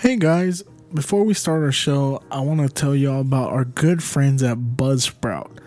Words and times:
Hey 0.00 0.16
guys, 0.16 0.62
before 0.94 1.24
we 1.24 1.34
start 1.34 1.62
our 1.62 1.70
show, 1.70 2.22
I 2.30 2.40
want 2.40 2.60
to 2.60 2.70
tell 2.70 2.96
y'all 2.96 3.20
about 3.20 3.50
our 3.50 3.66
good 3.66 4.02
friends 4.02 4.42
at 4.42 4.56
Buzzsprout. 4.56 5.58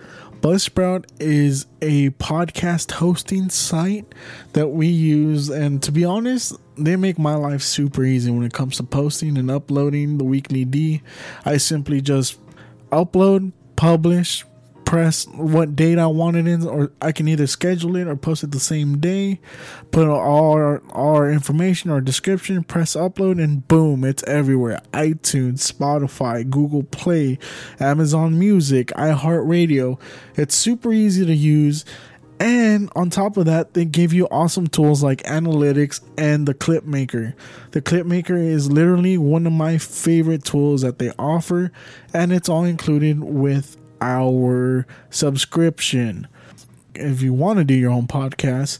Buzzsprout 0.41 1.05
is 1.19 1.67
a 1.83 2.09
podcast 2.09 2.93
hosting 2.93 3.51
site 3.51 4.11
that 4.53 4.69
we 4.69 4.87
use, 4.87 5.51
and 5.51 5.83
to 5.83 5.91
be 5.91 6.03
honest, 6.03 6.55
they 6.75 6.95
make 6.95 7.19
my 7.19 7.35
life 7.35 7.61
super 7.61 8.03
easy 8.03 8.31
when 8.31 8.43
it 8.43 8.53
comes 8.53 8.77
to 8.77 8.83
posting 8.83 9.37
and 9.37 9.51
uploading 9.51 10.17
the 10.17 10.23
weekly 10.23 10.65
D. 10.65 11.03
I 11.45 11.57
simply 11.57 12.01
just 12.01 12.39
upload, 12.91 13.51
publish, 13.75 14.45
press 14.85 15.25
what 15.27 15.75
date 15.75 15.97
I 15.97 16.07
want 16.07 16.37
it 16.37 16.47
in, 16.47 16.65
or 16.67 16.91
I 17.01 17.11
can 17.11 17.27
either 17.27 17.47
schedule 17.47 17.95
it 17.95 18.07
or 18.07 18.15
post 18.15 18.43
it 18.43 18.51
the 18.51 18.59
same 18.59 18.99
day. 18.99 19.39
Put 19.91 20.07
all 20.07 20.53
our, 20.53 20.81
our 20.91 21.31
information 21.31 21.89
or 21.89 22.01
description, 22.01 22.63
press 22.63 22.95
upload, 22.95 23.43
and 23.43 23.67
boom, 23.67 24.03
it's 24.03 24.23
everywhere. 24.23 24.81
iTunes, 24.93 25.71
Spotify, 25.71 26.49
Google 26.49 26.83
Play, 26.83 27.39
Amazon 27.79 28.37
Music, 28.37 28.87
iHeartRadio. 28.89 29.99
It's 30.35 30.55
super 30.55 30.93
easy 30.93 31.25
to 31.25 31.33
use. 31.33 31.85
And 32.39 32.89
on 32.95 33.09
top 33.09 33.37
of 33.37 33.45
that, 33.45 33.73
they 33.73 33.85
give 33.85 34.11
you 34.11 34.27
awesome 34.29 34.67
tools 34.67 35.01
like 35.01 35.23
analytics 35.23 36.01
and 36.17 36.45
the 36.45 36.53
clip 36.53 36.83
maker. 36.83 37.35
The 37.71 37.81
clip 37.81 38.05
maker 38.05 38.35
is 38.35 38.71
literally 38.71 39.17
one 39.17 39.47
of 39.47 39.53
my 39.53 39.77
favorite 39.77 40.43
tools 40.43 40.81
that 40.81 40.99
they 40.99 41.11
offer, 41.17 41.71
and 42.13 42.33
it's 42.33 42.49
all 42.49 42.65
included 42.65 43.23
with 43.23 43.77
our 44.03 44.85
subscription. 45.09 46.27
If 46.93 47.21
you 47.21 47.33
want 47.33 47.59
to 47.59 47.63
do 47.63 47.73
your 47.73 47.91
own 47.91 48.07
podcast, 48.07 48.79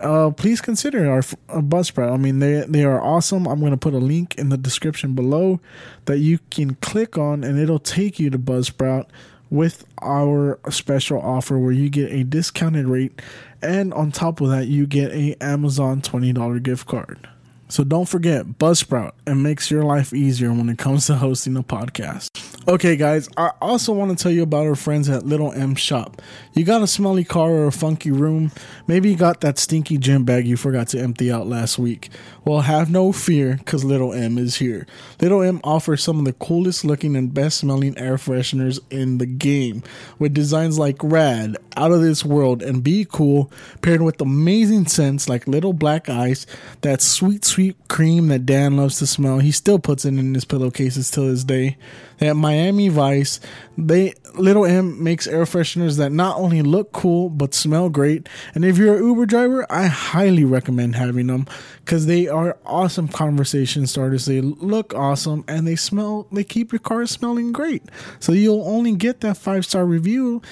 uh, 0.00 0.30
please 0.30 0.60
consider 0.60 1.10
our, 1.10 1.22
our 1.48 1.62
Buzzsprout. 1.62 2.12
I 2.12 2.16
mean, 2.18 2.38
they 2.38 2.64
they 2.68 2.84
are 2.84 3.00
awesome. 3.00 3.48
I'm 3.48 3.60
going 3.60 3.72
to 3.72 3.78
put 3.78 3.94
a 3.94 3.98
link 3.98 4.36
in 4.36 4.50
the 4.50 4.58
description 4.58 5.14
below 5.14 5.58
that 6.04 6.18
you 6.18 6.38
can 6.50 6.74
click 6.76 7.18
on, 7.18 7.42
and 7.42 7.58
it'll 7.58 7.80
take 7.80 8.20
you 8.20 8.30
to 8.30 8.38
Buzzsprout 8.38 9.06
with 9.50 9.86
our 10.02 10.60
special 10.68 11.18
offer 11.20 11.58
where 11.58 11.72
you 11.72 11.88
get 11.88 12.12
a 12.12 12.22
discounted 12.22 12.86
rate, 12.86 13.20
and 13.62 13.94
on 13.94 14.12
top 14.12 14.40
of 14.40 14.50
that, 14.50 14.68
you 14.68 14.86
get 14.86 15.10
a 15.12 15.34
Amazon 15.42 16.02
twenty 16.02 16.32
dollar 16.32 16.60
gift 16.60 16.86
card. 16.86 17.28
So 17.68 17.84
don't 17.84 18.08
forget 18.08 18.46
Buzzsprout. 18.58 19.12
It 19.26 19.34
makes 19.34 19.70
your 19.70 19.84
life 19.84 20.14
easier 20.14 20.52
when 20.52 20.68
it 20.70 20.78
comes 20.78 21.06
to 21.06 21.16
hosting 21.16 21.56
a 21.56 21.62
podcast. 21.62 22.30
Okay, 22.66 22.96
guys, 22.96 23.28
I 23.36 23.50
also 23.60 23.92
want 23.92 24.16
to 24.16 24.22
tell 24.22 24.32
you 24.32 24.42
about 24.42 24.66
our 24.66 24.74
friends 24.74 25.08
at 25.08 25.26
Little 25.26 25.52
M 25.52 25.74
Shop. 25.74 26.20
You 26.54 26.64
got 26.64 26.82
a 26.82 26.86
smelly 26.86 27.24
car 27.24 27.50
or 27.50 27.66
a 27.66 27.72
funky 27.72 28.10
room? 28.10 28.52
Maybe 28.86 29.10
you 29.10 29.16
got 29.16 29.42
that 29.42 29.58
stinky 29.58 29.98
gym 29.98 30.24
bag 30.24 30.46
you 30.46 30.56
forgot 30.56 30.88
to 30.88 31.00
empty 31.00 31.30
out 31.30 31.46
last 31.46 31.78
week. 31.78 32.08
Well, 32.48 32.60
have 32.60 32.90
no 32.90 33.12
fear 33.12 33.56
because 33.58 33.84
Little 33.84 34.14
M 34.14 34.38
is 34.38 34.56
here. 34.56 34.86
Little 35.20 35.42
M 35.42 35.60
offers 35.62 36.02
some 36.02 36.18
of 36.18 36.24
the 36.24 36.32
coolest 36.32 36.82
looking 36.82 37.14
and 37.14 37.34
best 37.34 37.58
smelling 37.58 37.98
air 37.98 38.16
fresheners 38.16 38.80
in 38.88 39.18
the 39.18 39.26
game 39.26 39.82
with 40.18 40.32
designs 40.32 40.78
like 40.78 40.96
Rad, 41.02 41.58
Out 41.76 41.92
of 41.92 42.00
This 42.00 42.24
World, 42.24 42.62
and 42.62 42.82
Be 42.82 43.04
Cool, 43.04 43.52
paired 43.82 44.00
with 44.00 44.18
amazing 44.22 44.86
scents 44.86 45.28
like 45.28 45.46
Little 45.46 45.74
Black 45.74 46.08
Ice, 46.08 46.46
that 46.80 47.02
sweet, 47.02 47.44
sweet 47.44 47.76
cream 47.88 48.28
that 48.28 48.46
Dan 48.46 48.78
loves 48.78 48.98
to 49.00 49.06
smell. 49.06 49.40
He 49.40 49.52
still 49.52 49.78
puts 49.78 50.06
it 50.06 50.14
in 50.14 50.32
his 50.32 50.46
pillowcases 50.46 51.10
till 51.10 51.28
this 51.28 51.44
day. 51.44 51.76
At 52.18 52.34
Miami 52.34 52.88
Vice, 52.88 53.40
they 53.76 54.14
Little 54.34 54.64
M 54.64 55.02
makes 55.02 55.26
air 55.26 55.44
fresheners 55.44 55.98
that 55.98 56.10
not 56.10 56.36
only 56.36 56.62
look 56.62 56.92
cool 56.92 57.28
but 57.28 57.54
smell 57.54 57.88
great. 57.88 58.28
And 58.54 58.64
if 58.64 58.76
you're 58.76 58.96
an 58.96 59.04
Uber 59.04 59.26
driver, 59.26 59.66
I 59.70 59.86
highly 59.86 60.44
recommend 60.44 60.96
having 60.96 61.28
them 61.28 61.46
because 61.84 62.06
they 62.06 62.28
are 62.28 62.37
awesome 62.64 63.08
conversation 63.08 63.86
starters. 63.86 64.26
They 64.26 64.40
look 64.40 64.94
awesome 64.94 65.44
and 65.48 65.66
they 65.66 65.76
smell. 65.76 66.26
They 66.32 66.44
keep 66.44 66.72
your 66.72 66.80
car 66.80 67.06
smelling 67.06 67.52
great. 67.52 67.82
So 68.20 68.32
you'll 68.32 68.66
only 68.66 68.94
get 68.94 69.20
that 69.20 69.36
five 69.36 69.64
star 69.64 69.84
review 69.84 70.42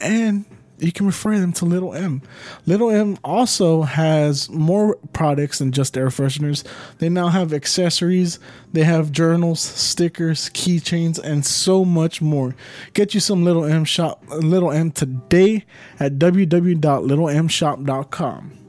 and 0.00 0.44
you 0.80 0.92
can 0.92 1.06
refer 1.06 1.38
them 1.38 1.52
to 1.54 1.64
Little 1.64 1.94
M. 1.94 2.20
Little 2.66 2.90
M 2.90 3.16
also 3.22 3.82
has 3.82 4.50
more 4.50 4.96
products 5.12 5.58
than 5.58 5.70
just 5.72 5.96
air 5.96 6.08
fresheners. 6.08 6.64
They 6.98 7.08
now 7.08 7.28
have 7.28 7.52
accessories, 7.52 8.40
they 8.72 8.82
have 8.84 9.10
journals, 9.12 9.60
stickers, 9.60 10.48
keychains, 10.50 11.18
and 11.18 11.44
so 11.44 11.84
much 11.84 12.22
more. 12.22 12.54
Get 12.94 13.14
you 13.14 13.20
some 13.20 13.44
Little 13.44 13.64
M 13.64 13.84
shop 13.84 14.24
Little 14.28 14.72
M 14.72 14.90
today 14.90 15.64
at 15.98 16.14
www.littlemshop.com. 16.14 18.59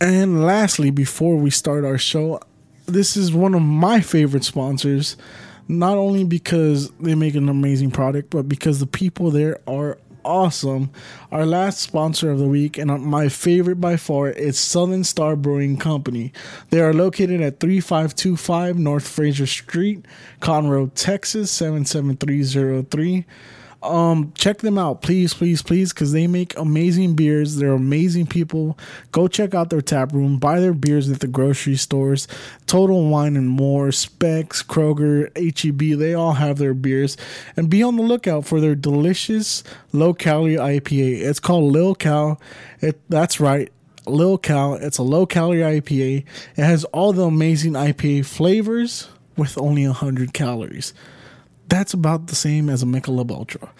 And 0.00 0.44
lastly, 0.44 0.90
before 0.90 1.36
we 1.36 1.50
start 1.50 1.84
our 1.84 1.98
show, 1.98 2.40
this 2.86 3.16
is 3.16 3.32
one 3.32 3.54
of 3.54 3.62
my 3.62 4.00
favorite 4.00 4.44
sponsors. 4.44 5.16
Not 5.66 5.98
only 5.98 6.24
because 6.24 6.90
they 6.92 7.14
make 7.14 7.34
an 7.34 7.48
amazing 7.48 7.90
product, 7.90 8.30
but 8.30 8.48
because 8.48 8.80
the 8.80 8.86
people 8.86 9.30
there 9.30 9.58
are 9.66 9.98
awesome. 10.24 10.90
Our 11.32 11.44
last 11.44 11.80
sponsor 11.80 12.30
of 12.30 12.38
the 12.38 12.46
week, 12.46 12.78
and 12.78 12.90
my 13.04 13.28
favorite 13.28 13.80
by 13.80 13.96
far, 13.96 14.30
is 14.30 14.58
Southern 14.58 15.04
Star 15.04 15.36
Brewing 15.36 15.76
Company. 15.76 16.32
They 16.70 16.80
are 16.80 16.94
located 16.94 17.40
at 17.40 17.60
3525 17.60 18.78
North 18.78 19.06
Frazier 19.06 19.46
Street, 19.46 20.06
Conroe, 20.40 20.90
Texas 20.94 21.50
77303 21.50 23.26
um 23.82 24.32
check 24.34 24.58
them 24.58 24.76
out. 24.78 25.02
Please 25.02 25.34
please 25.34 25.62
please 25.62 25.92
because 25.92 26.12
they 26.12 26.26
make 26.26 26.56
amazing 26.58 27.14
beers. 27.14 27.56
They're 27.56 27.72
amazing 27.72 28.26
people. 28.26 28.78
Go 29.12 29.28
check 29.28 29.54
out 29.54 29.70
their 29.70 29.80
tap 29.80 30.12
room. 30.12 30.38
Buy 30.38 30.60
their 30.60 30.74
beers 30.74 31.08
at 31.10 31.20
the 31.20 31.28
grocery 31.28 31.76
stores. 31.76 32.26
Total 32.66 33.08
wine 33.08 33.36
and 33.36 33.48
more 33.48 33.92
specs 33.92 34.62
kroger 34.62 35.30
heb 35.36 35.98
they 35.98 36.14
all 36.14 36.32
have 36.32 36.58
their 36.58 36.74
beers. 36.74 37.16
And 37.56 37.70
be 37.70 37.82
on 37.82 37.96
the 37.96 38.02
lookout 38.02 38.44
for 38.44 38.60
their 38.60 38.74
delicious 38.74 39.62
low 39.92 40.12
calorie 40.12 40.56
ipa 40.56 41.20
it's 41.20 41.40
called 41.40 41.72
lil 41.72 41.94
cal. 41.94 42.40
It 42.80 43.00
that's 43.08 43.40
right. 43.40 43.70
Lil 44.06 44.38
Cal. 44.38 44.72
It's 44.74 44.96
a 44.96 45.02
low 45.02 45.26
calorie 45.26 45.80
IPA. 45.80 46.24
It 46.56 46.64
has 46.64 46.84
all 46.86 47.12
the 47.12 47.24
amazing 47.24 47.74
IPA 47.74 48.24
flavors 48.24 49.06
with 49.36 49.58
only 49.58 49.86
100 49.86 50.32
calories 50.32 50.94
that's 51.68 51.94
about 51.94 52.26
the 52.26 52.34
same 52.34 52.68
as 52.68 52.82
a 52.82 52.86
Michelob 52.86 53.30
Ultra. 53.30 53.72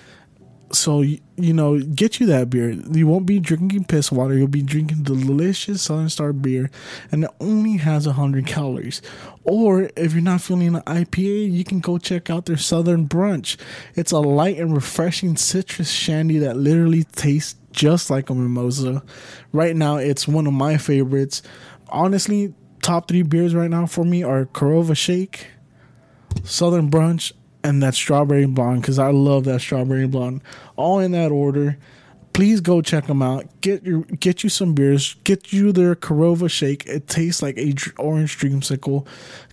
So 0.70 1.00
you, 1.00 1.20
know, 1.38 1.80
get 1.80 2.20
you 2.20 2.26
that 2.26 2.50
beer. 2.50 2.70
You 2.70 3.06
won't 3.06 3.24
be 3.24 3.38
drinking 3.38 3.84
piss 3.84 4.12
water. 4.12 4.34
You'll 4.34 4.48
be 4.48 4.62
drinking 4.62 5.02
delicious 5.02 5.80
Southern 5.80 6.10
Star 6.10 6.34
beer, 6.34 6.70
and 7.10 7.24
it 7.24 7.30
only 7.40 7.78
has 7.78 8.04
hundred 8.04 8.46
calories. 8.46 9.00
Or 9.44 9.88
if 9.96 10.12
you're 10.12 10.20
not 10.20 10.42
feeling 10.42 10.74
an 10.74 10.82
IPA, 10.82 11.50
you 11.50 11.64
can 11.64 11.80
go 11.80 11.96
check 11.96 12.28
out 12.28 12.44
their 12.44 12.58
Southern 12.58 13.08
Brunch. 13.08 13.56
It's 13.94 14.12
a 14.12 14.18
light 14.18 14.58
and 14.58 14.74
refreshing 14.74 15.36
citrus 15.36 15.90
shandy 15.90 16.38
that 16.38 16.58
literally 16.58 17.04
tastes 17.04 17.58
just 17.72 18.10
like 18.10 18.28
a 18.28 18.34
mimosa. 18.34 19.02
Right 19.52 19.74
now, 19.74 19.96
it's 19.96 20.28
one 20.28 20.46
of 20.46 20.52
my 20.52 20.76
favorites. 20.76 21.40
Honestly, 21.88 22.52
top 22.82 23.08
three 23.08 23.22
beers 23.22 23.54
right 23.54 23.70
now 23.70 23.86
for 23.86 24.04
me 24.04 24.22
are 24.22 24.44
Korova 24.44 24.96
Shake, 24.96 25.46
Southern 26.44 26.90
Brunch, 26.90 27.32
and 27.64 27.82
that 27.82 27.94
strawberry 27.94 28.46
blonde 28.46 28.82
because 28.82 28.98
I 28.98 29.10
love 29.10 29.44
that 29.44 29.60
strawberry 29.60 30.06
blonde. 30.06 30.42
All 30.76 30.98
in 30.98 31.12
that 31.12 31.30
order. 31.30 31.78
Please 32.32 32.60
go 32.60 32.80
check 32.82 33.06
them 33.06 33.20
out. 33.20 33.46
Get 33.62 33.82
your 33.82 34.02
get 34.02 34.44
you 34.44 34.48
some 34.48 34.74
beers. 34.74 35.14
Get 35.24 35.52
you 35.52 35.72
their 35.72 35.96
Korova 35.96 36.48
shake. 36.48 36.86
It 36.86 37.08
tastes 37.08 37.42
like 37.42 37.58
a 37.58 37.74
orange 37.98 38.38
dreamsicle. 38.38 39.06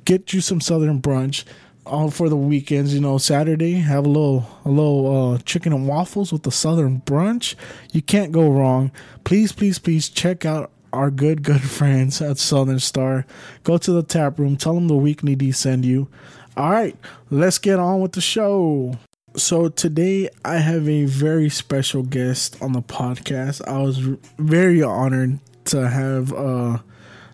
Get 0.04 0.34
you 0.34 0.42
some 0.42 0.62
Southern 0.62 1.02
brunch. 1.02 1.46
All 1.86 2.10
for 2.10 2.30
the 2.30 2.36
weekends, 2.38 2.96
you 2.96 3.00
know, 3.00 3.20
Saturday 3.20 3.74
have 3.74 4.06
a 4.06 4.10
little 4.10 4.48
a 4.66 4.70
little 4.70 5.34
uh, 5.34 5.38
chicken 5.40 5.72
and 5.74 5.88
waffles 5.88 6.32
with 6.32 6.44
the 6.44 6.52
Southern 6.52 7.02
brunch. 7.02 7.56
You 7.92 8.02
can't 8.02 8.32
go 8.32 8.50
wrong. 8.50 8.92
Please, 9.24 9.52
please, 9.52 9.80
please 9.80 10.10
check 10.10 10.46
out 10.46 10.72
our 10.94 11.12
good 11.12 11.44
good 11.44 11.62
friends 11.78 12.22
at 12.22 12.38
Southern 12.38 12.80
Star. 12.80 13.26
Go 13.64 13.78
to 13.78 13.92
the 13.92 14.04
tap 14.04 14.38
room. 14.38 14.58
Tell 14.58 14.76
them 14.76 14.88
the 14.88 14.96
weekly 14.96 15.36
D 15.36 15.52
send 15.52 15.86
you. 15.86 16.08
All 16.58 16.72
right, 16.72 16.96
let's 17.30 17.58
get 17.58 17.80
on 17.80 18.00
with 18.00 18.14
the 18.14 18.22
show. 18.22 18.98
So 19.36 19.68
today 19.68 20.30
I 20.46 20.60
have 20.60 20.88
a 20.88 21.04
very 21.04 21.50
special 21.50 22.02
guest 22.02 22.62
on 22.62 22.72
the 22.72 22.82
podcast. 22.82 23.68
I 23.68 23.80
was 23.80 23.98
very 24.38 24.82
honored 24.82 25.40
to 25.66 25.90
have 25.90 26.32
uh, 26.32 26.78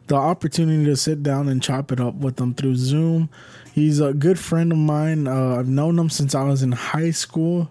the 0.07 0.15
opportunity 0.15 0.85
to 0.85 0.95
sit 0.95 1.21
down 1.21 1.49
and 1.49 1.61
chop 1.61 1.91
it 1.91 1.99
up 1.99 2.15
with 2.15 2.39
him 2.39 2.55
through 2.55 2.77
Zoom. 2.77 3.29
He's 3.71 3.99
a 3.99 4.11
good 4.15 4.39
friend 4.39 4.71
of 4.71 4.79
mine. 4.79 5.27
Uh, 5.27 5.57
I've 5.59 5.69
known 5.69 5.99
him 5.99 6.09
since 6.09 6.33
I 6.33 6.45
was 6.45 6.63
in 6.63 6.71
high 6.71 7.11
school, 7.11 7.69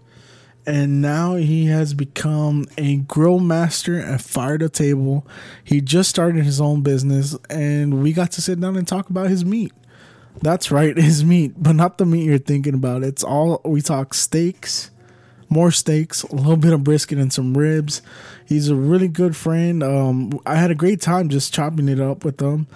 and 0.66 1.02
now 1.02 1.34
he 1.34 1.66
has 1.66 1.94
become 1.94 2.66
a 2.78 2.98
grill 2.98 3.40
master 3.40 3.98
at 3.98 4.20
Fire 4.20 4.58
to 4.58 4.68
Table. 4.68 5.26
He 5.64 5.80
just 5.80 6.10
started 6.10 6.44
his 6.44 6.60
own 6.60 6.82
business, 6.82 7.36
and 7.50 8.04
we 8.04 8.12
got 8.12 8.30
to 8.32 8.40
sit 8.40 8.60
down 8.60 8.76
and 8.76 8.86
talk 8.86 9.10
about 9.10 9.30
his 9.30 9.44
meat. 9.44 9.72
That's 10.42 10.70
right, 10.70 10.96
is 10.98 11.24
meat, 11.24 11.54
but 11.56 11.72
not 11.74 11.98
the 11.98 12.06
meat 12.06 12.24
you're 12.24 12.38
thinking 12.38 12.74
about. 12.74 13.02
It's 13.02 13.22
all 13.24 13.60
we 13.64 13.82
talk 13.82 14.14
steaks, 14.14 14.90
more 15.48 15.70
steaks, 15.70 16.22
a 16.24 16.34
little 16.34 16.56
bit 16.56 16.72
of 16.72 16.84
brisket 16.84 17.18
and 17.18 17.32
some 17.32 17.56
ribs. 17.56 18.02
He's 18.46 18.68
a 18.68 18.74
really 18.74 19.08
good 19.08 19.36
friend. 19.36 19.82
Um, 19.82 20.40
I 20.46 20.56
had 20.56 20.70
a 20.70 20.74
great 20.74 21.00
time 21.00 21.28
just 21.28 21.52
chopping 21.54 21.88
it 21.88 22.00
up 22.00 22.24
with 22.24 22.40
him. 22.40 22.66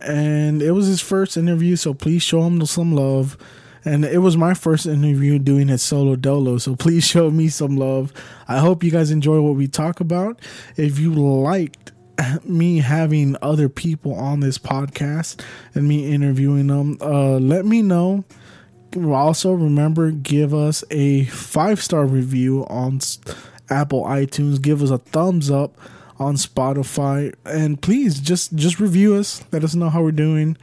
and 0.00 0.62
it 0.62 0.72
was 0.72 0.86
his 0.88 1.00
first 1.00 1.36
interview, 1.36 1.76
so 1.76 1.94
please 1.94 2.22
show 2.22 2.42
him 2.44 2.64
some 2.66 2.92
love. 2.94 3.36
And 3.84 4.04
it 4.04 4.18
was 4.18 4.36
my 4.36 4.54
first 4.54 4.86
interview 4.86 5.38
doing 5.38 5.68
it 5.68 5.78
solo 5.78 6.16
dolo, 6.16 6.58
so 6.58 6.76
please 6.76 7.04
show 7.14 7.30
me 7.30 7.48
some 7.48 7.76
love. 7.76 8.12
I 8.48 8.58
hope 8.58 8.82
you 8.82 8.90
guys 8.90 9.10
enjoy 9.10 9.40
what 9.40 9.56
we 9.56 9.68
talk 9.68 10.00
about. 10.00 10.40
If 10.76 10.98
you 10.98 11.12
liked 11.12 11.91
me 12.44 12.78
having 12.78 13.36
other 13.42 13.68
people 13.68 14.14
on 14.14 14.40
this 14.40 14.58
podcast 14.58 15.42
and 15.74 15.88
me 15.88 16.12
interviewing 16.12 16.68
them, 16.68 16.98
uh, 17.00 17.38
let 17.38 17.64
me 17.64 17.82
know. 17.82 18.24
Also, 18.96 19.52
remember 19.52 20.10
give 20.10 20.52
us 20.52 20.84
a 20.90 21.24
five 21.24 21.82
star 21.82 22.04
review 22.04 22.66
on 22.66 23.00
Apple 23.70 24.04
iTunes. 24.04 24.60
Give 24.60 24.82
us 24.82 24.90
a 24.90 24.98
thumbs 24.98 25.50
up 25.50 25.78
on 26.18 26.36
Spotify, 26.36 27.34
and 27.44 27.80
please 27.80 28.20
just 28.20 28.54
just 28.54 28.80
review 28.80 29.14
us. 29.14 29.42
Let 29.50 29.64
us 29.64 29.74
know 29.74 29.88
how 29.88 30.02
we're 30.02 30.12
doing. 30.12 30.56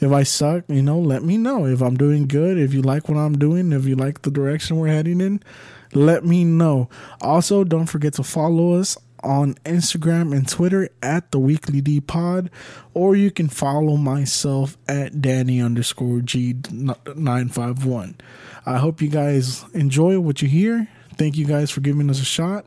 If 0.00 0.12
I 0.12 0.24
suck, 0.24 0.64
you 0.68 0.82
know, 0.82 0.98
let 0.98 1.22
me 1.22 1.38
know. 1.38 1.64
If 1.64 1.80
I'm 1.80 1.96
doing 1.96 2.26
good, 2.26 2.58
if 2.58 2.74
you 2.74 2.82
like 2.82 3.08
what 3.08 3.18
I'm 3.18 3.38
doing, 3.38 3.72
if 3.72 3.86
you 3.86 3.94
like 3.94 4.22
the 4.22 4.30
direction 4.30 4.76
we're 4.76 4.88
heading 4.88 5.20
in, 5.20 5.42
let 5.94 6.24
me 6.24 6.44
know. 6.44 6.90
Also, 7.20 7.64
don't 7.64 7.86
forget 7.86 8.12
to 8.14 8.22
follow 8.22 8.74
us 8.74 8.98
on 9.22 9.54
Instagram 9.64 10.32
and 10.32 10.48
Twitter 10.48 10.88
at 11.02 11.30
the 11.30 11.38
Weekly 11.38 11.80
D 11.80 12.00
Pod, 12.00 12.50
or 12.94 13.16
you 13.16 13.30
can 13.30 13.48
follow 13.48 13.96
myself 13.96 14.76
at 14.88 15.20
Danny 15.20 15.60
underscore 15.60 16.20
G 16.20 16.56
nine 17.14 17.48
five 17.48 17.84
one. 17.84 18.16
I 18.64 18.78
hope 18.78 19.00
you 19.00 19.08
guys 19.08 19.64
enjoy 19.74 20.18
what 20.20 20.42
you 20.42 20.48
hear. 20.48 20.88
Thank 21.16 21.36
you 21.36 21.46
guys 21.46 21.70
for 21.70 21.80
giving 21.80 22.10
us 22.10 22.20
a 22.20 22.24
shot. 22.24 22.66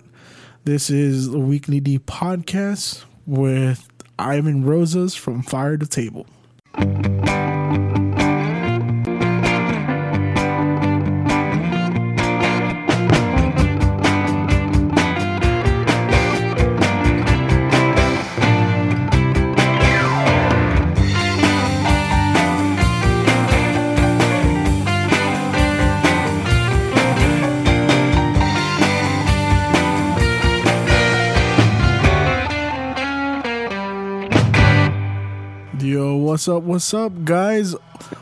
This 0.63 0.89
is 0.89 1.29
the 1.29 1.39
Weekly 1.39 1.79
D 1.79 1.99
podcast 1.99 3.05
with 3.25 3.87
Ivan 4.17 4.65
Rosas 4.65 5.15
from 5.15 5.41
Fire 5.41 5.77
to 5.77 5.87
Table. 5.87 6.25
What's 36.39 36.47
up? 36.47 36.63
What's 36.63 36.93
up, 36.93 37.25
guys? 37.25 37.75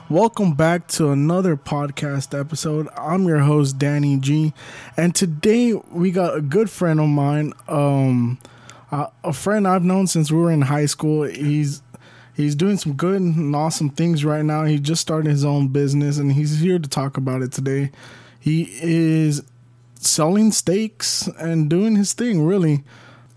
Welcome 0.10 0.56
back 0.56 0.88
to 0.88 1.12
another 1.12 1.56
podcast 1.56 2.34
episode. 2.38 2.88
I'm 2.98 3.28
your 3.28 3.42
host, 3.42 3.78
Danny 3.78 4.18
G, 4.18 4.56
and 4.98 5.14
today 5.14 5.76
we 5.92 6.10
got 6.10 6.36
a 6.36 6.42
good 6.42 6.68
friend 6.68 7.00
of 7.00 7.10
mine, 7.10 7.54
um, 7.68 8.40
a 8.92 9.32
friend 9.32 9.68
I've 9.68 9.84
known 9.84 10.08
since 10.08 10.32
we 10.32 10.40
were 10.40 10.50
in 10.50 10.64
high 10.64 10.88
school. 10.88 11.26
He's 11.26 11.84
he's 12.36 12.56
doing 12.56 12.78
some 12.78 12.94
good 12.94 13.22
and 13.22 13.56
awesome 13.56 13.92
things 13.92 14.26
right 14.26 14.44
now. 14.44 14.64
He 14.64 14.80
just 14.80 15.04
started 15.04 15.30
his 15.30 15.46
own 15.46 15.68
business, 15.68 16.18
and 16.18 16.32
he's 16.32 16.60
here 16.60 16.80
to 16.80 16.90
talk 16.90 17.18
about 17.18 17.44
it 17.44 17.52
today. 17.52 17.92
He 18.40 18.68
is 18.82 19.44
selling 20.00 20.52
steaks 20.52 21.28
and 21.38 21.70
doing 21.70 21.96
his 21.96 22.14
thing. 22.14 22.44
Really, 22.44 22.84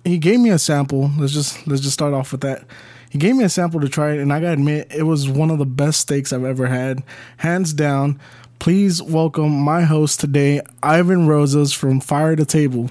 he 0.04 0.16
gave 0.16 0.40
me 0.40 0.48
a 0.48 0.58
sample. 0.58 1.10
Let's 1.18 1.34
just 1.34 1.66
let's 1.66 1.82
just 1.82 1.92
start 1.92 2.14
off 2.14 2.32
with 2.32 2.40
that 2.40 2.64
he 3.10 3.18
gave 3.18 3.34
me 3.34 3.42
a 3.44 3.48
sample 3.48 3.80
to 3.80 3.88
try 3.88 4.12
it, 4.12 4.20
and 4.20 4.32
I 4.32 4.38
gotta 4.40 4.52
admit, 4.52 4.90
it 4.94 5.02
was 5.02 5.28
one 5.28 5.50
of 5.50 5.58
the 5.58 5.66
best 5.66 6.00
steaks 6.00 6.32
I've 6.32 6.44
ever 6.44 6.68
had, 6.68 7.02
hands 7.38 7.72
down. 7.72 8.20
Please 8.60 9.02
welcome 9.02 9.50
my 9.50 9.82
host 9.82 10.20
today, 10.20 10.60
Ivan 10.80 11.26
Rosas 11.26 11.72
from 11.72 12.00
Fire 12.00 12.36
to 12.36 12.44
Table. 12.44 12.90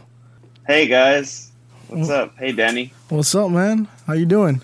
Hey 0.68 0.88
guys, 0.88 1.51
what's 1.88 2.10
up? 2.10 2.38
Hey 2.38 2.51
Danny, 2.51 2.92
what's 3.07 3.33
up, 3.33 3.50
man? 3.50 3.88
How 4.07 4.13
you 4.13 4.25
doing? 4.25 4.62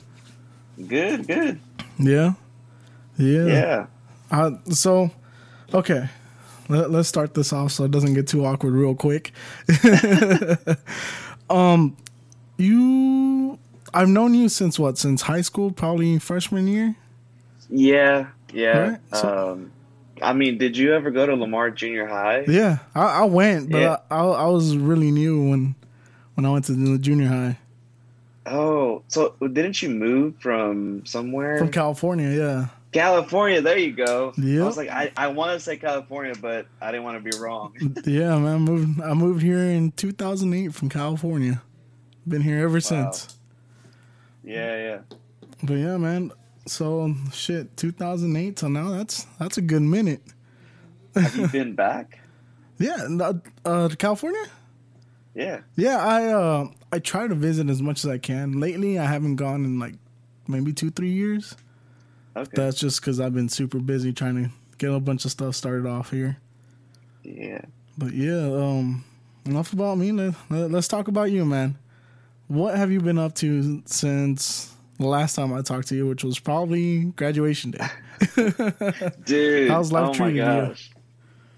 Good, 0.88 1.26
good. 1.26 1.60
Yeah, 1.98 2.34
yeah, 3.18 3.46
yeah. 3.46 3.86
Uh, 4.30 4.52
so, 4.72 5.10
okay, 5.74 6.10
Let, 6.68 6.92
let's 6.92 7.08
start 7.08 7.34
this 7.34 7.54
off 7.54 7.72
so 7.72 7.86
it 7.86 7.92
doesn't 7.92 8.14
get 8.14 8.28
too 8.28 8.46
awkward 8.46 8.74
real 8.74 8.94
quick. 8.94 9.32
um, 11.50 11.96
you 12.58 13.45
I've 13.96 14.10
known 14.10 14.34
you 14.34 14.50
since 14.50 14.78
what? 14.78 14.98
Since 14.98 15.24
high 15.24 15.42
school, 15.42 15.72
probably 15.72 16.20
freshman 16.20 16.68
year. 16.68 16.96
Yeah, 17.70 18.28
yeah. 18.54 18.78
Right? 18.78 19.00
So, 19.14 19.52
um, 19.54 19.72
I 20.22 20.34
mean, 20.34 20.58
did 20.58 20.78
you 20.78 20.94
ever 20.94 21.12
go 21.12 21.26
to 21.26 21.36
Lamar 21.36 21.72
Junior 21.72 22.06
High? 22.06 22.44
Yeah, 22.48 22.80
I, 22.94 23.22
I 23.22 23.24
went, 23.24 23.72
but 23.72 23.82
yeah. 23.82 23.98
I, 24.12 24.18
I, 24.18 24.26
I 24.26 24.48
was 24.48 24.76
really 24.78 25.12
new 25.12 25.50
when 25.50 25.76
when 26.36 26.46
I 26.46 26.52
went 26.52 26.66
to 26.66 26.74
the 26.74 26.98
junior 26.98 27.28
high. 27.28 27.58
Oh, 28.46 29.02
so 29.08 29.36
didn't 29.40 29.82
you 29.82 29.90
move 29.90 30.36
from 30.40 31.06
somewhere? 31.06 31.58
From 31.58 31.72
California, 31.72 32.30
yeah. 32.30 32.68
California, 32.92 33.62
there 33.62 33.78
you 33.78 33.92
go. 33.92 34.34
Yeah. 34.38 34.64
I 34.64 34.66
was 34.66 34.78
like, 34.78 34.90
I, 34.90 35.12
I 35.18 35.28
want 35.28 35.52
to 35.52 35.60
say 35.60 35.76
California, 35.78 36.34
but 36.40 36.68
I 36.80 36.92
didn't 36.92 37.04
want 37.04 37.22
to 37.24 37.30
be 37.30 37.38
wrong. 37.38 37.74
yeah, 38.06 38.38
man. 38.38 38.56
I 38.56 38.58
moved, 38.58 39.02
I 39.02 39.14
moved 39.14 39.42
here 39.42 39.60
in 39.60 39.92
2008 39.94 40.74
from 40.74 40.90
California. 40.90 41.62
Been 42.28 42.42
here 42.42 42.60
ever 42.60 42.76
wow. 42.76 42.80
since. 42.80 43.35
Yeah, 44.46 44.78
yeah. 44.78 45.18
But 45.64 45.74
yeah, 45.76 45.98
man. 45.98 46.32
So 46.68 47.14
shit, 47.34 47.76
2008 47.78 48.56
till 48.56 48.70
now. 48.70 48.92
That's 48.92 49.26
that's 49.40 49.58
a 49.58 49.62
good 49.62 49.82
minute. 49.82 50.22
Have 51.16 51.36
you 51.36 51.48
been 51.48 51.74
back? 51.76 52.20
yeah, 52.78 53.08
uh, 53.20 53.34
uh, 53.64 53.90
California. 53.98 54.46
Yeah. 55.34 55.62
Yeah, 55.76 55.98
I 55.98 56.26
uh 56.28 56.68
I 56.92 57.00
try 57.00 57.28
to 57.28 57.36
visit 57.36 57.70
as 57.70 57.82
much 57.82 58.06
as 58.06 58.10
I 58.10 58.18
can. 58.18 58.60
Lately, 58.60 58.98
I 58.98 59.06
haven't 59.06 59.36
gone 59.36 59.66
in 59.66 59.80
like 59.80 59.96
maybe 60.48 60.74
two 60.74 60.92
three 60.92 61.12
years. 61.12 61.56
Okay. 62.36 62.52
That's 62.54 62.80
just 62.80 63.02
because 63.02 63.20
I've 63.20 63.34
been 63.34 63.50
super 63.50 63.80
busy 63.80 64.12
trying 64.14 64.44
to 64.44 64.50
get 64.78 64.92
a 64.92 65.00
bunch 65.00 65.26
of 65.26 65.32
stuff 65.32 65.56
started 65.56 65.88
off 65.88 66.12
here. 66.12 66.38
Yeah. 67.24 67.62
But 67.98 68.14
yeah, 68.14 68.46
um, 68.46 69.06
enough 69.46 69.72
about 69.72 69.98
me. 69.98 70.12
Let, 70.12 70.36
let, 70.50 70.72
let's 70.72 70.88
talk 70.88 71.08
about 71.08 71.32
you, 71.32 71.46
man. 71.46 71.78
What 72.48 72.76
have 72.76 72.92
you 72.92 73.02
been 73.02 73.18
up 73.18 73.34
to 73.36 73.82
since 73.86 74.76
the 75.00 75.08
last 75.08 75.36
time 75.36 75.54
I 75.54 75.62
talked 75.62 75.88
to 75.90 75.96
you, 75.96 76.08
which 76.08 76.24
was 76.24 76.40
probably 76.40 77.06
graduation 77.06 77.72
day? 77.72 77.88
Dude, 79.26 79.70
how's 79.70 79.92
life 79.92 80.10
oh 80.10 80.14
treating 80.14 80.38
you? 80.38 80.76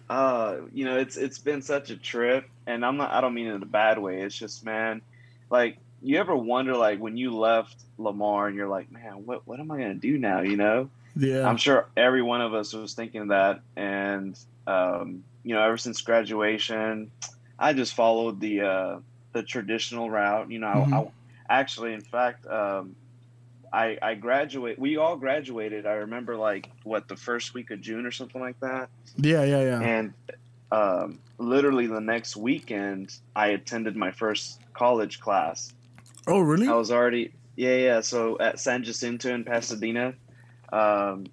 Uh, 0.10 0.58
you 0.74 0.86
know, 0.86 0.98
it's 0.98 1.18
it's 1.18 1.38
been 1.38 1.62
such 1.62 1.90
a 1.90 1.98
trip, 1.98 2.50
and 2.66 2.86
I'm 2.86 2.96
not. 2.98 3.12
I 3.12 3.20
don't 3.20 3.34
mean 3.34 3.48
it 3.48 3.56
in 3.56 3.64
a 3.64 3.66
bad 3.66 4.00
way. 4.00 4.22
It's 4.22 4.38
just, 4.38 4.64
man, 4.64 5.02
like 5.50 5.78
you 6.02 6.18
ever 6.18 6.36
wonder, 6.36 6.76
like 6.76 7.00
when 7.00 7.18
you 7.18 7.36
left 7.36 7.76
Lamar, 7.98 8.48
and 8.48 8.56
you're 8.56 8.70
like, 8.70 8.90
man, 8.90 9.26
what 9.26 9.46
what 9.46 9.60
am 9.60 9.70
I 9.72 9.78
gonna 9.78 9.96
do 9.96 10.18
now? 10.18 10.42
You 10.42 10.56
know? 10.56 10.90
Yeah. 11.18 11.48
I'm 11.48 11.58
sure 11.58 11.88
every 11.98 12.22
one 12.22 12.42
of 12.42 12.54
us 12.54 12.74
was 12.74 12.94
thinking 12.94 13.28
that, 13.28 13.62
and 13.76 14.40
um, 14.66 15.24
you 15.44 15.54
know, 15.54 15.62
ever 15.62 15.78
since 15.78 16.00
graduation, 16.02 17.12
I 17.60 17.74
just 17.74 17.94
followed 17.94 18.40
the 18.40 18.62
uh 18.62 19.00
the 19.34 19.44
traditional 19.44 20.10
route. 20.10 20.52
You 20.52 20.60
know, 20.60 20.68
mm-hmm. 20.68 20.94
I, 20.94 20.98
I, 21.50 21.60
actually, 21.60 21.94
in 21.94 22.02
fact, 22.02 22.46
um, 22.48 22.96
I, 23.72 23.98
I 24.02 24.16
graduate. 24.16 24.80
We 24.80 24.98
all 24.98 25.18
graduated. 25.18 25.86
I 25.86 25.94
remember 25.94 26.36
like 26.36 26.70
what 26.84 27.08
the 27.08 27.16
first 27.16 27.54
week 27.54 27.72
of 27.72 27.82
June 27.82 28.06
or 28.06 28.12
something 28.12 28.42
like 28.42 28.60
that. 28.62 28.90
Yeah, 29.18 29.44
yeah, 29.44 29.62
yeah. 29.62 29.82
And 29.82 30.14
um, 30.72 31.20
literally 31.38 31.88
the 31.88 32.02
next 32.02 32.36
weekend, 32.36 33.16
I 33.36 33.48
attended 33.50 33.96
my 33.96 34.12
first 34.12 34.60
college 34.74 35.20
class. 35.20 35.74
Oh, 36.28 36.40
really? 36.40 36.68
I 36.68 36.74
was 36.74 36.92
already 36.92 37.32
yeah, 37.58 37.76
yeah. 37.76 38.02
So 38.02 38.38
at 38.40 38.60
San 38.60 38.84
Jacinto 38.84 39.34
in 39.34 39.44
Pasadena, 39.44 40.14
um, 40.72 41.26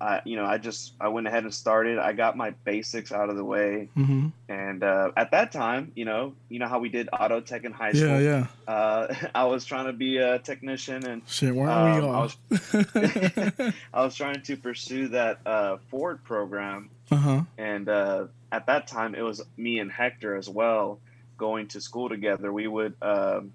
I 0.00 0.20
you 0.24 0.36
know 0.36 0.44
I 0.44 0.58
just 0.58 0.92
I 1.00 1.08
went 1.08 1.26
ahead 1.26 1.44
and 1.44 1.52
started. 1.52 1.98
I 1.98 2.12
got 2.12 2.36
my 2.36 2.50
basics 2.64 3.12
out 3.12 3.30
of 3.30 3.36
the 3.36 3.44
way, 3.44 3.88
mm-hmm. 3.96 4.28
and 4.48 4.82
uh, 4.82 5.12
at 5.16 5.30
that 5.32 5.52
time, 5.52 5.92
you 5.94 6.04
know, 6.04 6.34
you 6.48 6.58
know 6.58 6.68
how 6.68 6.78
we 6.78 6.88
did 6.88 7.08
auto 7.12 7.40
tech 7.40 7.64
in 7.64 7.72
high 7.72 7.92
school. 7.92 8.20
Yeah, 8.20 8.46
yeah. 8.66 8.72
Uh, 8.72 9.14
I 9.34 9.44
was 9.44 9.64
trying 9.64 9.86
to 9.86 9.92
be 9.92 10.18
a 10.18 10.38
technician, 10.38 11.04
and 11.06 11.22
shit, 11.26 11.54
where 11.54 11.68
are 11.68 11.88
um, 11.88 12.00
we 12.00 12.06
all? 12.06 12.14
I 12.14 12.20
was, 12.22 13.72
I 13.94 14.04
was 14.04 14.14
trying 14.14 14.42
to 14.42 14.56
pursue 14.56 15.08
that 15.08 15.40
uh, 15.44 15.78
Ford 15.90 16.22
program, 16.24 16.90
uh-huh. 17.10 17.42
and 17.56 17.88
uh, 17.88 18.26
at 18.52 18.66
that 18.66 18.86
time, 18.86 19.14
it 19.14 19.22
was 19.22 19.42
me 19.56 19.78
and 19.78 19.90
Hector 19.90 20.36
as 20.36 20.48
well 20.48 21.00
going 21.38 21.68
to 21.68 21.80
school 21.80 22.08
together. 22.08 22.52
We 22.52 22.66
would, 22.66 22.94
um, 23.00 23.52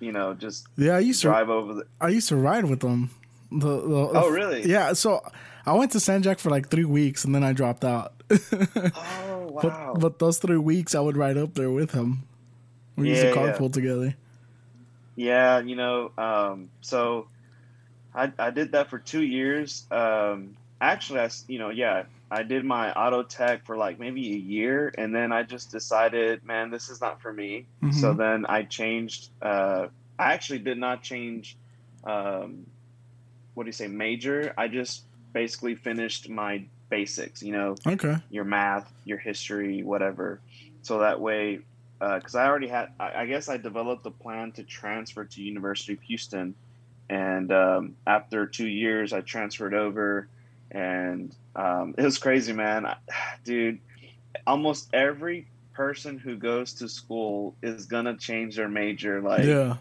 you 0.00 0.12
know, 0.12 0.34
just 0.34 0.66
yeah. 0.76 0.96
I 0.96 1.00
used 1.00 1.22
drive 1.22 1.46
to 1.46 1.52
over. 1.52 1.74
The, 1.74 1.86
I 2.00 2.08
used 2.08 2.28
to 2.30 2.36
ride 2.36 2.64
with 2.64 2.80
them. 2.80 3.10
The, 3.52 3.80
the, 3.80 4.10
oh 4.14 4.28
really? 4.30 4.68
Yeah. 4.68 4.94
So 4.94 5.22
I 5.66 5.72
went 5.72 5.92
to 5.92 6.00
San 6.00 6.22
Jac 6.22 6.38
for 6.38 6.50
like 6.50 6.68
three 6.68 6.84
weeks 6.84 7.24
and 7.24 7.34
then 7.34 7.42
I 7.42 7.52
dropped 7.52 7.84
out. 7.84 8.12
oh 8.30 9.48
wow! 9.50 9.60
But, 9.62 10.00
but, 10.00 10.18
those 10.18 10.38
three 10.38 10.58
weeks 10.58 10.94
I 10.94 11.00
would 11.00 11.16
ride 11.16 11.36
up 11.36 11.54
there 11.54 11.70
with 11.70 11.92
him. 11.92 12.24
We 12.96 13.08
yeah, 13.08 13.22
used 13.22 13.34
to 13.34 13.40
carpool 13.40 13.62
yeah. 13.62 13.68
together. 13.68 14.16
Yeah, 15.16 15.60
you 15.60 15.76
know, 15.76 16.10
um, 16.18 16.70
so 16.80 17.28
I, 18.14 18.32
I 18.38 18.50
did 18.50 18.72
that 18.72 18.90
for 18.90 18.98
two 18.98 19.22
years. 19.22 19.86
Um, 19.90 20.56
actually, 20.80 21.20
I 21.20 21.30
you 21.48 21.58
know 21.58 21.70
yeah 21.70 22.04
I 22.30 22.42
did 22.42 22.64
my 22.64 22.92
auto 22.92 23.22
tech 23.22 23.64
for 23.64 23.76
like 23.76 24.00
maybe 24.00 24.32
a 24.32 24.36
year, 24.36 24.92
and 24.98 25.14
then 25.14 25.30
I 25.32 25.44
just 25.44 25.70
decided, 25.70 26.44
man, 26.44 26.70
this 26.70 26.88
is 26.88 27.00
not 27.00 27.20
for 27.22 27.32
me. 27.32 27.66
Mm-hmm. 27.82 27.92
So 27.92 28.14
then 28.14 28.46
I 28.46 28.64
changed. 28.64 29.30
Uh, 29.40 29.86
I 30.18 30.32
actually 30.32 30.58
did 30.58 30.78
not 30.78 31.02
change. 31.02 31.56
Um, 32.04 32.66
what 33.54 33.64
do 33.64 33.68
you 33.68 33.72
say, 33.72 33.86
major? 33.86 34.52
I 34.58 34.68
just 34.68 35.05
basically 35.36 35.74
finished 35.74 36.30
my 36.30 36.64
basics. 36.88 37.42
You 37.42 37.52
know, 37.52 37.76
okay, 37.86 38.16
your 38.30 38.44
math, 38.44 38.90
your 39.04 39.18
history, 39.18 39.82
whatever. 39.82 40.40
So 40.80 41.00
that 41.00 41.20
way, 41.20 41.60
because 41.98 42.34
uh, 42.34 42.38
I 42.38 42.46
already 42.46 42.68
had, 42.68 42.92
I, 42.98 43.22
I, 43.22 43.26
guess 43.26 43.50
I 43.50 43.58
developed 43.58 44.06
a 44.06 44.10
plan 44.10 44.52
to 44.52 44.62
transfer 44.62 45.24
to 45.24 45.42
University 45.42 45.92
of 45.92 46.00
Houston, 46.00 46.54
and 47.10 47.52
um, 47.52 47.96
after 48.06 48.46
two 48.46 48.68
years, 48.68 49.12
I 49.12 49.20
transferred 49.20 49.74
over 49.74 50.26
and 50.70 51.34
um, 51.54 51.94
it 51.98 52.02
was 52.02 52.18
crazy, 52.18 52.52
man. 52.52 52.86
Dude, 53.44 53.78
almost 54.46 54.88
every 54.92 55.46
person 55.74 56.18
who 56.18 56.36
goes 56.36 56.72
to 56.72 56.88
school 56.88 57.54
is 57.62 57.84
gonna 57.84 58.16
change 58.16 58.56
their 58.56 58.68
major 58.68 59.20
like 59.20 59.44
yeah. 59.44 59.76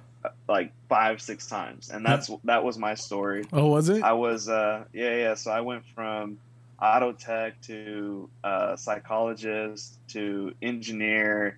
Like 0.47 0.71
five 0.89 1.21
six 1.21 1.47
times, 1.47 1.89
and 1.89 2.05
that's 2.05 2.29
that 2.43 2.63
was 2.63 2.77
my 2.77 2.95
story. 2.95 3.45
Oh, 3.53 3.67
was 3.67 3.89
it? 3.89 4.03
I 4.03 4.13
was 4.13 4.49
uh 4.49 4.85
yeah 4.93 5.15
yeah. 5.15 5.33
So 5.35 5.51
I 5.51 5.61
went 5.61 5.83
from 5.93 6.37
auto 6.81 7.13
tech 7.13 7.59
to 7.61 8.29
uh, 8.43 8.75
psychologist 8.75 9.97
to 10.09 10.53
engineer, 10.61 11.57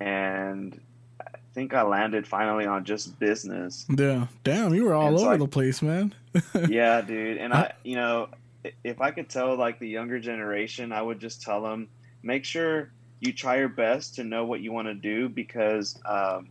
and 0.00 0.80
I 1.20 1.38
think 1.54 1.74
I 1.74 1.82
landed 1.82 2.26
finally 2.26 2.66
on 2.66 2.84
just 2.84 3.18
business. 3.18 3.86
Yeah, 3.96 4.26
damn, 4.44 4.74
you 4.74 4.84
were 4.84 4.94
all 4.94 5.08
and 5.08 5.16
over 5.16 5.34
so 5.34 5.38
the 5.38 5.48
place, 5.48 5.82
man. 5.82 6.14
yeah, 6.68 7.00
dude, 7.00 7.38
and 7.38 7.52
I 7.52 7.72
you 7.82 7.96
know 7.96 8.28
if 8.84 9.00
I 9.00 9.10
could 9.10 9.28
tell 9.28 9.56
like 9.56 9.78
the 9.78 9.88
younger 9.88 10.18
generation, 10.18 10.92
I 10.92 11.02
would 11.02 11.20
just 11.20 11.42
tell 11.42 11.62
them 11.62 11.88
make 12.22 12.44
sure 12.44 12.90
you 13.20 13.32
try 13.32 13.56
your 13.58 13.68
best 13.68 14.14
to 14.16 14.24
know 14.24 14.44
what 14.44 14.60
you 14.60 14.72
want 14.72 14.88
to 14.88 14.94
do 14.94 15.28
because 15.28 15.98
um, 16.04 16.48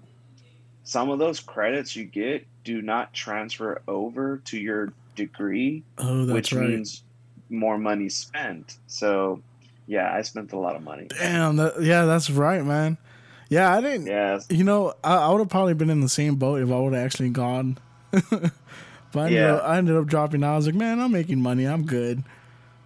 some 0.88 1.10
of 1.10 1.20
those 1.20 1.41
credits 1.41 1.98
you 1.98 2.06
get 2.06 2.48
do 2.63 2.82
not 2.82 3.13
transfer 3.13 3.82
over 3.89 4.38
to 4.46 4.58
your 4.58 4.94
degree, 5.15 5.84
oh, 5.98 6.32
which 6.34 6.53
right. 6.53 6.70
means 6.70 7.03
more 7.50 7.77
money 7.77 8.08
spent. 8.08 8.77
So, 8.88 9.41
yeah, 9.86 10.13
I 10.13 10.22
spent 10.22 10.53
a 10.53 10.58
lot 10.58 10.77
of 10.77 10.84
money. 10.84 11.08
Damn, 11.10 11.58
that, 11.58 11.82
yeah, 11.82 12.06
that's 12.06 12.29
right, 12.29 12.63
man. 12.63 12.98
Yeah, 13.50 13.75
I 13.75 13.82
didn't. 13.82 14.08
Yeah, 14.08 14.39
you 14.50 14.63
know, 14.63 14.94
I, 15.03 15.17
I 15.17 15.29
would 15.29 15.39
have 15.39 15.50
probably 15.50 15.74
been 15.74 15.89
in 15.89 16.00
the 16.00 16.08
same 16.08 16.36
boat 16.36 16.62
if 16.62 16.72
I 16.72 16.79
would 16.79 16.94
have 16.94 17.03
actually 17.03 17.32
gone. 17.32 17.77
But 19.13 19.22
I 19.22 19.25
ended, 19.27 19.44
up, 19.44 19.63
I 19.63 19.77
ended 19.77 19.96
up 19.96 20.06
dropping 20.06 20.44
out. 20.44 20.53
I 20.53 20.56
was 20.58 20.65
like, 20.65 20.75
man, 20.75 21.00
I'm 21.00 21.12
making 21.12 21.41
money. 21.41 21.65
I'm 21.65 21.86
good. 21.86 22.24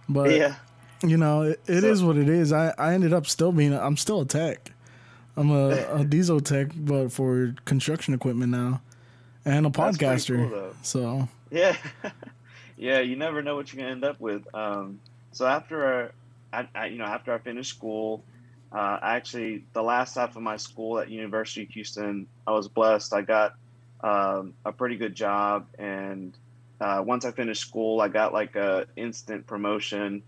But 0.08 0.30
yeah, 0.30 0.54
you 1.02 1.16
know, 1.16 1.42
it, 1.42 1.60
it 1.66 1.80
so, 1.80 1.86
is 1.88 2.02
what 2.02 2.16
it 2.16 2.28
is. 2.28 2.52
I, 2.52 2.72
I 2.78 2.94
ended 2.94 3.12
up 3.12 3.26
still 3.26 3.52
being. 3.52 3.74
I'm 3.74 3.96
still 3.96 4.20
a 4.20 4.24
tech. 4.24 4.71
I'm 5.36 5.50
a, 5.50 6.00
a 6.00 6.04
diesel 6.04 6.40
tech, 6.40 6.68
but 6.74 7.10
for 7.10 7.54
construction 7.64 8.14
equipment 8.14 8.52
now, 8.52 8.82
and 9.44 9.66
a 9.66 9.70
podcaster. 9.70 10.50
Cool, 10.50 10.74
so 10.82 11.28
yeah, 11.50 11.76
yeah. 12.76 13.00
You 13.00 13.16
never 13.16 13.42
know 13.42 13.56
what 13.56 13.72
you're 13.72 13.80
gonna 13.80 13.92
end 13.92 14.04
up 14.04 14.20
with. 14.20 14.42
Um, 14.54 15.00
so 15.32 15.46
after 15.46 16.12
I, 16.52 16.68
I, 16.74 16.86
you 16.86 16.98
know, 16.98 17.04
after 17.04 17.32
I 17.32 17.38
finished 17.38 17.70
school, 17.70 18.22
uh, 18.72 18.98
actually 19.02 19.64
the 19.72 19.82
last 19.82 20.14
half 20.14 20.36
of 20.36 20.42
my 20.42 20.56
school 20.56 20.98
at 20.98 21.10
University 21.10 21.62
of 21.62 21.70
Houston, 21.70 22.26
I 22.46 22.52
was 22.52 22.68
blessed. 22.68 23.14
I 23.14 23.22
got 23.22 23.54
um, 24.02 24.54
a 24.64 24.72
pretty 24.72 24.96
good 24.96 25.14
job. 25.14 25.66
And 25.78 26.36
uh, 26.80 27.02
once 27.04 27.24
I 27.24 27.32
finished 27.32 27.62
school, 27.62 28.00
I 28.00 28.08
got 28.08 28.32
like 28.32 28.56
a 28.56 28.86
instant 28.96 29.46
promotion, 29.46 30.22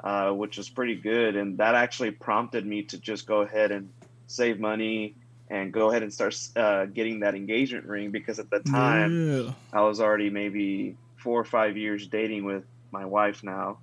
uh, 0.00 0.30
which 0.30 0.58
was 0.58 0.68
pretty 0.68 0.96
good. 0.96 1.36
And 1.36 1.58
that 1.58 1.74
actually 1.74 2.10
prompted 2.10 2.66
me 2.66 2.82
to 2.84 2.98
just 2.98 3.26
go 3.26 3.42
ahead 3.42 3.70
and 3.70 3.90
save 4.28 4.60
money 4.60 5.16
and 5.50 5.72
go 5.72 5.90
ahead 5.90 6.02
and 6.02 6.12
start 6.12 6.38
uh, 6.54 6.84
getting 6.84 7.20
that 7.20 7.34
engagement 7.34 7.86
ring 7.86 8.10
because 8.10 8.38
at 8.38 8.50
the 8.50 8.60
time 8.60 9.46
yeah. 9.46 9.52
I 9.72 9.80
was 9.80 10.00
already 10.00 10.30
maybe 10.30 10.96
four 11.16 11.40
or 11.40 11.44
five 11.44 11.76
years 11.76 12.06
dating 12.06 12.44
with 12.44 12.64
my 12.92 13.04
wife 13.04 13.42
now. 13.42 13.78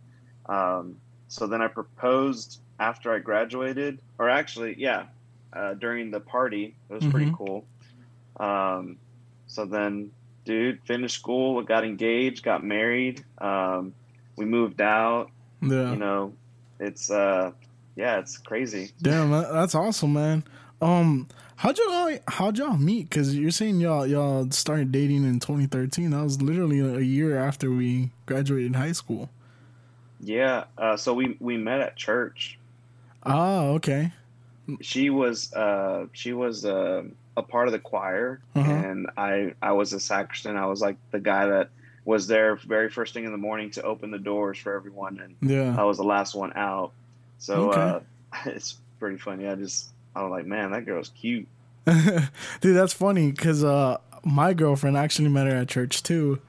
Um, 0.46 0.98
so 1.28 1.48
then 1.48 1.62
I 1.62 1.68
proposed 1.68 2.62
after 2.80 3.14
I 3.14 3.20
graduated, 3.20 4.00
or 4.20 4.30
actually, 4.30 4.76
yeah, 4.78 5.06
uh, 5.52 5.74
during 5.74 6.12
the 6.12 6.20
party. 6.20 6.76
It 6.90 6.94
was 6.94 7.04
mm-hmm. 7.04 7.12
pretty 7.12 7.34
cool. 7.36 7.66
Um, 8.40 8.98
so 9.48 9.66
then, 9.66 10.12
dude, 10.44 10.82
finished 10.84 11.16
school, 11.16 11.62
got 11.64 11.84
engaged, 11.84 12.44
got 12.44 12.64
married. 12.64 13.24
Um, 13.40 13.94
we 14.36 14.46
moved 14.46 14.82
out. 14.82 15.32
Yeah. 15.62 15.92
You 15.92 15.96
know, 15.98 16.34
it's 16.80 17.10
uh, 17.10 17.52
yeah, 17.96 18.20
it's 18.20 18.38
crazy. 18.38 18.92
Damn, 19.02 19.32
that's 19.32 19.76
awesome, 19.76 20.14
man. 20.14 20.44
Um, 20.82 21.28
how'd 21.56 21.78
y'all 21.78 22.18
how'd 22.28 22.58
y'all 22.58 22.78
meet? 22.78 23.10
Because 23.10 23.36
you're 23.36 23.52
saying 23.52 23.80
y'all 23.80 24.06
y'all 24.06 24.50
started 24.52 24.92
dating 24.92 25.24
in 25.24 25.40
2013. 25.40 26.12
That 26.12 26.24
was 26.24 26.42
literally 26.42 26.80
a 26.80 27.00
year 27.00 27.38
after 27.38 27.72
we 27.72 28.12
graduated 28.26 28.76
high 28.76 28.92
school. 28.92 29.30
Yeah. 30.20 30.66
Uh, 30.78 30.98
so 30.98 31.14
we 31.14 31.38
we 31.40 31.58
met 31.58 31.82
at 31.82 31.96
church. 31.96 32.60
Oh, 33.24 33.76
okay. 33.76 34.12
She 34.82 35.10
was 35.10 35.54
uh 35.54 36.08
she 36.12 36.34
was 36.34 36.66
uh 36.66 37.04
a 37.38 37.44
part 37.44 37.68
of 37.68 37.72
the 37.74 37.80
choir, 37.80 38.42
uh-huh. 38.56 38.72
and 38.72 39.08
I 39.18 39.54
I 39.62 39.74
was 39.74 39.94
a 39.94 40.00
sacristan. 40.00 40.58
I 40.58 40.66
was 40.66 40.82
like 40.82 40.98
the 41.12 41.20
guy 41.20 41.48
that 41.48 41.70
was 42.04 42.28
there 42.28 42.56
very 42.56 42.90
first 42.90 43.14
thing 43.14 43.26
in 43.26 43.32
the 43.32 43.38
morning 43.38 43.72
to 43.72 43.82
open 43.84 44.12
the 44.12 44.20
doors 44.20 44.58
for 44.58 44.74
everyone, 44.74 45.20
and 45.20 45.50
yeah. 45.50 45.76
I 45.78 45.84
was 45.84 45.98
the 45.98 46.04
last 46.04 46.36
one 46.36 46.54
out. 46.56 46.94
So 47.38 47.72
okay. 47.72 47.82
uh, 47.82 48.00
it's 48.46 48.78
pretty 49.00 49.18
funny. 49.18 49.48
I 49.48 49.56
just 49.56 49.90
I 50.16 50.24
was 50.24 50.32
like, 50.32 50.46
man, 50.46 50.72
that 50.72 50.86
girl's 50.86 51.10
cute. 51.10 51.48
Dude, 51.86 52.76
that's 52.76 52.94
funny 52.94 53.32
because 53.32 53.64
uh, 53.64 53.98
my 54.24 54.54
girlfriend 54.54 54.98
actually 54.98 55.30
met 55.30 55.48
her 55.48 55.56
at 55.56 55.68
church 55.68 56.04
too, 56.04 56.40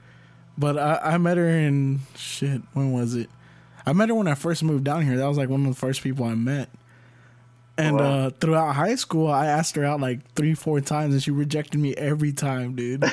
but 0.57 0.77
I, 0.77 0.99
I 1.03 1.17
met 1.17 1.37
her 1.37 1.47
in 1.47 1.99
shit. 2.15 2.61
When 2.73 2.91
was 2.91 3.15
it? 3.15 3.29
I 3.85 3.93
met 3.93 4.09
her 4.09 4.15
when 4.15 4.27
I 4.27 4.35
first 4.35 4.63
moved 4.63 4.83
down 4.83 5.03
here. 5.03 5.17
That 5.17 5.27
was 5.27 5.37
like 5.37 5.49
one 5.49 5.65
of 5.65 5.73
the 5.73 5.79
first 5.79 6.01
people 6.01 6.25
I 6.25 6.35
met. 6.35 6.69
And 7.79 8.01
uh, 8.01 8.31
throughout 8.31 8.73
high 8.73 8.95
school, 8.95 9.27
I 9.27 9.45
asked 9.45 9.75
her 9.75 9.85
out 9.85 10.01
like 10.01 10.33
three, 10.33 10.55
four 10.55 10.81
times, 10.81 11.13
and 11.13 11.21
she 11.21 11.29
rejected 11.29 11.79
me 11.79 11.93
every 11.95 12.33
time, 12.33 12.75
dude. 12.75 13.01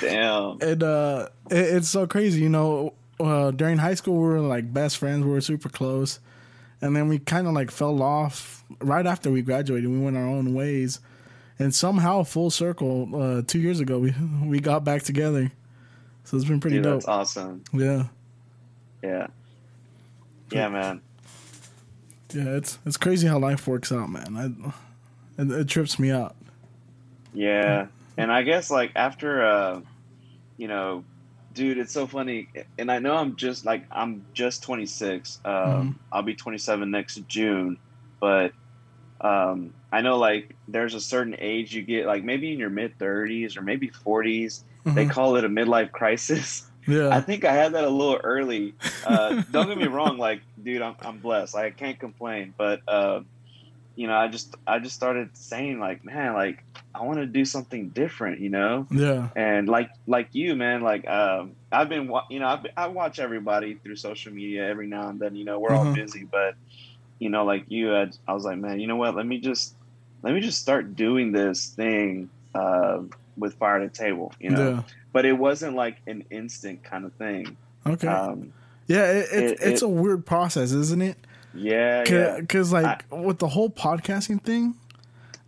Damn. 0.00 0.58
And 0.62 0.82
uh, 0.82 1.28
it, 1.50 1.56
it's 1.56 1.90
so 1.90 2.06
crazy, 2.06 2.40
you 2.40 2.48
know. 2.48 2.94
Uh, 3.20 3.50
during 3.50 3.78
high 3.78 3.94
school, 3.94 4.14
we 4.14 4.26
were 4.26 4.40
like 4.40 4.72
best 4.72 4.98
friends. 4.98 5.24
We 5.24 5.30
were 5.30 5.40
super 5.40 5.68
close, 5.68 6.18
and 6.80 6.94
then 6.96 7.08
we 7.08 7.18
kind 7.18 7.46
of 7.46 7.52
like 7.52 7.70
fell 7.70 8.02
off 8.02 8.64
right 8.80 9.06
after 9.06 9.30
we 9.30 9.42
graduated. 9.42 9.88
We 9.88 9.98
went 9.98 10.16
our 10.16 10.26
own 10.26 10.54
ways, 10.54 11.00
and 11.58 11.74
somehow, 11.74 12.24
full 12.24 12.50
circle, 12.50 13.08
uh, 13.14 13.42
two 13.46 13.60
years 13.60 13.80
ago, 13.80 13.98
we 13.98 14.14
we 14.44 14.60
got 14.60 14.84
back 14.84 15.02
together. 15.02 15.52
So 16.24 16.36
it's 16.36 16.46
been 16.46 16.60
pretty 16.60 16.76
Dude, 16.76 16.84
dope. 16.84 16.94
That's 16.94 17.08
awesome. 17.08 17.62
Yeah. 17.72 18.04
Yeah. 19.02 19.26
Yeah, 20.50 20.68
man. 20.68 21.02
Yeah, 22.32 22.56
it's 22.56 22.78
it's 22.84 22.96
crazy 22.96 23.26
how 23.28 23.38
life 23.38 23.66
works 23.66 23.92
out, 23.92 24.10
man. 24.10 24.36
I, 25.38 25.42
it, 25.42 25.50
it 25.50 25.68
trips 25.68 25.98
me 25.98 26.10
out. 26.10 26.34
Yeah, 27.32 27.86
and 28.16 28.32
I 28.32 28.42
guess 28.42 28.70
like 28.70 28.92
after, 28.96 29.44
uh, 29.44 29.80
you 30.56 30.68
know, 30.68 31.04
dude, 31.54 31.78
it's 31.78 31.92
so 31.92 32.06
funny. 32.06 32.48
And 32.78 32.90
I 32.90 32.98
know 32.98 33.16
I'm 33.16 33.36
just 33.36 33.64
like 33.64 33.84
I'm 33.90 34.24
just 34.34 34.62
26. 34.62 35.40
Um, 35.44 35.52
mm-hmm. 35.52 35.90
I'll 36.12 36.22
be 36.22 36.34
27 36.34 36.90
next 36.90 37.16
June, 37.28 37.78
but 38.20 38.52
um, 39.20 39.72
I 39.90 40.02
know 40.02 40.18
like 40.18 40.54
there's 40.68 40.94
a 40.94 41.00
certain 41.00 41.36
age 41.38 41.74
you 41.74 41.82
get, 41.82 42.06
like 42.06 42.24
maybe 42.24 42.52
in 42.52 42.58
your 42.58 42.70
mid 42.70 42.98
30s 42.98 43.56
or 43.56 43.62
maybe 43.62 43.88
40s. 43.88 44.62
Mm-hmm. 44.84 44.94
They 44.94 45.06
call 45.06 45.36
it 45.36 45.44
a 45.44 45.48
midlife 45.48 45.92
crisis. 45.92 46.66
Yeah. 46.86 47.08
I 47.08 47.20
think 47.20 47.44
I 47.46 47.52
had 47.52 47.72
that 47.72 47.84
a 47.84 47.88
little 47.88 48.20
early. 48.22 48.74
Uh, 49.06 49.42
don't 49.50 49.68
get 49.68 49.78
me 49.78 49.86
wrong, 49.88 50.18
like, 50.18 50.42
dude, 50.62 50.82
I'm, 50.82 50.96
I'm 51.00 51.18
blessed. 51.18 51.56
I 51.56 51.70
can't 51.70 51.98
complain, 51.98 52.52
but 52.58 52.82
uh, 52.86 53.20
you 53.96 54.06
know, 54.06 54.14
I 54.14 54.28
just 54.28 54.54
I 54.66 54.78
just 54.78 54.94
started 54.94 55.36
saying 55.36 55.78
like, 55.78 56.04
man, 56.04 56.34
like 56.34 56.64
I 56.94 57.02
want 57.02 57.18
to 57.18 57.26
do 57.26 57.44
something 57.44 57.88
different, 57.90 58.40
you 58.40 58.50
know? 58.50 58.86
Yeah. 58.90 59.28
And 59.36 59.68
like 59.68 59.90
like 60.06 60.28
you, 60.32 60.54
man, 60.54 60.82
like 60.82 61.06
um, 61.08 61.52
I've 61.70 61.88
been, 61.88 62.12
you 62.30 62.40
know, 62.40 62.46
I've, 62.46 62.62
been, 62.62 62.72
I 62.76 62.88
watch 62.88 63.18
everybody 63.18 63.74
through 63.74 63.96
social 63.96 64.32
media 64.32 64.66
every 64.68 64.86
now 64.86 65.08
and 65.08 65.20
then. 65.20 65.36
You 65.36 65.44
know, 65.44 65.58
we're 65.58 65.72
all 65.72 65.82
uh-huh. 65.82 65.94
busy, 65.94 66.24
but 66.24 66.54
you 67.18 67.30
know, 67.30 67.44
like 67.44 67.64
you, 67.68 67.94
I, 67.94 68.10
I 68.26 68.34
was 68.34 68.44
like, 68.44 68.58
man, 68.58 68.80
you 68.80 68.86
know 68.86 68.96
what? 68.96 69.14
Let 69.14 69.26
me 69.26 69.38
just 69.38 69.74
let 70.22 70.34
me 70.34 70.40
just 70.40 70.60
start 70.60 70.96
doing 70.96 71.32
this 71.32 71.68
thing 71.68 72.30
uh, 72.54 73.00
with 73.36 73.54
fire 73.54 73.80
to 73.80 73.88
table, 73.88 74.32
you 74.40 74.50
know. 74.50 74.70
Yeah 74.70 74.82
but 75.14 75.24
it 75.24 75.32
wasn't 75.32 75.76
like 75.76 75.98
an 76.08 76.24
instant 76.30 76.82
kind 76.82 77.06
of 77.06 77.12
thing. 77.14 77.56
Okay. 77.86 78.08
Um, 78.08 78.52
yeah, 78.88 79.12
it, 79.12 79.28
it, 79.32 79.44
it, 79.44 79.58
it's 79.62 79.80
a 79.80 79.88
weird 79.88 80.26
process, 80.26 80.72
isn't 80.72 81.00
it? 81.00 81.16
Yeah, 81.54 82.02
Because 82.40 82.72
yeah. 82.72 82.80
like 82.80 83.04
I, 83.12 83.14
with 83.14 83.38
the 83.38 83.48
whole 83.48 83.70
podcasting 83.70 84.42
thing, 84.42 84.74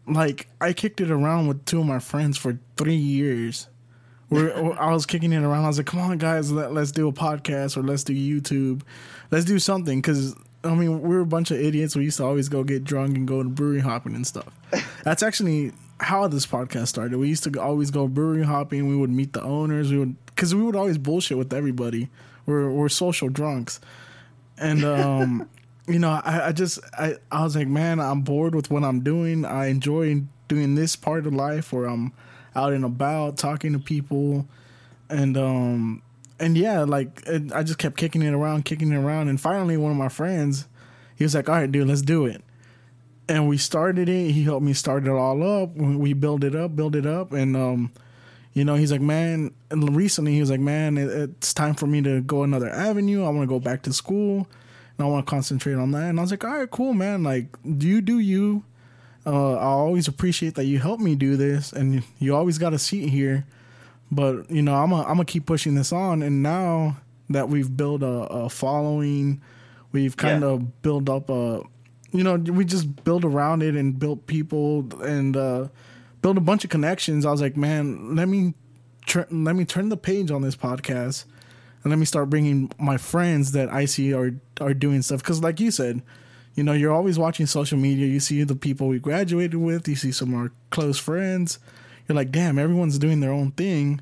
like 0.07 0.49
I 0.61 0.73
kicked 0.73 1.01
it 1.01 1.11
around 1.11 1.49
with 1.49 1.65
two 1.65 1.81
of 1.81 1.87
my 1.87 1.99
friends 1.99 2.37
for 2.39 2.59
three 2.77 2.95
years. 2.97 3.69
we're, 4.31 4.53
I 4.79 4.93
was 4.93 5.07
kicking 5.07 5.33
it 5.33 5.43
around. 5.43 5.65
I 5.65 5.69
was 5.69 5.79
like, 5.79 5.87
"Come 5.87 6.01
on, 6.01 6.19
guys, 6.19 6.51
let, 6.53 6.73
let's 6.73 6.93
do 6.93 7.09
a 7.09 7.13
podcast 7.13 7.77
or 7.77 7.83
let's 7.83 8.05
do 8.05 8.15
YouTube, 8.15 8.83
let's 9.31 9.45
do 9.45 9.59
something." 9.59 10.01
Because 10.01 10.35
I 10.65 10.75
mean, 10.75 11.03
we 11.03 11.17
are 11.17 11.21
a 11.21 11.27
bunch 11.27 11.51
of 11.51 11.59
idiots. 11.59 11.97
We 11.97 12.05
used 12.05 12.17
to 12.19 12.25
always 12.25 12.49
go 12.49 12.63
get 12.65 12.85
drunk 12.85 13.17
and 13.17 13.27
go 13.27 13.43
to 13.43 13.49
brewery 13.49 13.81
hopping 13.81 14.15
and 14.15 14.27
stuff. 14.27 14.49
That's 15.05 15.23
actually 15.23 15.73
how 15.99 16.29
this 16.29 16.47
podcast 16.47 16.89
started. 16.89 17.19
We 17.19 17.29
used 17.29 17.45
to 17.45 17.61
always 17.61 17.91
go 17.91 18.07
brewery 18.07 18.45
hopping. 18.45 18.87
We 18.89 18.97
would 18.97 19.11
meet 19.11 19.33
the 19.33 19.43
owners. 19.43 19.91
We 19.91 19.99
would 19.99 20.17
because 20.27 20.55
we 20.55 20.63
would 20.63 20.77
always 20.77 20.99
bullshit 20.99 21.37
with 21.39 21.53
everybody. 21.53 22.11
We're 22.47 22.71
we're 22.71 22.89
social 22.89 23.29
drunks, 23.29 23.81
and 24.59 24.85
um, 24.85 25.49
you 25.87 25.99
know, 25.99 26.11
I, 26.11 26.49
I 26.49 26.53
just 26.53 26.81
I 26.99 27.17
I 27.31 27.45
was 27.45 27.57
like, 27.57 27.69
man, 27.69 28.01
I'm 28.01 28.23
bored 28.23 28.55
with 28.55 28.71
what 28.71 28.85
I'm 28.85 29.01
doing. 29.01 29.45
I 29.45 29.67
enjoy 29.67 30.23
doing 30.49 30.75
this 30.75 30.97
part 30.97 31.27
of 31.27 31.35
life 31.35 31.73
where 31.73 31.87
I'm 31.87 32.13
out 32.55 32.73
and 32.73 32.85
about 32.85 33.37
talking 33.37 33.73
to 33.73 33.79
people, 33.79 34.47
and 35.09 35.37
um, 35.37 36.03
and 36.41 36.57
yeah, 36.57 36.83
like 36.83 37.23
it, 37.27 37.53
I 37.53 37.63
just 37.63 37.79
kept 37.79 37.97
kicking 37.97 38.23
it 38.23 38.33
around, 38.33 38.65
kicking 38.65 38.93
it 38.93 38.97
around, 38.97 39.29
and 39.29 39.41
finally, 39.41 39.77
one 39.77 39.93
of 39.93 39.97
my 39.97 40.09
friends, 40.09 40.67
he 41.15 41.25
was 41.25 41.35
like, 41.35 41.49
"All 41.49 41.55
right, 41.55 41.71
dude, 41.71 41.89
let's 41.89 42.03
do 42.03 42.27
it." 42.27 42.43
And 43.29 43.49
we 43.49 43.59
started 43.59 44.09
it. 44.09 44.31
He 44.31 44.45
helped 44.45 44.65
me 44.65 44.73
start 44.73 45.05
it 45.05 45.11
all 45.11 45.43
up. 45.63 45.75
We 45.75 46.13
build 46.13 46.45
it 46.45 46.55
up, 46.55 46.77
build 46.77 46.95
it 46.95 47.07
up, 47.07 47.33
and 47.33 47.57
um, 47.57 47.93
you 48.53 48.65
know, 48.65 48.75
he's 48.75 48.91
like, 48.91 49.01
man. 49.01 49.53
Recently, 49.71 50.33
he 50.33 50.41
was 50.41 50.51
like, 50.51 50.61
man, 50.61 50.97
it, 50.97 51.09
it's 51.11 51.53
time 51.53 51.75
for 51.75 51.87
me 51.87 52.01
to 52.03 52.21
go 52.23 52.43
another 52.43 52.71
avenue. 52.71 53.25
I 53.25 53.29
want 53.29 53.43
to 53.43 53.47
go 53.47 53.61
back 53.61 53.83
to 53.83 53.93
school, 53.93 54.49
and 54.99 55.07
I 55.07 55.11
want 55.11 55.27
to 55.27 55.31
concentrate 55.31 55.75
on 55.75 55.91
that. 55.93 56.05
And 56.05 56.19
I 56.19 56.23
was 56.23 56.31
like, 56.31 56.45
all 56.45 56.59
right, 56.59 56.71
cool, 56.71 56.95
man. 56.95 57.23
Like, 57.23 57.47
do 57.79 57.87
you 57.87 58.01
do 58.01 58.19
you? 58.19 58.65
Uh, 59.25 59.55
I 59.55 59.65
always 59.65 60.07
appreciate 60.07 60.55
that 60.55 60.67
you 60.67 60.79
help 60.79 61.01
me 61.01 61.17
do 61.17 61.37
this, 61.37 61.73
and 61.73 62.05
you 62.19 62.35
always 62.35 62.59
got 62.59 62.73
a 62.73 62.79
seat 62.79 63.09
here 63.09 63.45
but 64.11 64.51
you 64.51 64.63
know, 64.63 64.75
I'm 64.75 64.93
a, 64.93 65.03
I'm 65.03 65.15
gonna 65.15 65.25
keep 65.25 65.47
pushing 65.47 65.75
this 65.75 65.93
on, 65.93 66.23
and 66.23 66.43
now 66.43 66.97
that 67.31 67.49
we've 67.49 67.77
built 67.77 68.03
a, 68.03 68.07
a 68.07 68.49
following, 68.49 69.43
we've 69.93 70.17
kind 70.17 70.43
yeah. 70.43 70.51
of 70.51 70.83
built 70.83 71.09
up 71.09 71.29
a, 71.29 71.63
you 72.13 72.23
know, 72.23 72.37
we 72.37 72.65
just 72.65 73.05
built 73.05 73.25
around 73.25 73.63
it 73.63 73.75
and 73.75 73.99
built 73.99 74.27
people 74.27 74.87
and 75.03 75.37
uh, 75.37 75.69
built 76.23 76.37
a 76.37 76.41
bunch 76.41 76.63
of 76.63 76.71
connections. 76.71 77.27
I 77.27 77.33
was 77.33 77.41
like, 77.41 77.57
man, 77.57 78.15
let 78.15 78.29
me 78.29 78.55
tr- 79.07 79.29
let 79.31 79.57
me 79.57 79.65
turn 79.65 79.89
the 79.89 79.97
page 79.97 80.31
on 80.31 80.43
this 80.43 80.57
podcast 80.57 81.25
and 81.87 81.91
let 81.93 82.01
me 82.01 82.05
start 82.05 82.29
bringing 82.29 82.73
my 82.81 82.97
friends 82.97 83.53
that 83.53 83.73
I 83.73 83.85
see 83.85 84.13
are 84.13 84.33
are 84.61 84.75
doing 84.75 85.03
stuff. 85.03 85.21
Because, 85.23 85.41
like 85.41 85.61
you 85.61 85.71
said, 85.71 86.03
you 86.57 86.65
know, 86.65 86.73
you're 86.73 86.93
always 86.93 87.17
watching 87.17 87.47
social 87.47 87.79
media. 87.79 88.07
You 88.07 88.19
see 88.19 88.43
the 88.43 88.57
people 88.57 88.89
we 88.89 88.99
graduated 88.99 89.55
with. 89.55 89.87
You 89.87 89.95
see 89.95 90.11
some 90.11 90.35
of 90.35 90.41
our 90.41 90.53
close 90.71 90.99
friends 90.99 91.61
you're 92.09 92.17
like, 92.17 92.31
damn, 92.31 92.59
everyone's 92.59 92.99
doing 92.99 93.21
their 93.21 93.33
own 93.33 93.53
thing. 93.53 94.01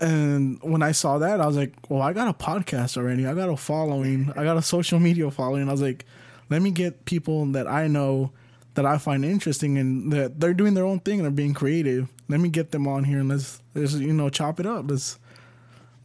And 0.00 0.58
when 0.62 0.82
I 0.82 0.92
saw 0.92 1.18
that, 1.18 1.40
I 1.40 1.46
was 1.46 1.56
like, 1.56 1.74
well, 1.88 2.02
I 2.02 2.12
got 2.12 2.28
a 2.28 2.34
podcast 2.34 2.96
already. 2.96 3.26
I 3.26 3.34
got 3.34 3.48
a 3.48 3.56
following. 3.56 4.32
I 4.36 4.44
got 4.44 4.56
a 4.56 4.62
social 4.62 5.00
media 5.00 5.30
following. 5.30 5.68
I 5.68 5.72
was 5.72 5.82
like, 5.82 6.04
let 6.50 6.62
me 6.62 6.70
get 6.70 7.04
people 7.04 7.46
that 7.46 7.66
I 7.66 7.86
know 7.88 8.32
that 8.74 8.84
I 8.84 8.98
find 8.98 9.24
interesting 9.24 9.78
and 9.78 10.12
that 10.12 10.38
they're 10.38 10.54
doing 10.54 10.74
their 10.74 10.84
own 10.84 11.00
thing 11.00 11.20
and 11.20 11.24
they're 11.24 11.30
being 11.30 11.54
creative. 11.54 12.08
Let 12.28 12.40
me 12.40 12.50
get 12.50 12.72
them 12.72 12.86
on 12.86 13.04
here 13.04 13.20
and 13.20 13.28
let's, 13.28 13.62
let's 13.74 13.94
you 13.94 14.12
know, 14.12 14.28
chop 14.28 14.60
it 14.60 14.66
up. 14.66 14.90
Let's 14.90 15.18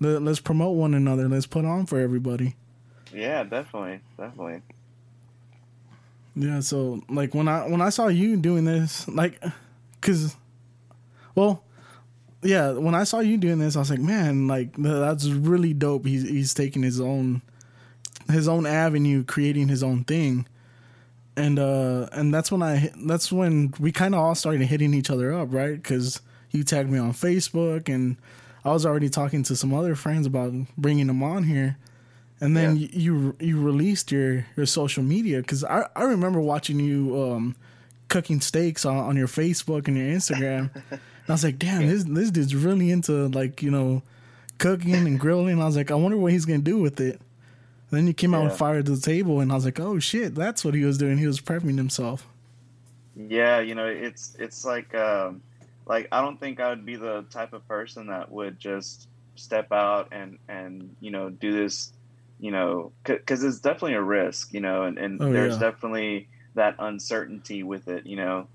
let, 0.01 0.21
let's 0.21 0.39
promote 0.41 0.75
one 0.75 0.93
another. 0.93 1.29
Let's 1.29 1.45
put 1.45 1.63
on 1.63 1.85
for 1.85 1.99
everybody. 1.99 2.55
Yeah, 3.13 3.43
definitely, 3.43 4.01
definitely. 4.17 4.61
Yeah, 6.35 6.61
so 6.61 7.01
like 7.09 7.33
when 7.33 7.47
I 7.47 7.67
when 7.67 7.81
I 7.81 7.89
saw 7.89 8.07
you 8.07 8.37
doing 8.37 8.65
this, 8.65 9.07
like, 9.07 9.41
cause 10.01 10.35
well, 11.35 11.63
yeah, 12.41 12.71
when 12.71 12.95
I 12.95 13.03
saw 13.03 13.19
you 13.19 13.37
doing 13.37 13.59
this, 13.59 13.75
I 13.75 13.79
was 13.79 13.89
like, 13.89 13.99
man, 13.99 14.47
like 14.47 14.75
that's 14.75 15.27
really 15.27 15.73
dope. 15.73 16.05
He's 16.05 16.27
he's 16.27 16.53
taking 16.53 16.83
his 16.83 16.99
own 16.99 17.41
his 18.29 18.47
own 18.47 18.65
avenue, 18.65 19.23
creating 19.23 19.67
his 19.67 19.83
own 19.83 20.03
thing. 20.03 20.47
And 21.35 21.59
uh 21.59 22.07
and 22.11 22.33
that's 22.33 22.51
when 22.51 22.63
I 22.63 22.91
that's 23.05 23.31
when 23.31 23.73
we 23.79 23.91
kind 23.91 24.15
of 24.15 24.21
all 24.21 24.35
started 24.35 24.63
hitting 24.63 24.93
each 24.93 25.09
other 25.09 25.33
up, 25.33 25.53
right? 25.53 25.83
Cuz 25.83 26.21
you 26.51 26.63
tagged 26.63 26.89
me 26.89 26.97
on 26.97 27.13
Facebook 27.13 27.93
and 27.93 28.17
I 28.63 28.71
was 28.71 28.85
already 28.85 29.09
talking 29.09 29.43
to 29.43 29.55
some 29.55 29.73
other 29.73 29.95
friends 29.95 30.27
about 30.27 30.53
bringing 30.77 31.07
them 31.07 31.23
on 31.23 31.43
here. 31.43 31.77
And 32.39 32.57
then 32.57 32.75
yeah. 32.75 32.87
you, 32.91 33.13
you 33.13 33.35
you 33.39 33.61
released 33.61 34.11
your 34.11 34.45
your 34.55 34.65
social 34.65 35.03
media 35.03 35.41
cuz 35.43 35.63
I 35.63 35.87
I 35.95 36.03
remember 36.03 36.39
watching 36.39 36.79
you 36.79 37.21
um 37.21 37.55
cooking 38.07 38.41
steaks 38.41 38.85
on, 38.85 38.97
on 38.97 39.15
your 39.15 39.27
Facebook 39.27 39.87
and 39.87 39.97
your 39.97 40.07
Instagram. 40.07 40.69
I 41.27 41.31
was 41.31 41.43
like, 41.43 41.59
damn, 41.59 41.87
this 41.87 42.03
this 42.03 42.31
dude's 42.31 42.55
really 42.55 42.91
into 42.91 43.27
like 43.27 43.61
you 43.61 43.71
know 43.71 44.01
cooking 44.57 44.95
and 44.95 45.19
grilling. 45.19 45.61
I 45.61 45.65
was 45.65 45.77
like, 45.77 45.91
I 45.91 45.95
wonder 45.95 46.17
what 46.17 46.31
he's 46.31 46.45
gonna 46.45 46.59
do 46.59 46.77
with 46.77 46.99
it. 46.99 47.21
And 47.89 47.97
then 47.97 48.07
he 48.07 48.13
came 48.13 48.33
out 48.33 48.43
yeah. 48.43 48.49
with 48.49 48.57
fire 48.57 48.81
to 48.81 48.95
the 48.95 49.01
table, 49.01 49.39
and 49.39 49.51
I 49.51 49.55
was 49.55 49.65
like, 49.65 49.79
oh 49.79 49.99
shit, 49.99 50.33
that's 50.33 50.63
what 50.63 50.73
he 50.73 50.83
was 50.83 50.97
doing. 50.97 51.17
He 51.17 51.27
was 51.27 51.41
prepping 51.41 51.77
himself. 51.77 52.27
Yeah, 53.15 53.59
you 53.59 53.75
know, 53.75 53.85
it's 53.85 54.35
it's 54.39 54.65
like 54.65 54.95
um, 54.95 55.41
like 55.85 56.07
I 56.11 56.21
don't 56.21 56.39
think 56.39 56.59
I 56.59 56.69
would 56.69 56.85
be 56.85 56.95
the 56.95 57.25
type 57.29 57.53
of 57.53 57.67
person 57.67 58.07
that 58.07 58.31
would 58.31 58.59
just 58.59 59.07
step 59.35 59.71
out 59.71 60.09
and 60.11 60.37
and 60.47 60.95
you 60.99 61.11
know 61.11 61.29
do 61.29 61.51
this, 61.51 61.91
you 62.39 62.51
know, 62.51 62.91
because 63.03 63.43
it's 63.43 63.59
definitely 63.59 63.93
a 63.93 64.01
risk, 64.01 64.53
you 64.53 64.61
know, 64.61 64.83
and 64.83 64.97
and 64.97 65.21
oh, 65.21 65.31
there's 65.31 65.55
yeah. 65.55 65.59
definitely 65.71 66.27
that 66.55 66.75
uncertainty 66.79 67.63
with 67.63 67.87
it, 67.87 68.05
you 68.05 68.15
know. 68.15 68.47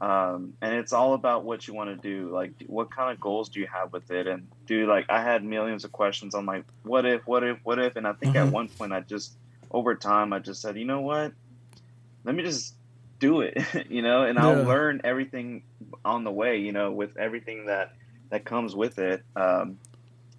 Um, 0.00 0.54
and 0.62 0.74
it's 0.74 0.94
all 0.94 1.12
about 1.12 1.44
what 1.44 1.68
you 1.68 1.74
want 1.74 1.90
to 1.90 1.96
do. 1.96 2.30
Like, 2.30 2.52
what 2.66 2.90
kind 2.90 3.12
of 3.12 3.20
goals 3.20 3.50
do 3.50 3.60
you 3.60 3.66
have 3.66 3.92
with 3.92 4.10
it? 4.10 4.26
And 4.26 4.48
do 4.66 4.86
like 4.86 5.06
I 5.10 5.22
had 5.22 5.44
millions 5.44 5.84
of 5.84 5.92
questions. 5.92 6.34
I'm 6.34 6.46
like, 6.46 6.64
what 6.84 7.04
if, 7.04 7.26
what 7.26 7.44
if, 7.44 7.58
what 7.64 7.78
if? 7.78 7.96
And 7.96 8.06
I 8.06 8.14
think 8.14 8.34
mm-hmm. 8.34 8.48
at 8.48 8.52
one 8.52 8.68
point 8.68 8.92
I 8.92 9.00
just, 9.00 9.36
over 9.70 9.94
time, 9.94 10.32
I 10.32 10.38
just 10.38 10.62
said, 10.62 10.78
you 10.78 10.86
know 10.86 11.02
what? 11.02 11.32
Let 12.24 12.34
me 12.34 12.42
just 12.42 12.74
do 13.20 13.42
it, 13.42 13.62
you 13.88 14.02
know, 14.02 14.24
and 14.24 14.38
I'll 14.38 14.64
learn 14.64 15.02
everything 15.04 15.62
on 16.04 16.24
the 16.24 16.32
way, 16.32 16.58
you 16.58 16.72
know, 16.72 16.90
with 16.90 17.16
everything 17.16 17.66
that 17.66 17.94
that 18.30 18.44
comes 18.44 18.74
with 18.74 18.98
it. 18.98 19.22
Um, 19.36 19.78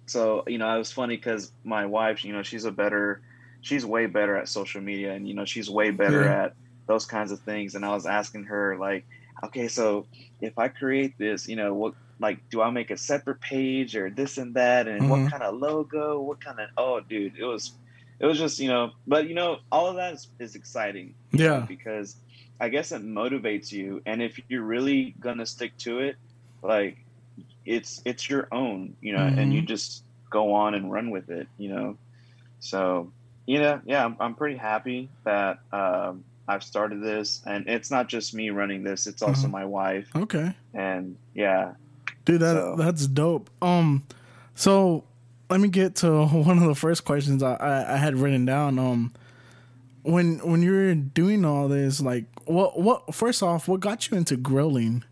so 0.06 0.44
you 0.46 0.58
know, 0.58 0.74
it 0.74 0.78
was 0.78 0.92
funny 0.92 1.16
because 1.16 1.50
my 1.64 1.86
wife, 1.86 2.24
you 2.24 2.34
know, 2.34 2.42
she's 2.42 2.66
a 2.66 2.72
better, 2.72 3.22
she's 3.62 3.86
way 3.86 4.06
better 4.06 4.36
at 4.36 4.48
social 4.48 4.82
media, 4.82 5.12
and 5.12 5.26
you 5.26 5.34
know, 5.34 5.46
she's 5.46 5.70
way 5.70 5.90
better 5.90 6.24
yeah. 6.24 6.44
at 6.44 6.54
those 6.86 7.06
kinds 7.06 7.32
of 7.32 7.40
things. 7.40 7.74
And 7.74 7.84
I 7.84 7.94
was 7.94 8.04
asking 8.04 8.44
her 8.44 8.76
like 8.76 9.06
okay, 9.42 9.68
so 9.68 10.06
if 10.40 10.58
I 10.58 10.68
create 10.68 11.18
this, 11.18 11.48
you 11.48 11.56
know, 11.56 11.74
what 11.74 11.94
like 12.18 12.48
do 12.50 12.62
I 12.62 12.70
make 12.70 12.90
a 12.90 12.96
separate 12.96 13.40
page 13.40 13.96
or 13.96 14.10
this 14.10 14.38
and 14.38 14.54
that, 14.54 14.86
and 14.88 15.02
mm-hmm. 15.02 15.10
what 15.10 15.30
kind 15.30 15.42
of 15.42 15.56
logo, 15.56 16.20
what 16.20 16.40
kind 16.44 16.60
of 16.60 16.68
oh, 16.76 17.00
dude, 17.00 17.36
it 17.38 17.44
was 17.44 17.72
it 18.20 18.26
was 18.26 18.38
just 18.38 18.58
you 18.58 18.68
know, 18.68 18.92
but 19.06 19.28
you 19.28 19.34
know, 19.34 19.58
all 19.70 19.88
of 19.88 19.96
that 19.96 20.14
is, 20.14 20.28
is 20.38 20.54
exciting, 20.54 21.14
yeah, 21.32 21.64
because 21.66 22.16
I 22.62 22.68
guess 22.68 22.92
it 22.92 23.02
motivates 23.02 23.72
you, 23.72 24.02
and 24.06 24.22
if 24.22 24.38
you're 24.48 24.62
really 24.62 25.16
gonna 25.18 25.46
stick 25.46 25.76
to 25.78 25.98
it, 25.98 26.14
like 26.62 26.96
it's 27.66 28.00
it's 28.04 28.30
your 28.30 28.46
own, 28.52 28.94
you 29.00 29.12
know, 29.12 29.18
mm-hmm. 29.18 29.38
and 29.40 29.52
you 29.52 29.62
mm-hmm. 29.62 29.66
just 29.66 30.04
go 30.30 30.54
on 30.54 30.74
and 30.74 30.92
run 30.92 31.10
with 31.10 31.28
it, 31.28 31.48
you 31.58 31.70
know. 31.70 31.96
So, 32.60 33.10
you 33.46 33.58
know, 33.58 33.80
yeah, 33.84 34.04
I'm, 34.04 34.16
I'm 34.20 34.34
pretty 34.36 34.56
happy 34.56 35.08
that 35.24 35.58
um, 35.72 36.22
I've 36.46 36.62
started 36.62 37.02
this, 37.02 37.42
and 37.44 37.68
it's 37.68 37.90
not 37.90 38.08
just 38.08 38.32
me 38.32 38.50
running 38.50 38.84
this; 38.84 39.08
it's 39.08 39.22
also 39.22 39.48
uh-huh. 39.48 39.48
my 39.48 39.64
wife. 39.64 40.08
Okay. 40.14 40.54
And 40.72 41.16
yeah, 41.34 41.72
dude, 42.24 42.42
that 42.42 42.54
so. 42.54 42.76
that's 42.76 43.08
dope. 43.08 43.50
Um, 43.60 44.04
so 44.54 45.02
let 45.50 45.58
me 45.58 45.66
get 45.66 45.96
to 45.96 46.26
one 46.26 46.58
of 46.58 46.68
the 46.68 46.76
first 46.76 47.04
questions 47.04 47.42
I, 47.42 47.54
I, 47.54 47.94
I 47.94 47.96
had 47.96 48.16
written 48.16 48.44
down. 48.44 48.78
Um, 48.78 49.12
when 50.02 50.38
when 50.38 50.62
you 50.62 50.72
were 50.72 50.94
doing 50.94 51.44
all 51.44 51.68
this, 51.68 52.00
like, 52.00 52.24
what 52.44 52.78
what? 52.78 53.14
First 53.14 53.42
off, 53.42 53.68
what 53.68 53.80
got 53.80 54.10
you 54.10 54.16
into 54.16 54.36
grilling? 54.36 55.04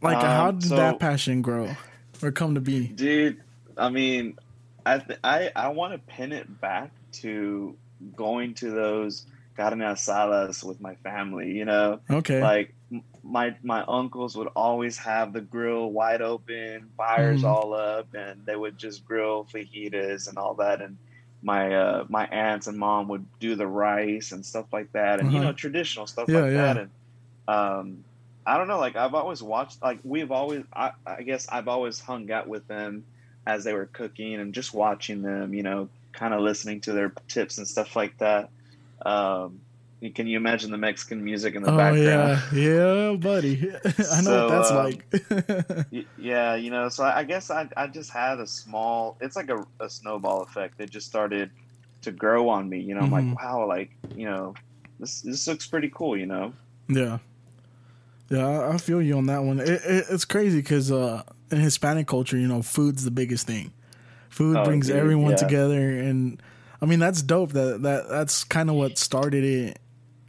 Like, 0.00 0.16
um, 0.16 0.22
how 0.24 0.50
did 0.50 0.68
so, 0.68 0.76
that 0.76 0.98
passion 0.98 1.42
grow 1.42 1.76
or 2.22 2.32
come 2.32 2.54
to 2.54 2.60
be, 2.60 2.88
dude? 2.88 3.40
I 3.76 3.88
mean, 3.88 4.36
I 4.84 4.98
th- 4.98 5.18
I 5.22 5.50
I 5.54 5.68
want 5.68 5.92
to 5.92 5.98
pin 5.98 6.32
it 6.32 6.60
back 6.60 6.90
to 7.12 7.76
going 8.16 8.54
to 8.54 8.70
those 8.70 9.26
carne 9.56 9.78
asadas 9.78 10.64
with 10.64 10.80
my 10.80 10.96
family. 10.96 11.52
You 11.52 11.64
know, 11.64 12.00
okay, 12.10 12.42
like 12.42 12.74
my 13.22 13.54
my 13.62 13.84
uncles 13.86 14.36
would 14.36 14.48
always 14.56 14.98
have 14.98 15.32
the 15.32 15.40
grill 15.40 15.90
wide 15.92 16.22
open, 16.22 16.90
fires 16.96 17.42
mm. 17.42 17.48
all 17.48 17.74
up, 17.74 18.12
and 18.14 18.44
they 18.44 18.56
would 18.56 18.78
just 18.78 19.04
grill 19.04 19.44
fajitas 19.44 20.28
and 20.28 20.38
all 20.38 20.54
that. 20.54 20.80
And 20.80 20.98
my 21.42 21.74
uh, 21.74 22.04
my 22.08 22.26
aunts 22.26 22.66
and 22.66 22.78
mom 22.78 23.08
would 23.08 23.26
do 23.40 23.54
the 23.56 23.66
rice 23.66 24.32
and 24.32 24.44
stuff 24.44 24.66
like 24.72 24.92
that, 24.92 25.20
and 25.20 25.28
uh-huh. 25.28 25.36
you 25.36 25.42
know 25.42 25.52
traditional 25.52 26.06
stuff 26.06 26.28
yeah, 26.28 26.40
like 26.40 26.52
yeah. 26.52 26.74
that. 26.74 26.76
And 26.78 26.90
um, 27.48 28.04
I 28.46 28.58
don't 28.58 28.68
know, 28.68 28.78
like 28.78 28.96
I've 28.96 29.14
always 29.14 29.42
watched, 29.42 29.82
like 29.82 30.00
we've 30.02 30.32
always, 30.32 30.64
I, 30.72 30.92
I 31.06 31.22
guess 31.22 31.48
I've 31.48 31.68
always 31.68 32.00
hung 32.00 32.30
out 32.30 32.48
with 32.48 32.66
them 32.66 33.04
as 33.46 33.64
they 33.64 33.72
were 33.72 33.86
cooking 33.86 34.34
and 34.34 34.52
just 34.52 34.74
watching 34.74 35.22
them, 35.22 35.54
you 35.54 35.62
know, 35.62 35.88
kind 36.12 36.34
of 36.34 36.40
listening 36.40 36.80
to 36.82 36.92
their 36.92 37.12
tips 37.28 37.58
and 37.58 37.66
stuff 37.66 37.94
like 37.94 38.16
that. 38.18 38.50
Um, 39.04 39.60
can 40.10 40.26
you 40.26 40.36
imagine 40.36 40.70
the 40.70 40.78
Mexican 40.78 41.22
music 41.22 41.54
in 41.54 41.62
the 41.62 41.70
oh 41.70 41.76
background? 41.76 42.40
yeah, 42.52 42.52
yeah, 42.52 43.16
buddy. 43.16 43.70
I 44.12 44.20
know 44.20 44.32
So, 44.32 44.36
what 44.36 44.48
that's 44.48 44.70
um, 44.70 44.84
like. 44.84 45.06
Y- 45.92 46.06
yeah, 46.16 46.54
you 46.54 46.70
know, 46.70 46.88
so 46.88 47.04
I 47.04 47.24
guess 47.24 47.50
I, 47.50 47.68
I 47.76 47.86
just 47.86 48.10
had 48.12 48.40
a 48.40 48.46
small, 48.46 49.16
it's 49.20 49.36
like 49.36 49.50
a, 49.50 49.64
a 49.80 49.90
snowball 49.90 50.42
effect. 50.42 50.80
It 50.80 50.90
just 50.90 51.06
started 51.06 51.50
to 52.02 52.12
grow 52.12 52.48
on 52.48 52.68
me. 52.68 52.80
You 52.80 52.94
know, 52.94 53.02
I'm 53.02 53.10
Mhm. 53.10 53.12
like, 53.12 53.40
wow, 53.40 53.66
like, 53.68 53.90
you 54.14 54.26
know, 54.26 54.54
this, 54.98 55.20
this 55.22 55.46
looks 55.46 55.66
pretty 55.66 55.90
cool, 55.94 56.16
you 56.16 56.26
know? 56.26 56.54
Yeah, 56.88 57.18
yeah, 58.30 58.46
I, 58.46 58.74
I 58.74 58.78
feel 58.78 59.02
you 59.02 59.16
on 59.16 59.26
that 59.26 59.42
one. 59.44 59.60
It, 59.60 59.68
it, 59.68 60.06
it's 60.10 60.24
crazy 60.24 60.58
because 60.60 60.90
uh, 60.90 61.22
in 61.50 61.58
Hispanic 61.58 62.06
culture, 62.06 62.36
you 62.38 62.48
know, 62.48 62.62
food's 62.62 63.04
the 63.04 63.10
biggest 63.10 63.46
thing. 63.46 63.72
Food 64.28 64.58
Oh, 64.58 64.64
brings 64.64 64.88
dude, 64.88 64.96
everyone 64.96 65.32
yeah. 65.32 65.36
together, 65.36 65.90
and 65.98 66.42
I 66.80 66.86
mean 66.86 66.98
that's 66.98 67.20
dope. 67.22 67.52
That 67.52 67.82
that 67.82 68.08
that's 68.08 68.44
kind 68.44 68.70
of 68.70 68.76
what 68.76 68.96
started 68.96 69.44
it, 69.44 69.78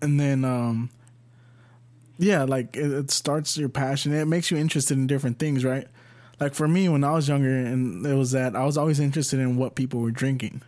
and 0.03 0.19
then 0.19 0.45
um, 0.45 0.89
yeah, 2.17 2.43
like 2.43 2.75
it, 2.75 2.91
it 2.91 3.11
starts 3.11 3.57
your 3.57 3.69
passion. 3.69 4.13
It 4.13 4.25
makes 4.25 4.51
you 4.51 4.57
interested 4.57 4.97
in 4.97 5.07
different 5.07 5.39
things, 5.39 5.65
right? 5.65 5.87
Like 6.39 6.53
for 6.53 6.67
me, 6.67 6.89
when 6.89 7.03
I 7.03 7.11
was 7.13 7.27
younger, 7.27 7.49
and 7.49 8.05
it 8.05 8.13
was 8.15 8.31
that 8.31 8.55
I 8.55 8.65
was 8.65 8.77
always 8.77 8.99
interested 8.99 9.39
in 9.39 9.57
what 9.57 9.75
people 9.75 9.99
were 10.01 10.11
drinking. 10.11 10.61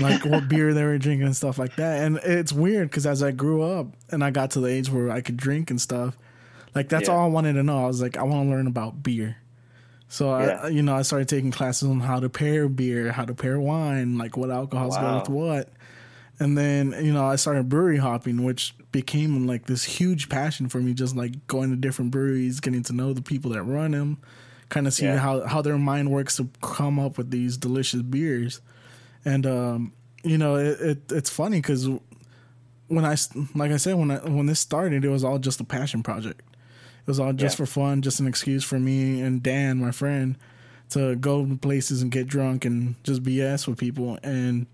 like 0.00 0.24
what 0.24 0.48
beer 0.48 0.72
they 0.74 0.82
were 0.82 0.98
drinking 0.98 1.26
and 1.26 1.36
stuff 1.36 1.58
like 1.58 1.76
that. 1.76 2.02
And 2.04 2.16
it's 2.24 2.52
weird 2.52 2.90
because 2.90 3.06
as 3.06 3.22
I 3.22 3.30
grew 3.32 3.62
up 3.62 3.88
and 4.10 4.24
I 4.24 4.30
got 4.30 4.52
to 4.52 4.60
the 4.60 4.68
age 4.68 4.90
where 4.90 5.10
I 5.10 5.20
could 5.20 5.36
drink 5.36 5.70
and 5.70 5.80
stuff, 5.80 6.16
like 6.74 6.88
that's 6.88 7.08
Yeah. 7.08 7.14
all 7.14 7.24
I 7.24 7.28
wanted 7.28 7.52
to 7.54 7.62
know. 7.62 7.84
I 7.84 7.86
was 7.86 8.00
like, 8.00 8.16
I 8.16 8.22
want 8.22 8.46
to 8.46 8.50
learn 8.50 8.66
about 8.66 9.02
beer. 9.02 9.36
So 10.08 10.36
Yeah. 10.38 10.60
I, 10.64 10.68
you 10.68 10.82
know, 10.82 10.94
I 10.96 11.02
started 11.02 11.28
taking 11.28 11.50
classes 11.50 11.88
on 11.88 12.00
how 12.00 12.18
to 12.20 12.28
pair 12.30 12.68
beer, 12.68 13.12
how 13.12 13.24
to 13.26 13.34
pair 13.34 13.60
wine, 13.60 14.16
like 14.16 14.36
what 14.36 14.50
alcohols 14.50 14.96
go 14.96 15.02
Wow. 15.02 15.18
with 15.20 15.28
what. 15.28 15.68
And 16.40 16.58
then, 16.58 16.94
you 17.04 17.12
know, 17.12 17.24
I 17.24 17.36
started 17.36 17.68
brewery 17.68 17.98
hopping, 17.98 18.42
which 18.42 18.74
became 18.90 19.46
like 19.46 19.66
this 19.66 19.84
huge 19.84 20.28
passion 20.28 20.68
for 20.68 20.78
me, 20.80 20.92
just 20.92 21.14
like 21.14 21.46
going 21.46 21.70
to 21.70 21.76
different 21.76 22.10
breweries, 22.10 22.58
getting 22.60 22.82
to 22.84 22.92
know 22.92 23.12
the 23.12 23.22
people 23.22 23.52
that 23.52 23.62
run 23.62 23.92
them, 23.92 24.18
kind 24.68 24.86
of 24.88 24.94
seeing 24.94 25.12
Yeah. 25.12 25.18
how, 25.18 25.46
how 25.46 25.62
their 25.62 25.78
mind 25.78 26.10
works 26.10 26.36
to 26.38 26.48
come 26.60 26.98
up 26.98 27.18
with 27.18 27.30
these 27.30 27.56
delicious 27.56 28.02
beers. 28.02 28.60
And, 29.24 29.46
um, 29.46 29.92
you 30.24 30.36
know, 30.36 30.56
it, 30.56 30.80
it 30.80 30.98
it's 31.12 31.30
funny 31.30 31.58
because 31.58 31.88
when 32.88 33.04
I, 33.04 33.16
like 33.54 33.70
I 33.70 33.76
said, 33.76 33.94
when 33.94 34.10
I, 34.10 34.16
when 34.18 34.46
this 34.46 34.58
started, 34.60 35.04
it 35.04 35.08
was 35.10 35.22
all 35.24 35.38
just 35.38 35.60
a 35.60 35.64
passion 35.64 36.02
project. 36.02 36.40
It 36.40 37.06
was 37.06 37.20
all 37.20 37.32
just 37.32 37.54
Yeah. 37.58 37.64
for 37.64 37.70
fun, 37.70 38.02
just 38.02 38.18
an 38.20 38.26
excuse 38.26 38.64
for 38.64 38.80
me 38.80 39.20
and 39.20 39.42
Dan, 39.42 39.78
my 39.78 39.90
friend, 39.92 40.36
to 40.90 41.14
go 41.16 41.44
to 41.46 41.56
places 41.56 42.02
and 42.02 42.10
get 42.10 42.26
drunk 42.26 42.64
and 42.64 42.96
just 43.04 43.22
BS 43.22 43.66
with 43.68 43.78
people. 43.78 44.18
And 44.22 44.66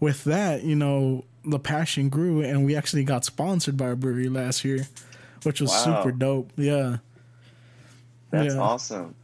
with 0.00 0.24
that, 0.24 0.62
you 0.64 0.74
know, 0.76 1.24
the 1.44 1.58
passion 1.58 2.08
grew, 2.08 2.42
and 2.42 2.64
we 2.64 2.76
actually 2.76 3.04
got 3.04 3.24
sponsored 3.24 3.76
by 3.76 3.88
a 3.88 3.96
brewery 3.96 4.28
last 4.28 4.64
year, 4.64 4.86
which 5.44 5.60
was 5.60 5.70
Wow. 5.70 6.02
super 6.02 6.12
dope. 6.12 6.52
Yeah, 6.56 6.98
That's 8.30 8.54
Yeah. 8.54 8.60
awesome. 8.60 9.14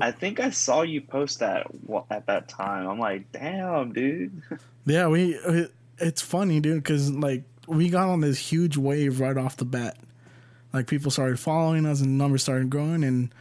I 0.00 0.10
think 0.10 0.38
I 0.40 0.50
saw 0.50 0.82
you 0.82 1.00
post 1.00 1.38
that 1.38 1.66
at 2.10 2.26
that 2.26 2.48
time. 2.48 2.88
I'm 2.88 2.98
like, 2.98 3.30
damn, 3.32 3.92
dude. 3.92 4.42
yeah. 4.86 5.06
We 5.06 5.34
it, 5.34 5.72
it's 5.98 6.20
funny, 6.20 6.60
dude, 6.60 6.82
because 6.82 7.10
like 7.12 7.44
we 7.66 7.88
got 7.88 8.08
on 8.08 8.20
this 8.20 8.38
huge 8.38 8.76
wave 8.76 9.20
right 9.20 9.36
off 9.36 9.56
the 9.56 9.64
bat. 9.64 9.96
Like 10.72 10.86
people 10.88 11.10
started 11.10 11.38
following 11.40 11.86
us, 11.86 12.00
and 12.02 12.18
numbers 12.18 12.42
started 12.42 12.68
growing, 12.68 13.02
and 13.04 13.32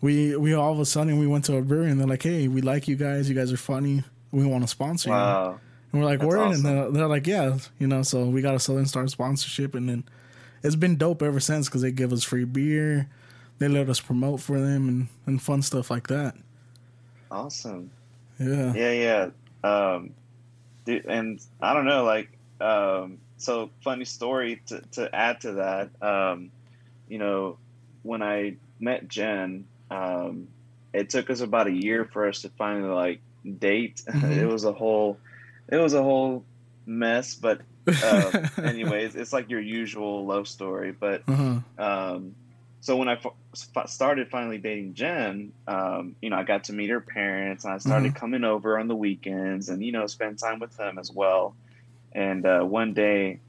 we 0.00 0.34
we 0.36 0.54
all 0.54 0.72
of 0.72 0.80
a 0.80 0.86
sudden 0.86 1.18
we 1.18 1.26
went 1.28 1.44
to 1.44 1.56
a 1.56 1.62
brewery, 1.62 1.90
and 1.90 2.00
they're 2.00 2.08
like, 2.08 2.22
"Hey, 2.24 2.48
we 2.48 2.60
like 2.62 2.88
you 2.88 2.96
guys. 2.96 3.28
You 3.28 3.34
guys 3.36 3.52
are 3.52 3.56
funny. 3.56 4.02
We 4.32 4.44
want 4.44 4.64
to 4.64 4.68
sponsor 4.68 5.10
you." 5.10 5.60
And 5.92 6.00
we're 6.00 6.06
like, 6.06 6.20
That's 6.20 6.28
word, 6.28 6.38
and 6.40 6.50
awesome. 6.52 6.62
they're, 6.64 6.90
they're 6.90 7.06
like, 7.08 7.26
yeah, 7.26 7.58
you 7.78 7.86
know. 7.86 8.02
So 8.02 8.26
we 8.26 8.40
got 8.42 8.54
a 8.54 8.58
Southern 8.60 8.86
Star 8.86 9.06
sponsorship, 9.08 9.74
and 9.74 9.88
then 9.88 10.04
it's 10.62 10.76
been 10.76 10.96
dope 10.96 11.22
ever 11.22 11.40
since 11.40 11.68
because 11.68 11.82
they 11.82 11.92
give 11.92 12.12
us 12.12 12.24
free 12.24 12.44
beer, 12.44 13.08
they 13.58 13.68
let 13.68 13.88
us 13.88 14.00
promote 14.00 14.40
for 14.40 14.60
them, 14.60 14.88
and, 14.88 15.08
and 15.26 15.42
fun 15.42 15.62
stuff 15.62 15.90
like 15.90 16.08
that. 16.08 16.34
Awesome. 17.30 17.90
Yeah, 18.38 18.72
Yeah, 18.74 18.92
yeah. 18.92 19.68
Um, 19.68 20.10
dude, 20.84 21.04
and 21.06 21.40
I 21.60 21.74
don't 21.74 21.84
know, 21.84 22.04
like, 22.04 22.28
um, 22.60 23.18
so 23.36 23.70
funny 23.82 24.04
story 24.04 24.60
to, 24.66 24.80
to 24.92 25.14
add 25.14 25.40
to 25.42 25.52
that. 25.52 25.90
Um, 26.02 26.50
you 27.08 27.18
know, 27.18 27.58
when 28.02 28.22
I 28.22 28.56
met 28.80 29.08
Jen, 29.08 29.64
um, 29.90 30.48
it 30.92 31.10
took 31.10 31.30
us 31.30 31.40
about 31.40 31.66
a 31.66 31.72
year 31.72 32.04
for 32.12 32.28
us 32.28 32.42
to 32.42 32.50
finally 32.50 32.88
like 32.90 33.20
date. 33.58 34.02
Mhm. 34.12 34.36
it 34.36 34.46
was 34.46 34.64
a 34.64 34.72
whole, 34.72 35.18
it 35.72 35.78
was 35.78 35.94
a 35.94 36.02
whole 36.02 36.44
mess. 36.86 37.34
But 37.34 37.62
uh, 37.88 38.48
anyways, 38.62 39.16
it's 39.16 39.32
like 39.32 39.50
your 39.50 39.60
usual 39.60 40.24
love 40.26 40.46
story. 40.46 40.92
But 40.92 41.22
uh-huh. 41.26 41.58
um, 41.78 42.36
so 42.80 42.96
when 42.96 43.08
I 43.08 43.14
f- 43.14 43.90
started 43.90 44.28
finally 44.28 44.58
dating 44.58 44.94
Jen, 44.94 45.52
um, 45.66 46.14
you 46.20 46.30
know, 46.30 46.36
I 46.36 46.44
got 46.44 46.64
to 46.64 46.72
meet 46.72 46.90
her 46.90 47.00
parents, 47.00 47.64
and 47.64 47.72
I 47.72 47.78
started 47.78 48.14
coming 48.14 48.44
over 48.44 48.78
on 48.78 48.86
the 48.86 48.94
weekends, 48.94 49.68
and 49.68 49.82
you 49.82 49.90
know, 49.90 50.06
spend 50.06 50.38
time 50.38 50.60
with 50.60 50.76
them 50.76 50.98
as 50.98 51.10
well. 51.10 51.56
And 52.12 52.44
uh, 52.44 52.60
one 52.60 52.92
day, 52.92 53.40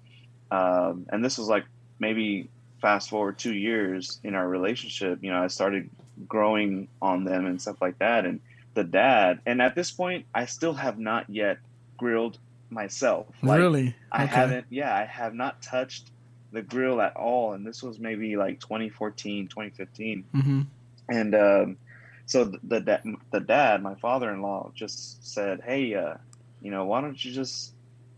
um, 0.50 1.06
and 1.10 1.24
this 1.24 1.38
was 1.38 1.50
like 1.50 1.66
maybe 2.00 2.50
fast 2.82 3.10
forward 3.10 3.38
two 3.38 3.54
years 3.54 4.20
in 4.24 4.36
our 4.36 4.48
relationship, 4.48 5.20
you 5.22 5.32
know, 5.32 5.42
I 5.42 5.48
started 5.48 5.90
growing 6.28 6.88
on 7.02 7.24
them 7.24 7.46
and 7.46 7.62
stuff 7.62 7.82
like 7.82 7.98
that. 8.00 8.26
And 8.26 8.40
the 8.74 8.84
dad, 8.84 9.40
and 9.46 9.62
at 9.62 9.74
this 9.76 9.92
point, 9.92 10.26
I 10.34 10.46
still 10.46 10.74
have 10.74 11.00
not 11.00 11.30
yet 11.30 11.60
grilled 12.04 12.38
myself. 12.70 13.28
Like, 13.42 13.60
really? 13.60 13.96
I 14.12 14.24
Okay. 14.26 14.36
haven't, 14.36 14.66
yeah, 14.70 14.94
I 14.94 15.06
have 15.06 15.34
not 15.34 15.62
touched 15.62 16.12
the 16.52 16.62
grill 16.62 17.00
at 17.00 17.16
all. 17.16 17.54
And 17.54 17.66
this 17.66 17.82
was 17.82 17.98
maybe 17.98 18.36
like 18.36 18.60
2014, 18.60 19.48
2015. 19.48 20.26
Mm-hmm. 20.36 20.62
And 21.10 21.36
um, 21.36 21.78
so 22.26 22.44
the, 22.44 22.80
the, 22.82 23.16
the 23.32 23.40
dad, 23.40 23.82
my 23.82 23.96
father 23.96 24.34
in 24.34 24.42
law, 24.42 24.72
just 24.76 25.26
said, 25.34 25.62
Hey, 25.66 25.96
uh, 25.96 26.16
you 26.62 26.72
know, 26.72 26.84
why 26.86 27.00
don't 27.00 27.24
you 27.24 27.32
just, 27.32 27.72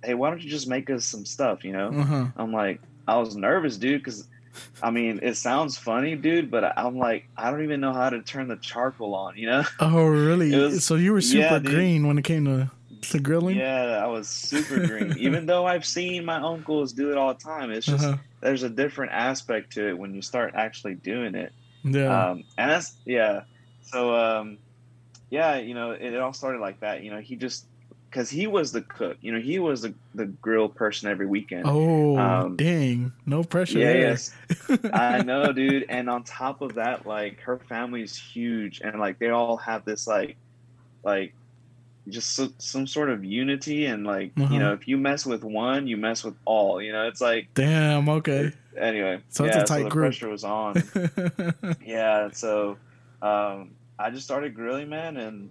hey, 0.03 0.15
why 0.15 0.31
don't 0.31 0.41
you 0.41 0.49
just 0.49 0.67
make 0.67 0.89
us 0.89 1.05
some 1.05 1.25
stuff, 1.25 1.63
you 1.63 1.73
know? 1.73 1.89
Uh-huh. 1.89 2.25
I'm 2.35 2.51
like, 2.51 2.81
I 3.07 3.17
was 3.17 3.35
nervous, 3.35 3.77
dude, 3.77 4.01
because 4.01 4.27
I 4.81 4.89
mean, 4.89 5.19
it 5.21 5.35
sounds 5.37 5.77
funny, 5.77 6.15
dude, 6.15 6.49
but 6.49 6.63
I'm 6.77 6.97
like, 6.97 7.27
I 7.37 7.51
don't 7.51 7.63
even 7.63 7.81
know 7.81 7.93
how 7.93 8.09
to 8.09 8.21
turn 8.21 8.47
the 8.47 8.55
charcoal 8.55 9.13
on, 9.13 9.37
you 9.37 9.47
know? 9.47 9.63
Oh, 9.79 10.05
really? 10.05 10.55
Was- 10.57 10.83
so 10.83 10.95
you 10.95 11.11
were 11.13 11.21
super 11.21 11.55
yeah, 11.55 11.59
green 11.59 12.07
when 12.07 12.17
it 12.17 12.23
came 12.23 12.45
to 12.45 12.71
to 13.01 13.19
grilling? 13.19 13.57
Yeah, 13.57 14.01
I 14.03 14.07
was 14.07 14.27
super 14.27 14.85
green. 14.85 15.15
Even 15.19 15.45
though 15.45 15.65
I've 15.65 15.85
seen 15.85 16.25
my 16.25 16.37
uncles 16.37 16.93
do 16.93 17.11
it 17.11 17.17
all 17.17 17.33
the 17.33 17.39
time, 17.39 17.71
it's 17.71 17.85
just 17.85 18.03
Uh-huh. 18.05 18.17
there's 18.41 18.63
a 18.63 18.69
different 18.69 19.11
aspect 19.13 19.73
to 19.73 19.87
it 19.89 19.97
when 19.97 20.13
you 20.13 20.21
start 20.21 20.53
actually 20.55 20.95
doing 20.95 21.35
it. 21.35 21.51
Yeah. 21.83 22.29
Um, 22.31 22.43
and 22.57 22.71
that's 22.71 22.95
yeah. 23.05 23.41
So 23.83 24.15
um, 24.15 24.57
yeah, 25.29 25.57
you 25.57 25.73
know, 25.73 25.91
it, 25.91 26.01
it 26.13 26.19
all 26.19 26.33
started 26.33 26.59
like 26.59 26.79
that. 26.79 27.03
You 27.03 27.11
know, 27.11 27.19
he 27.19 27.35
just 27.35 27.65
because 28.09 28.29
he 28.29 28.47
was 28.47 28.71
the 28.71 28.81
cook. 28.81 29.17
You 29.21 29.33
know, 29.33 29.39
he 29.41 29.59
was 29.59 29.81
the 29.81 29.93
the 30.13 30.25
grill 30.25 30.69
person 30.69 31.09
every 31.11 31.25
weekend. 31.25 31.63
oh, 31.67 32.17
um, 32.17 32.55
dang! 32.55 33.11
No 33.25 33.43
pressure 33.43 33.79
yeah, 33.79 33.93
yes, 33.93 34.33
I 34.93 35.21
know, 35.21 35.51
dude. 35.53 35.85
And 35.89 36.09
on 36.09 36.23
top 36.23 36.61
of 36.61 36.75
that, 36.75 37.05
like 37.05 37.41
her 37.41 37.57
family's 37.69 38.15
huge, 38.15 38.81
and 38.81 38.99
like 38.99 39.19
they 39.19 39.29
all 39.29 39.57
have 39.57 39.83
this 39.85 40.07
like, 40.07 40.37
like, 41.03 41.33
just 42.07 42.35
so, 42.35 42.49
some 42.57 42.85
sort 42.87 43.09
of 43.09 43.23
unity, 43.25 43.85
and 43.85 44.05
like 44.05 44.31
Uh-huh. 44.37 44.53
you 44.53 44.59
know, 44.59 44.73
if 44.73 44.87
you 44.87 44.97
mess 44.97 45.25
with 45.25 45.43
one, 45.43 45.87
you 45.87 45.97
mess 45.97 46.23
with 46.23 46.35
all. 46.45 46.81
You 46.81 46.91
know, 46.91 47.07
it's 47.07 47.21
like 47.21 47.49
Damn. 47.53 48.07
Okay. 48.09 48.51
anyway. 48.77 49.19
So 49.29 49.45
it's 49.45 49.55
a 49.55 49.63
tight 49.63 49.67
so 49.79 49.83
the 49.85 49.89
group. 49.89 50.05
pressure 50.05 50.29
was 50.29 50.43
on. 50.43 50.83
yeah, 51.85 52.29
so 52.31 52.77
um, 53.21 53.71
I 53.97 54.09
just 54.11 54.25
started 54.25 54.53
grilling, 54.55 54.89
man, 54.89 55.17
and 55.17 55.49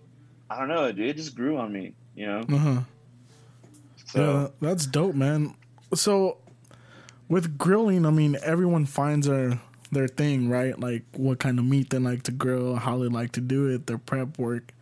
I 0.51 0.59
don't 0.59 0.69
know, 0.69 0.91
dude, 0.93 1.09
it 1.09 1.17
just 1.17 1.35
grew 1.35 1.57
on 1.57 1.73
me. 1.73 1.95
You 2.15 2.27
know, 2.27 2.41
uh-huh. 2.41 2.81
so 4.07 4.23
yeah, 4.23 4.49
that's 4.69 4.87
dope, 4.87 5.15
man. 5.15 5.55
So 5.95 6.39
with 7.29 7.59
grilling, 7.59 8.07
I 8.07 8.11
mean, 8.11 8.37
everyone 8.43 8.87
finds 8.87 9.27
their 9.27 9.61
their 9.91 10.09
thing, 10.09 10.49
right? 10.49 10.79
Like 10.79 11.03
what 11.17 11.39
kind 11.39 11.59
of 11.59 11.65
meat 11.65 11.91
they 11.91 11.99
like 11.99 12.23
to 12.25 12.33
grill, 12.33 12.77
how 12.77 12.99
they 12.99 13.07
like 13.09 13.33
to 13.33 13.41
do 13.41 13.69
it, 13.69 13.87
their 13.87 13.99
prep 13.99 14.39
work. 14.39 14.74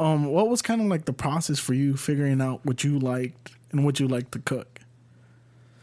Um, 0.00 0.24
what 0.24 0.48
was 0.48 0.62
kind 0.62 0.80
of 0.80 0.86
like 0.86 1.04
the 1.04 1.12
process 1.12 1.58
for 1.58 1.74
you 1.74 1.94
figuring 1.94 2.40
out 2.40 2.64
what 2.64 2.82
you 2.82 2.98
liked 2.98 3.52
and 3.70 3.84
what 3.84 4.00
you 4.00 4.08
like 4.08 4.30
to 4.30 4.38
cook? 4.38 4.80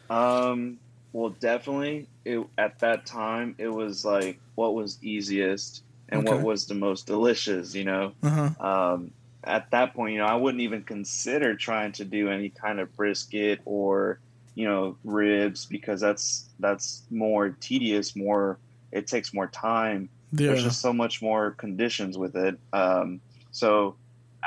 Um, 0.10 0.80
well, 1.14 1.30
definitely. 1.40 2.08
It 2.26 2.46
at 2.58 2.80
that 2.80 3.06
time 3.06 3.54
it 3.60 3.70
was 3.70 4.04
like 4.04 4.40
what 4.56 4.74
was 4.74 4.98
easiest 5.04 5.84
and 6.10 6.26
what 6.26 6.42
was 6.42 6.66
the 6.66 6.74
most 6.74 7.06
delicious. 7.06 7.76
You 7.76 7.84
know, 7.86 8.12
Uh 8.24 8.50
huh. 8.58 8.68
um, 8.68 9.12
at 9.44 9.70
that 9.70 9.94
point, 9.94 10.14
you 10.14 10.20
know, 10.20 10.26
I 10.26 10.36
wouldn't 10.36 10.62
even 10.62 10.82
consider 10.82 11.54
trying 11.56 11.92
to 11.94 12.04
do 12.04 12.30
any 12.30 12.50
kind 12.50 12.80
of 12.80 12.94
brisket 12.96 13.62
or 13.66 14.20
you 14.56 14.66
know 14.68 14.98
ribs 15.04 15.66
because 15.68 16.02
that's 16.02 16.46
that's 16.60 17.04
more 17.12 17.50
tedious. 17.50 18.16
More, 18.16 18.58
it 18.92 19.06
takes 19.06 19.32
more 19.32 19.48
time. 19.48 20.10
Yeah. 20.32 20.48
There's 20.48 20.64
just 20.64 20.82
so 20.82 20.92
much 20.92 21.22
more 21.22 21.52
conditions 21.52 22.18
with 22.18 22.36
it. 22.36 22.58
Um, 22.74 23.22
so 23.52 23.96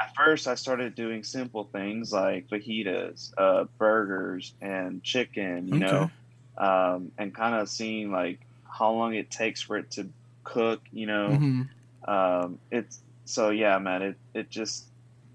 at 0.00 0.14
first 0.14 0.48
I 0.48 0.54
started 0.54 0.94
doing 0.94 1.22
simple 1.22 1.64
things 1.64 2.12
like 2.12 2.48
fajitas, 2.48 3.32
uh, 3.36 3.64
burgers, 3.78 4.54
and 4.60 5.02
chicken. 5.02 5.68
You 5.68 5.84
okay. 5.84 5.86
know, 5.86 6.10
um, 6.56 7.12
and 7.18 7.34
kind 7.34 7.54
of 7.54 7.68
seeing 7.68 8.10
like 8.10 8.40
how 8.64 8.92
long 8.92 9.14
it 9.14 9.30
takes 9.30 9.60
for 9.60 9.76
it 9.76 9.90
to 9.92 10.08
cook. 10.44 10.80
You 10.92 11.06
know, 11.06 11.28
mm-hmm. 11.30 12.10
um, 12.10 12.58
it's 12.70 13.00
so 13.24 13.50
yeah, 13.50 13.78
man. 13.78 14.02
It 14.02 14.16
it 14.34 14.50
just 14.50 14.86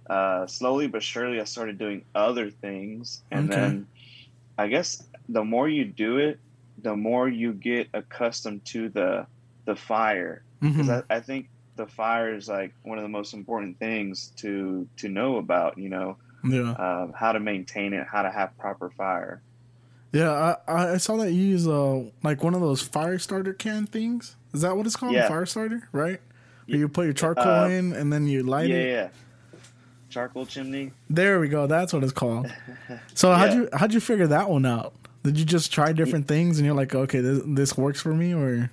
uh, 0.09 0.47
slowly 0.47 0.87
but 0.87 1.03
surely 1.03 1.39
I 1.39 1.43
started 1.43 1.77
doing 1.77 2.03
other 2.13 2.49
things, 2.49 3.21
and 3.31 3.51
okay. 3.51 3.61
then 3.61 3.87
I 4.57 4.67
guess 4.67 5.03
the 5.29 5.43
more 5.43 5.69
you 5.69 5.85
do 5.85 6.17
it, 6.17 6.39
the 6.81 6.95
more 6.95 7.27
you 7.27 7.53
get 7.53 7.89
accustomed 7.93 8.65
to 8.65 8.89
the 8.89 9.27
the 9.65 9.75
fire. 9.75 10.41
Because 10.61 10.87
mm-hmm. 10.87 11.11
I, 11.11 11.17
I 11.17 11.19
think 11.19 11.49
the 11.75 11.87
fire 11.87 12.33
is 12.33 12.47
like 12.47 12.73
one 12.83 12.97
of 12.97 13.03
the 13.03 13.09
most 13.09 13.33
important 13.33 13.79
things 13.79 14.31
to 14.37 14.87
to 14.97 15.09
know 15.09 15.37
about. 15.37 15.77
You 15.77 15.89
know, 15.89 16.17
yeah, 16.43 16.71
uh, 16.71 17.11
how 17.13 17.31
to 17.31 17.39
maintain 17.39 17.93
it, 17.93 18.05
how 18.09 18.21
to 18.21 18.31
have 18.31 18.57
proper 18.57 18.89
fire. 18.89 19.41
Yeah, 20.11 20.55
I, 20.67 20.93
I 20.93 20.97
saw 20.97 21.17
that 21.17 21.33
you 21.33 21.43
use 21.43 21.67
uh 21.67 22.03
like 22.23 22.43
one 22.43 22.53
of 22.53 22.61
those 22.61 22.81
fire 22.81 23.19
starter 23.19 23.53
can 23.53 23.85
things. 23.85 24.35
Is 24.53 24.61
that 24.61 24.75
what 24.77 24.85
it's 24.85 24.95
called? 24.95 25.13
Yeah. 25.13 25.27
Fire 25.27 25.45
starter, 25.45 25.89
right? 25.91 26.21
Where 26.67 26.77
you 26.77 26.87
put 26.87 27.05
your 27.05 27.13
charcoal 27.13 27.43
uh, 27.43 27.69
in 27.69 27.93
and 27.93 28.11
then 28.11 28.25
you 28.25 28.43
light 28.43 28.69
yeah, 28.69 28.75
it. 28.75 28.87
Yeah, 28.87 28.93
yeah. 28.93 29.59
charcoal 30.09 30.45
chimney. 30.45 30.91
There 31.09 31.39
we 31.39 31.49
go. 31.49 31.67
That's 31.67 31.93
what 31.93 32.03
it's 32.03 32.13
called. 32.13 32.51
So 33.15 33.29
yeah. 33.29 33.37
how'd 33.37 33.53
you 33.53 33.69
how'd 33.73 33.93
you 33.93 33.99
figure 33.99 34.27
that 34.27 34.49
one 34.49 34.65
out? 34.65 34.93
Did 35.23 35.39
you 35.39 35.45
just 35.45 35.73
try 35.73 35.91
different 35.91 36.27
things 36.27 36.59
and 36.59 36.65
you're 36.65 36.75
like, 36.75 36.93
okay, 36.93 37.19
this, 37.19 37.41
this 37.47 37.77
works 37.77 37.99
for 37.99 38.13
me, 38.13 38.33
or? 38.33 38.69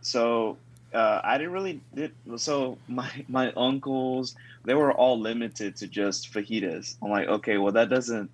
So 0.00 0.56
uh, 0.94 1.20
I 1.22 1.38
didn't 1.38 1.52
really 1.52 1.80
did 1.94 2.12
so 2.36 2.78
my 2.88 3.10
my 3.28 3.52
uncles 3.52 4.34
they 4.64 4.74
were 4.74 4.92
all 4.92 5.18
limited 5.18 5.76
to 5.76 5.86
just 5.86 6.32
fajitas. 6.32 6.96
I'm 7.02 7.10
like, 7.10 7.28
okay, 7.28 7.58
well 7.58 7.72
that 7.72 7.88
doesn't 7.88 8.30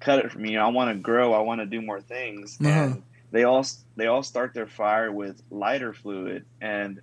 cut 0.00 0.24
it 0.24 0.32
for 0.32 0.38
me. 0.38 0.56
I 0.56 0.68
want 0.68 0.90
to 0.90 1.00
grow. 1.00 1.32
I 1.32 1.40
want 1.40 1.60
to 1.60 1.66
do 1.66 1.80
more 1.80 2.00
things. 2.00 2.58
Uh-huh. 2.60 2.68
And 2.68 3.02
they 3.30 3.44
all 3.44 3.66
they 3.96 4.06
all 4.06 4.22
start 4.22 4.54
their 4.54 4.66
fire 4.66 5.10
with 5.12 5.40
lighter 5.50 5.92
fluid. 5.92 6.44
And 6.60 7.00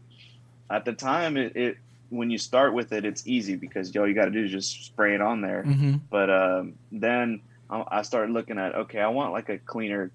at 0.69 0.85
the 0.85 0.93
time, 0.93 1.37
it, 1.37 1.55
it 1.55 1.77
when 2.09 2.29
you 2.29 2.37
start 2.37 2.73
with 2.73 2.91
it, 2.93 3.05
it's 3.05 3.27
easy 3.27 3.55
because 3.55 3.95
all 3.95 4.07
you 4.07 4.13
got 4.13 4.25
to 4.25 4.31
do 4.31 4.43
is 4.43 4.51
just 4.51 4.85
spray 4.85 5.15
it 5.15 5.21
on 5.21 5.41
there. 5.41 5.63
Mm-hmm. 5.65 5.95
But 6.09 6.29
um, 6.29 6.73
then 6.91 7.41
I 7.69 8.03
started 8.03 8.31
looking 8.31 8.57
at 8.57 8.75
okay, 8.75 8.99
I 8.99 9.07
want 9.07 9.33
like 9.33 9.49
a 9.49 9.57
cleaner 9.57 10.11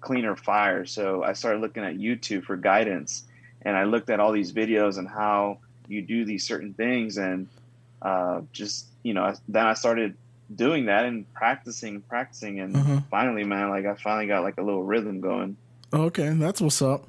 cleaner 0.00 0.36
fire. 0.36 0.86
So 0.86 1.22
I 1.22 1.32
started 1.32 1.60
looking 1.60 1.84
at 1.84 1.96
YouTube 1.96 2.44
for 2.44 2.56
guidance, 2.56 3.24
and 3.66 3.76
I 3.76 3.82
looked 3.82 4.10
at 4.10 4.20
all 4.20 4.30
these 4.30 4.52
videos 4.52 4.96
and 4.96 5.08
how 5.08 5.58
you 5.88 6.00
do 6.00 6.24
these 6.24 6.46
certain 6.46 6.72
things, 6.72 7.18
and 7.18 7.48
uh, 8.00 8.42
just 8.52 8.86
you 9.02 9.12
know, 9.12 9.34
then 9.48 9.66
I 9.66 9.74
started 9.74 10.16
doing 10.54 10.86
that 10.86 11.04
and 11.04 11.30
practicing, 11.34 12.00
practicing, 12.02 12.60
and 12.60 12.76
uh-huh. 12.76 13.00
finally, 13.10 13.42
man, 13.42 13.70
like 13.70 13.84
I 13.84 13.96
finally 13.96 14.28
got 14.28 14.44
like 14.44 14.56
a 14.58 14.62
little 14.62 14.84
rhythm 14.84 15.20
going. 15.20 15.56
Okay, 15.92 16.30
that's 16.30 16.60
what's 16.60 16.80
up. 16.80 17.08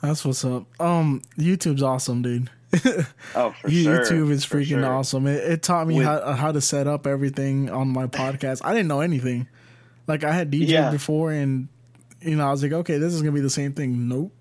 That's 0.00 0.24
what's 0.24 0.44
up. 0.44 0.66
Um, 0.80 1.22
YouTube's 1.36 1.82
awesome, 1.82 2.22
dude. 2.22 2.50
oh, 3.34 3.52
for 3.60 3.68
YouTube 3.68 3.82
sure. 3.82 4.00
YouTube 4.00 4.30
is 4.30 4.46
freaking 4.46 4.66
sure. 4.66 4.86
awesome. 4.86 5.26
It, 5.26 5.42
it, 5.42 5.62
taught 5.64 5.88
me 5.88 5.96
With, 5.96 6.06
how 6.06 6.32
how 6.32 6.52
to 6.52 6.60
set 6.60 6.86
up 6.86 7.08
everything 7.08 7.68
on 7.68 7.88
my 7.88 8.06
podcast. 8.06 8.60
I 8.64 8.72
didn't 8.72 8.88
know 8.88 9.00
anything. 9.00 9.48
Like 10.06 10.22
I 10.22 10.30
had 10.30 10.52
DJ 10.52 10.68
yeah. 10.68 10.90
before, 10.92 11.32
and 11.32 11.66
you 12.20 12.36
know, 12.36 12.46
I 12.46 12.52
was 12.52 12.62
like, 12.62 12.72
okay, 12.72 12.98
this 12.98 13.12
is 13.12 13.22
gonna 13.22 13.32
be 13.32 13.40
the 13.40 13.50
same 13.50 13.72
thing. 13.72 14.08
Nope. 14.08 14.32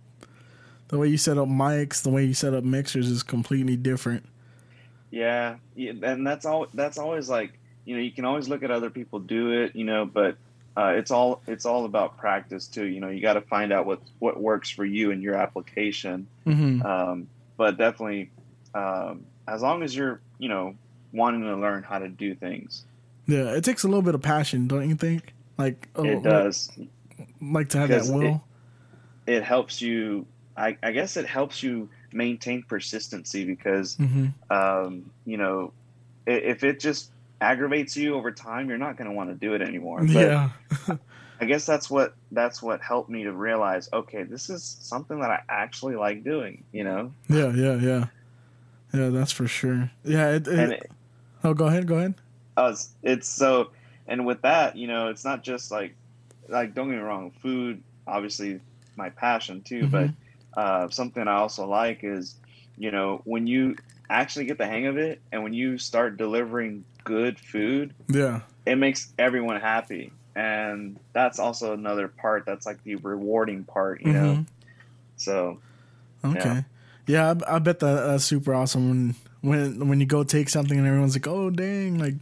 The 0.89 0.99
way 0.99 1.07
you 1.07 1.17
set 1.17 1.37
up 1.37 1.47
mics, 1.47 2.03
the 2.03 2.09
way 2.09 2.25
you 2.25 2.33
set 2.33 2.53
up 2.53 2.63
mixers 2.63 3.09
is 3.09 3.23
completely 3.23 3.75
different. 3.75 4.25
Yeah, 5.11 5.55
yeah 5.75 5.93
and 6.03 6.25
that's 6.25 6.45
all. 6.45 6.67
That's 6.73 6.97
always 6.97 7.29
like 7.29 7.57
you 7.85 7.95
know 7.95 8.01
you 8.01 8.11
can 8.11 8.25
always 8.25 8.47
look 8.47 8.63
at 8.63 8.71
other 8.71 8.89
people 8.89 9.19
do 9.19 9.51
it, 9.51 9.75
you 9.75 9.85
know, 9.85 10.05
but 10.05 10.37
uh, 10.77 10.93
it's 10.95 11.11
all 11.11 11.41
it's 11.47 11.65
all 11.65 11.85
about 11.85 12.17
practice 12.17 12.67
too. 12.67 12.85
You 12.85 12.99
know, 12.99 13.09
you 13.09 13.21
got 13.21 13.33
to 13.33 13.41
find 13.41 13.71
out 13.71 13.85
what 13.85 14.01
what 14.19 14.39
works 14.39 14.69
for 14.69 14.83
you 14.83 15.11
and 15.11 15.23
your 15.23 15.35
application. 15.35 16.27
Mm-hmm. 16.45 16.85
Um, 16.85 17.27
but 17.57 17.77
definitely, 17.77 18.31
um, 18.73 19.25
as 19.47 19.61
long 19.61 19.83
as 19.83 19.95
you're 19.95 20.19
you 20.37 20.49
know 20.49 20.75
wanting 21.13 21.41
to 21.41 21.55
learn 21.55 21.83
how 21.83 21.99
to 21.99 22.09
do 22.09 22.35
things. 22.35 22.83
Yeah, 23.25 23.53
it 23.53 23.63
takes 23.63 23.83
a 23.83 23.87
little 23.87 24.01
bit 24.01 24.15
of 24.15 24.21
passion, 24.21 24.67
don't 24.67 24.87
you 24.89 24.95
think? 24.95 25.33
Like 25.57 25.87
oh, 25.95 26.03
it 26.03 26.21
does. 26.21 26.69
Like, 26.77 27.29
like 27.41 27.69
to 27.69 27.77
have 27.79 27.89
that 27.89 28.13
will. 28.13 28.43
It, 29.25 29.35
it 29.37 29.43
helps 29.43 29.81
you. 29.81 30.25
I, 30.57 30.77
I 30.81 30.91
guess 30.91 31.17
it 31.17 31.25
helps 31.25 31.61
you 31.61 31.89
maintain 32.13 32.63
persistency 32.63 33.45
because, 33.45 33.97
mm-hmm. 33.97 34.27
um, 34.49 35.11
you 35.25 35.37
know, 35.37 35.73
if 36.25 36.63
it 36.63 36.79
just 36.79 37.11
aggravates 37.41 37.97
you 37.97 38.15
over 38.15 38.31
time, 38.31 38.69
you're 38.69 38.77
not 38.77 38.97
going 38.97 39.09
to 39.09 39.15
want 39.15 39.29
to 39.29 39.35
do 39.35 39.53
it 39.53 39.61
anymore. 39.61 39.99
But 40.01 40.09
yeah. 40.09 40.49
I 41.41 41.45
guess 41.45 41.65
that's 41.65 41.89
what 41.89 42.15
that's 42.31 42.61
what 42.61 42.81
helped 42.81 43.09
me 43.09 43.23
to 43.23 43.33
realize. 43.33 43.89
Okay, 43.91 44.23
this 44.23 44.49
is 44.49 44.77
something 44.79 45.19
that 45.19 45.29
I 45.29 45.41
actually 45.49 45.95
like 45.97 46.23
doing. 46.23 46.63
You 46.71 46.85
know. 46.85 47.11
Yeah, 47.27 47.51
yeah, 47.53 47.75
yeah, 47.75 48.05
yeah. 48.93 49.09
That's 49.09 49.33
for 49.33 49.45
sure. 49.45 49.91
Yeah. 50.05 50.35
It, 50.35 50.47
it, 50.47 50.71
it, 50.71 50.91
oh, 51.43 51.53
go 51.53 51.65
ahead. 51.65 51.87
Go 51.87 51.95
ahead. 51.95 52.15
Uh, 52.55 52.69
it's, 52.71 52.89
it's 53.03 53.27
so, 53.27 53.71
and 54.07 54.25
with 54.25 54.43
that, 54.43 54.77
you 54.77 54.87
know, 54.87 55.09
it's 55.09 55.25
not 55.25 55.43
just 55.43 55.71
like, 55.71 55.93
like 56.47 56.73
don't 56.73 56.89
get 56.89 56.95
me 56.95 57.01
wrong, 57.01 57.31
food 57.41 57.83
obviously 58.07 58.59
my 58.95 59.09
passion 59.09 59.61
too, 59.61 59.83
mm-hmm. 59.83 59.91
but 59.91 60.09
uh, 60.55 60.89
something 60.89 61.27
I 61.27 61.35
also 61.35 61.67
like 61.67 62.03
is, 62.03 62.35
you 62.77 62.91
know, 62.91 63.21
when 63.25 63.47
you 63.47 63.77
actually 64.09 64.45
get 64.45 64.57
the 64.57 64.65
hang 64.65 64.87
of 64.87 64.97
it 64.97 65.19
and 65.31 65.43
when 65.43 65.53
you 65.53 65.77
start 65.77 66.17
delivering 66.17 66.85
good 67.03 67.39
food, 67.39 67.93
yeah, 68.07 68.41
it 68.65 68.77
makes 68.77 69.11
everyone 69.17 69.59
happy. 69.59 70.11
And 70.35 70.99
that's 71.13 71.39
also 71.39 71.73
another 71.73 72.09
part 72.09 72.45
that's 72.45 72.65
like 72.65 72.83
the 72.83 72.95
rewarding 72.95 73.63
part, 73.63 74.01
you 74.01 74.11
mm-hmm. 74.11 74.23
know. 74.23 74.45
So, 75.15 75.59
okay, 76.25 76.63
yeah, 77.07 77.33
yeah 77.33 77.43
I, 77.47 77.55
I, 77.55 77.59
bet 77.59 77.79
that 77.79 78.07
that's 78.07 78.25
super 78.25 78.53
awesome 78.53 78.89
when 78.89 79.15
when 79.41 79.87
when 79.87 79.99
you 79.99 80.05
go 80.05 80.23
take 80.23 80.49
something 80.49 80.77
and 80.77 80.87
everyone's 80.87 81.15
like, 81.15 81.27
"Oh, 81.27 81.49
dang!" 81.49 81.99
Like, 81.99 82.15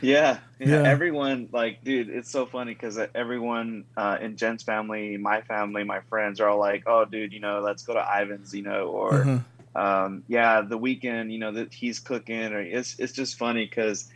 yeah, 0.00 0.38
yeah, 0.66 0.82
yeah. 0.82 0.88
everyone 0.88 1.48
like, 1.52 1.82
dude, 1.82 2.10
it's 2.10 2.30
so 2.30 2.44
funny 2.44 2.74
because 2.74 2.98
everyone 3.14 3.84
uh, 3.96 4.18
in 4.20 4.36
Jen's 4.36 4.62
family, 4.62 5.16
my 5.16 5.40
family, 5.40 5.84
my 5.84 6.00
friends 6.00 6.38
are 6.40 6.48
all 6.48 6.58
like, 6.58 6.84
"Oh, 6.86 7.06
dude, 7.06 7.32
you 7.32 7.40
know, 7.40 7.60
let's 7.60 7.82
go 7.82 7.94
to 7.94 8.00
Ivan's," 8.00 8.54
you 8.54 8.62
know, 8.62 8.88
or. 8.88 9.14
Uh-huh. 9.22 9.38
Um, 9.72 10.24
yeah, 10.26 10.62
the 10.62 10.76
weekend, 10.76 11.32
you 11.32 11.38
know, 11.38 11.52
that 11.52 11.72
he's 11.72 12.00
cooking, 12.00 12.52
or 12.52 12.60
it's 12.60 12.98
it's 12.98 13.12
just 13.12 13.38
funny 13.38 13.66
because 13.66 14.10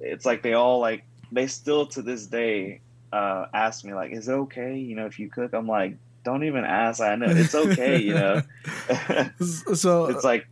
it's 0.00 0.26
like 0.26 0.42
they 0.42 0.52
all 0.52 0.80
like 0.80 1.02
they 1.32 1.46
still 1.46 1.86
to 1.86 2.02
this 2.02 2.26
day 2.26 2.80
uh, 3.12 3.46
ask 3.54 3.84
me 3.84 3.94
like, 3.94 4.12
"Is 4.12 4.28
it 4.28 4.32
okay? 4.32 4.76
You 4.76 4.96
know, 4.96 5.06
if 5.06 5.18
you 5.18 5.28
cook?" 5.28 5.54
I'm 5.54 5.66
like, 5.66 5.96
"Don't 6.24 6.44
even 6.44 6.64
ask. 6.64 7.00
I 7.00 7.16
know 7.16 7.26
it's 7.28 7.54
okay. 7.54 7.98
you 8.00 8.14
know." 8.14 8.42
so 9.74 10.06
it's 10.06 10.24
like, 10.24 10.46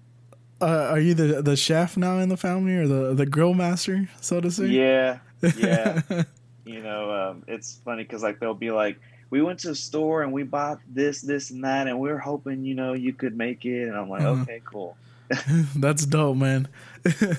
uh, 0.61 0.88
are 0.90 1.00
you 1.00 1.14
the 1.14 1.42
the 1.42 1.56
chef 1.56 1.96
now 1.96 2.18
in 2.18 2.28
the 2.28 2.37
family, 2.37 2.74
or 2.76 2.87
the 2.87 3.14
the 3.14 3.26
grill 3.26 3.54
master, 3.54 4.09
so 4.20 4.40
to 4.40 4.50
say? 4.50 4.66
Yeah, 4.66 5.18
yeah. 5.42 6.03
you 6.64 6.83
know, 6.83 7.11
um, 7.11 7.44
it's 7.46 7.81
funny 7.85 8.03
because 8.03 8.22
like 8.22 8.40
they'll 8.40 8.55
be 8.55 8.70
like, 8.70 8.99
"We 9.31 9.42
went 9.42 9.61
to 9.61 9.70
a 9.70 9.75
store 9.75 10.22
and 10.22 10.33
we 10.33 10.42
bought 10.42 10.81
this, 10.88 11.20
this, 11.20 11.51
and 11.51 11.64
that, 11.64 11.87
and 11.87 11.99
we 11.99 12.11
are 12.11 12.18
hoping 12.18 12.64
you 12.64 12.75
know 12.75 12.92
you 12.92 13.12
could 13.12 13.37
make 13.37 13.64
it." 13.64 13.88
And 13.88 13.96
I'm 13.96 14.09
like, 14.09 14.22
uh-huh. 14.22 14.42
"Okay, 14.42 14.61
cool." 14.64 14.96
That's 15.77 16.07
dope, 16.07 16.37
man. 16.37 16.68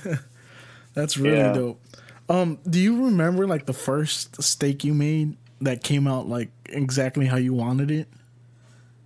That's 0.94 1.18
really 1.18 1.38
yeah. 1.38 1.54
dope. 1.54 1.82
Um, 2.30 2.60
do 2.70 2.80
you 2.80 3.06
remember 3.06 3.48
like 3.48 3.66
the 3.66 3.74
first 3.74 4.42
steak 4.42 4.84
you 4.84 4.94
made 4.94 5.38
that 5.62 5.84
came 5.84 6.08
out 6.08 6.28
like 6.28 6.50
exactly 6.66 7.26
how 7.26 7.38
you 7.38 7.54
wanted 7.54 7.92
it? 7.92 8.08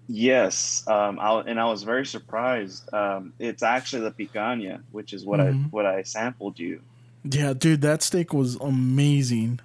Yes, 0.08 0.86
um, 0.88 1.20
I, 1.20 1.40
and 1.42 1.60
I 1.60 1.66
was 1.66 1.84
very 1.84 2.06
surprised. 2.06 2.92
Um, 2.94 3.34
it's 3.40 3.64
actually 3.64 4.02
the 4.02 4.12
picanha, 4.12 4.82
which 4.92 5.14
is 5.14 5.26
what 5.26 5.40
mm-hmm. 5.40 5.66
I 5.66 5.68
what 5.70 5.86
I 5.86 6.04
sampled 6.04 6.60
you. 6.60 6.82
Yeah, 7.24 7.54
dude, 7.54 7.82
that 7.82 8.02
steak 8.02 8.34
was 8.34 8.56
amazing. 8.56 9.60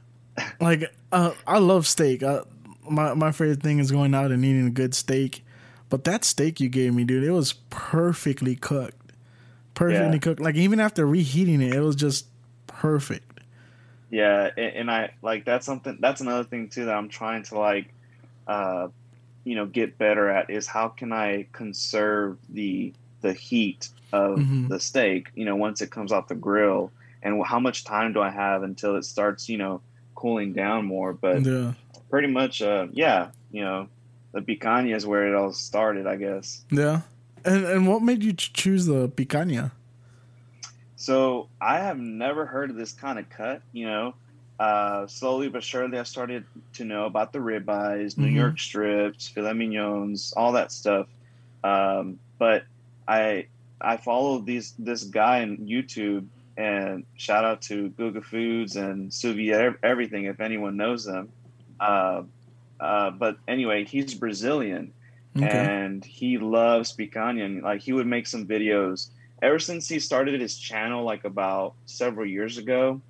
like, 0.61 0.93
uh, 1.13 1.33
I 1.47 1.59
love 1.59 1.87
steak. 1.87 2.23
I, 2.23 2.41
my 2.89 3.15
my 3.15 3.33
favorite 3.33 3.63
thing 3.63 3.79
is 3.79 3.91
going 3.91 4.15
out 4.15 4.31
and 4.31 4.45
eating 4.45 4.67
a 4.67 4.71
good 4.71 4.95
steak. 4.95 5.45
But 5.89 6.05
that 6.05 6.25
steak 6.25 6.61
you 6.61 6.69
gave 6.69 6.95
me, 6.95 7.05
dude, 7.05 7.25
it 7.25 7.31
was 7.31 7.53
perfectly 7.71 8.57
cooked 8.57 9.07
perfectly 9.77 10.15
yeah. 10.15 10.19
cooked. 10.19 10.41
Like 10.41 10.57
even 10.57 10.81
after 10.81 11.07
reheating 11.07 11.61
it, 11.61 11.73
it 11.73 11.81
was 11.81 11.95
just 11.95 12.27
perfect. 12.67 13.23
Yeah, 14.11 14.51
and, 14.57 14.91
I 14.91 15.13
like 15.23 15.45
that's 15.45 15.65
something. 15.65 15.99
That's 16.01 16.21
another 16.21 16.45
thing 16.45 16.69
too 16.69 16.87
that 16.87 16.97
I'm 16.97 17.09
trying 17.09 17.45
to 17.45 17.59
like, 17.59 17.93
uh, 18.49 18.89
you 19.45 19.55
know, 19.55 19.67
get 19.67 19.99
better 19.99 20.29
at 20.29 20.51
is 20.51 20.67
how 20.67 20.89
can 20.89 21.13
I 21.13 21.47
conserve 21.53 22.39
the 22.49 22.93
the 23.21 23.33
heat 23.33 23.89
of 24.13 24.39
mm-hmm. 24.39 24.69
the 24.69 24.81
steak. 24.81 25.29
You 25.35 25.45
know, 25.45 25.57
once 25.57 25.81
it 25.81 25.91
comes 25.91 26.13
off 26.13 26.29
the 26.29 26.35
grill, 26.35 26.91
and 27.27 27.45
how 27.45 27.59
much 27.59 27.85
time 27.85 28.13
do 28.13 28.23
I 28.23 28.31
have 28.31 28.63
until 28.63 28.97
it 28.97 29.05
starts, 29.05 29.49
you 29.49 29.59
know, 29.59 29.81
cooling 30.15 30.53
down 30.53 30.85
more? 30.85 31.13
But 31.13 31.45
yeah. 31.45 31.73
pretty 32.09 32.29
much, 32.29 32.63
uh, 32.63 32.87
yeah, 32.93 33.31
you 33.51 33.63
know, 33.63 33.89
the 34.33 34.41
picanha 34.41 34.95
is 34.95 35.05
where 35.07 35.27
it 35.27 35.35
all 35.35 35.53
started, 35.53 36.07
I 36.07 36.17
guess. 36.17 36.65
Yeah. 36.71 37.01
And 37.45 37.65
and 37.65 37.89
what 37.89 38.03
made 38.03 38.23
you 38.23 38.33
choose 38.33 38.87
the 38.87 39.09
picanha? 39.09 39.73
So 40.97 41.49
I 41.61 41.79
have 41.79 41.99
never 41.99 42.47
heard 42.47 42.71
of 42.71 42.77
this 42.77 42.93
kind 42.93 43.19
of 43.19 43.29
cut. 43.29 43.63
You 43.73 43.87
know, 43.87 44.15
uh, 44.59 45.07
slowly 45.07 45.49
but 45.49 45.63
surely, 45.63 45.99
I 45.99 46.05
started 46.05 46.45
to 46.75 46.85
know 46.85 47.07
about 47.07 47.33
the 47.33 47.39
ribeyes, 47.41 48.17
New 48.17 48.29
Mhm. 48.29 48.35
York 48.35 48.59
strips, 48.61 49.29
filet 49.29 49.53
mignons, 49.53 50.33
all 50.37 50.53
that 50.53 50.73
stuff. 50.73 51.07
Um, 51.65 52.19
but 52.39 52.65
I 53.09 53.47
I 53.81 53.97
followed 53.97 54.47
these 54.47 54.75
this 54.79 55.05
guy 55.05 55.43
on 55.43 55.59
YouTube, 55.59 56.27
and 56.57 57.05
shout 57.17 57.45
out 57.45 57.63
to 57.63 57.91
Guga 57.91 58.25
Foods 58.25 58.77
and 58.77 59.13
Sous 59.13 59.35
Vide 59.37 59.77
Everything 59.83 60.25
if 60.25 60.41
anyone 60.41 60.77
knows 60.77 61.05
them. 61.05 61.29
Uh, 61.81 62.23
uh, 62.81 63.11
but 63.11 63.37
anyway, 63.49 63.85
he's 63.85 64.15
Brazilian 64.15 64.93
Okay. 65.37 65.49
and 65.49 66.05
he 66.05 66.39
loves 66.39 66.95
picanha. 66.97 67.63
Like 67.63 67.83
he 67.83 67.93
would 67.93 68.07
make 68.07 68.27
some 68.27 68.47
videos 68.47 69.11
ever 69.43 69.59
since 69.59 69.89
he 69.89 69.99
started 70.01 70.41
his 70.41 70.57
channel, 70.57 71.05
like 71.05 71.25
about 71.25 71.75
several 71.85 72.27
years 72.27 72.59
ago. 72.59 73.03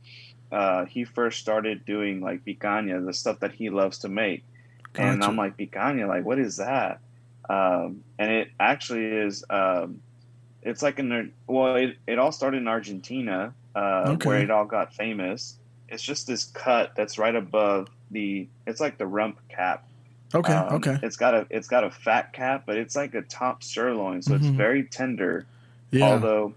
Uh, 0.50 0.85
he 0.87 1.04
first 1.04 1.40
started 1.40 1.85
doing 1.85 2.20
like 2.20 2.44
picanha, 2.44 3.04
the 3.04 3.12
stuff 3.12 3.40
that 3.40 3.52
he 3.52 3.70
loves 3.70 3.98
to 4.00 4.09
make. 4.09 4.44
And 4.96 5.22
I'm 5.22 5.37
like, 5.37 5.56
picanha, 5.56 6.09
like 6.09 6.24
what 6.24 6.38
is 6.38 6.56
that? 6.56 7.00
Um, 7.48 8.02
and 8.18 8.30
it 8.32 8.48
actually 8.59 9.04
is. 9.04 9.44
Um, 9.50 10.00
it's 10.66 10.83
like 10.83 10.98
an 10.98 11.33
well, 11.46 11.76
it, 11.76 11.96
it 12.07 12.18
all 12.18 12.33
started 12.33 12.59
in 12.59 12.68
Argentina, 12.68 13.55
uh, 13.74 14.05
Okay. 14.09 14.29
where 14.29 14.38
it 14.40 14.50
all 14.50 14.66
got 14.66 14.92
famous. 14.92 15.57
It's 15.88 16.02
just 16.02 16.26
this 16.26 16.44
cut 16.44 16.92
that's 16.96 17.16
right 17.18 17.35
above 17.35 17.88
the. 18.11 18.48
It's 18.66 18.81
like 18.81 18.98
the 18.98 19.07
rump 19.07 19.38
cap. 19.48 19.88
Okay. 20.35 20.52
Um, 20.52 20.74
okay. 20.76 20.98
It's 21.02 21.16
got 21.16 21.35
a 21.35 21.46
it's 21.48 21.68
got 21.68 21.85
a 21.85 21.90
fat 21.90 22.33
cap, 22.33 22.64
but 22.66 22.76
it's 22.76 22.96
like 22.96 23.14
a 23.14 23.22
top 23.22 23.62
sirloin, 23.62 24.20
so 24.22 24.35
it's 24.35 24.46
Mhm. 24.48 24.57
very 24.57 24.83
tender. 24.85 25.46
Yeah. 25.92 26.05
Although, 26.11 26.55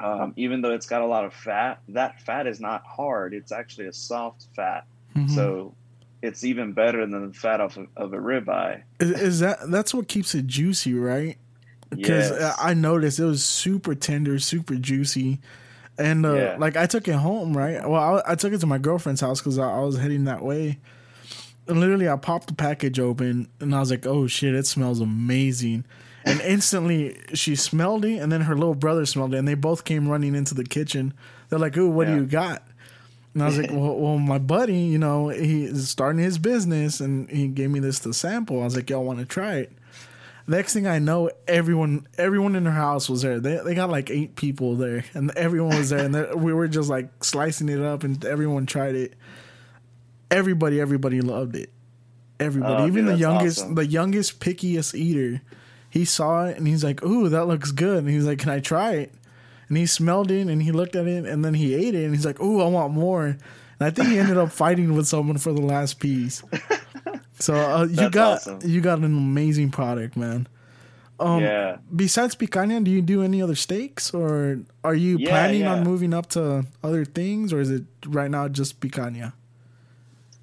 um, 0.00 0.32
even 0.36 0.62
though 0.62 0.72
it's 0.72 0.86
got 0.86 1.02
a 1.02 1.06
lot 1.06 1.24
of 1.24 1.34
fat, 1.34 1.80
that 1.88 2.20
fat 2.22 2.46
is 2.46 2.60
not 2.60 2.84
hard. 2.86 3.34
It's 3.34 3.50
actually 3.52 3.86
a 3.88 3.92
soft 3.92 4.46
fat, 4.54 4.84
Mhm. 5.16 5.28
so 5.30 5.74
it's 6.22 6.44
even 6.44 6.72
better 6.72 7.04
than 7.04 7.26
the 7.28 7.34
fat 7.34 7.60
off 7.60 7.76
of, 7.76 7.88
of 7.96 8.12
a 8.14 8.18
ribeye. 8.18 8.82
is, 9.00 9.10
is 9.10 9.40
that 9.40 9.58
that's 9.70 9.92
what 9.92 10.06
keeps 10.08 10.34
it 10.34 10.46
juicy, 10.46 10.94
right? 10.94 11.36
Because 11.96 12.30
Yes. 12.30 12.56
I 12.60 12.74
noticed 12.74 13.18
it 13.18 13.24
was 13.24 13.44
super 13.44 13.94
tender, 13.94 14.38
super 14.38 14.74
juicy, 14.76 15.40
and 15.98 16.26
uh, 16.26 16.34
Yeah. 16.34 16.56
like 16.58 16.76
I 16.76 16.86
took 16.86 17.06
it 17.08 17.14
home, 17.14 17.56
right? 17.56 17.88
Well, 17.88 18.22
I, 18.26 18.32
I 18.32 18.34
took 18.34 18.52
it 18.52 18.60
to 18.60 18.66
my 18.66 18.78
girlfriend's 18.78 19.20
house 19.20 19.40
because 19.40 19.58
I, 19.58 19.68
I 19.70 19.80
was 19.80 19.96
heading 19.98 20.24
that 20.24 20.42
way. 20.42 20.78
And 21.66 21.80
literally, 21.80 22.08
I 22.08 22.16
popped 22.16 22.48
the 22.48 22.54
package 22.54 22.98
open, 23.00 23.48
and 23.60 23.74
I 23.74 23.80
was 23.80 23.90
like, 23.90 24.06
"Oh 24.06 24.26
shit, 24.26 24.54
it 24.54 24.66
smells 24.66 25.00
amazing!" 25.00 25.84
And 26.26 26.40
instantly, 26.42 27.18
she 27.34 27.54
smelled 27.56 28.04
it, 28.04 28.18
and 28.18 28.30
then 28.30 28.42
her 28.42 28.54
little 28.54 28.74
brother 28.74 29.06
smelled 29.06 29.34
it, 29.34 29.38
and 29.38 29.48
they 29.48 29.54
both 29.54 29.84
came 29.84 30.08
running 30.08 30.34
into 30.34 30.54
the 30.54 30.64
kitchen. 30.64 31.14
They're 31.48 31.58
like, 31.58 31.76
"Ooh, 31.78 31.88
what 31.88 32.06
do 32.06 32.14
you 32.14 32.26
got?" 32.26 32.62
And 33.32 33.42
I 33.42 33.46
was 33.46 33.58
like, 33.58 33.70
well, 33.70 33.96
well, 33.96 34.18
my 34.18 34.38
buddy, 34.38 34.76
you 34.78 34.96
know, 34.98 35.28
he's 35.28 35.88
starting 35.88 36.22
his 36.22 36.38
business 36.38 37.00
and 37.00 37.28
he 37.28 37.48
gave 37.48 37.68
me 37.68 37.80
this 37.80 37.98
to 38.00 38.14
sample. 38.14 38.60
I 38.60 38.64
was 38.64 38.76
like, 38.76 38.88
y'all 38.88 39.02
want 39.02 39.18
to 39.18 39.24
try 39.24 39.56
it? 39.56 39.72
Next 40.46 40.74
thing 40.74 40.86
I 40.86 40.98
know, 40.98 41.30
everyone 41.48 42.06
everyone 42.18 42.54
in 42.54 42.66
her 42.66 42.70
house 42.70 43.08
was 43.08 43.22
there. 43.22 43.40
They, 43.40 43.58
they 43.64 43.74
got 43.74 43.88
like 43.90 44.10
eight 44.10 44.36
people 44.36 44.76
there 44.76 45.04
and 45.14 45.30
everyone 45.36 45.76
was 45.76 45.88
there. 45.90 46.04
And 46.04 46.42
we 46.42 46.52
were 46.52 46.68
just 46.68 46.90
like 46.90 47.24
slicing 47.24 47.68
it 47.70 47.80
up 47.80 48.04
and 48.04 48.22
everyone 48.24 48.66
tried 48.66 48.94
it. 48.94 49.14
Everybody, 50.30 50.80
everybody 50.80 51.20
loved 51.20 51.56
it. 51.56 51.70
Everybody, 52.40 52.82
Oh, 52.82 52.86
even 52.86 53.04
dude, 53.06 53.14
the 53.14 53.18
youngest, 53.18 53.60
awesome. 53.60 53.74
the 53.76 53.86
youngest, 53.86 54.40
pickiest 54.40 54.94
eater, 54.94 55.40
he 55.88 56.04
saw 56.04 56.46
it 56.46 56.56
and 56.58 56.66
he's 56.66 56.82
like, 56.82 57.02
"Ooh, 57.04 57.28
that 57.28 57.46
looks 57.46 57.70
good." 57.70 57.98
And 57.98 58.08
he's 58.10 58.24
like, 58.24 58.38
"Can 58.40 58.50
I 58.50 58.58
try 58.58 58.94
it?" 58.94 59.14
And 59.68 59.78
he 59.78 59.86
smelled 59.86 60.30
it 60.30 60.48
and 60.48 60.60
he 60.62 60.72
looked 60.72 60.96
at 60.96 61.06
it 61.06 61.24
and 61.24 61.44
then 61.44 61.54
he 61.54 61.74
ate 61.74 61.94
it 61.94 62.04
and 62.04 62.14
he's 62.14 62.26
like, 62.26 62.40
"Ooh, 62.40 62.60
I 62.60 62.66
want 62.66 62.92
more." 62.92 63.26
And 63.26 63.38
I 63.80 63.90
think 63.90 64.08
he 64.08 64.18
ended 64.18 64.36
up 64.36 64.50
fighting 64.50 64.94
with 64.94 65.06
someone 65.06 65.38
for 65.38 65.52
the 65.52 65.62
last 65.62 66.00
piece. 66.00 66.42
So 67.38 67.54
uh, 67.54 67.84
you 67.84 68.10
got 68.10 68.34
awesome. 68.38 68.60
you 68.64 68.80
got 68.80 68.98
an 68.98 69.04
amazing 69.04 69.70
product, 69.70 70.16
man. 70.16 70.46
Um, 71.20 71.42
yeah. 71.42 71.76
Besides 71.94 72.34
picanha, 72.34 72.82
do 72.82 72.90
you 72.90 73.00
do 73.02 73.22
any 73.22 73.40
other 73.42 73.54
steaks, 73.54 74.12
or 74.12 74.60
are 74.82 74.94
you 74.94 75.18
Yeah, 75.18 75.28
planning 75.30 75.60
yeah. 75.62 75.72
on 75.74 75.84
moving 75.84 76.12
up 76.12 76.28
to 76.30 76.64
other 76.82 77.04
things, 77.04 77.52
or 77.52 77.60
is 77.60 77.70
it 77.70 77.84
right 78.06 78.30
now 78.30 78.48
just 78.48 78.80
picanha? 78.80 79.32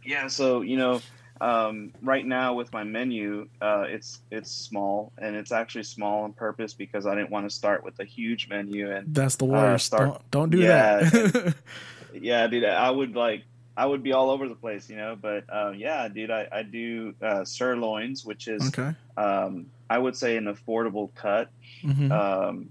Yeah, 0.03 0.27
so 0.27 0.61
you 0.61 0.77
know, 0.77 1.01
um, 1.41 1.91
right 2.01 2.25
now 2.25 2.53
with 2.53 2.71
my 2.73 2.83
menu, 2.83 3.47
uh, 3.61 3.85
it's 3.87 4.19
it's 4.31 4.49
small, 4.51 5.11
and 5.17 5.35
it's 5.35 5.51
actually 5.51 5.83
small 5.83 6.23
on 6.23 6.33
purpose 6.33 6.73
because 6.73 7.05
I 7.05 7.15
didn't 7.15 7.31
want 7.31 7.47
to 7.49 7.55
start 7.55 7.83
with 7.83 7.99
a 7.99 8.05
huge 8.05 8.47
menu. 8.49 8.91
And 8.91 9.13
That's 9.13 9.35
the 9.35 9.45
Uh, 9.45 9.49
worst. 9.49 9.85
start- 9.87 10.07
don't 10.09 10.31
don't 10.31 10.49
do 10.51 10.57
Yeah. 10.59 11.01
that. 11.09 11.55
yeah, 12.13 12.47
dude, 12.47 12.63
I 12.65 12.89
would 12.89 13.15
like 13.15 13.43
I 13.77 13.85
would 13.85 14.03
be 14.03 14.13
all 14.13 14.29
over 14.29 14.47
the 14.47 14.55
place, 14.55 14.89
you 14.89 14.97
know. 14.97 15.17
But 15.19 15.45
uh, 15.49 15.71
yeah, 15.75 16.07
dude, 16.07 16.31
I 16.31 16.47
I 16.51 16.63
do 16.63 17.13
uh, 17.21 17.45
sirloins, 17.45 18.25
which 18.25 18.47
is 18.47 18.67
okay. 18.67 18.93
um, 19.17 19.67
I 19.89 19.97
would 19.97 20.15
say 20.15 20.37
an 20.37 20.45
affordable 20.45 21.09
cut. 21.15 21.49
hmm 21.81 22.11
Um, 22.11 22.69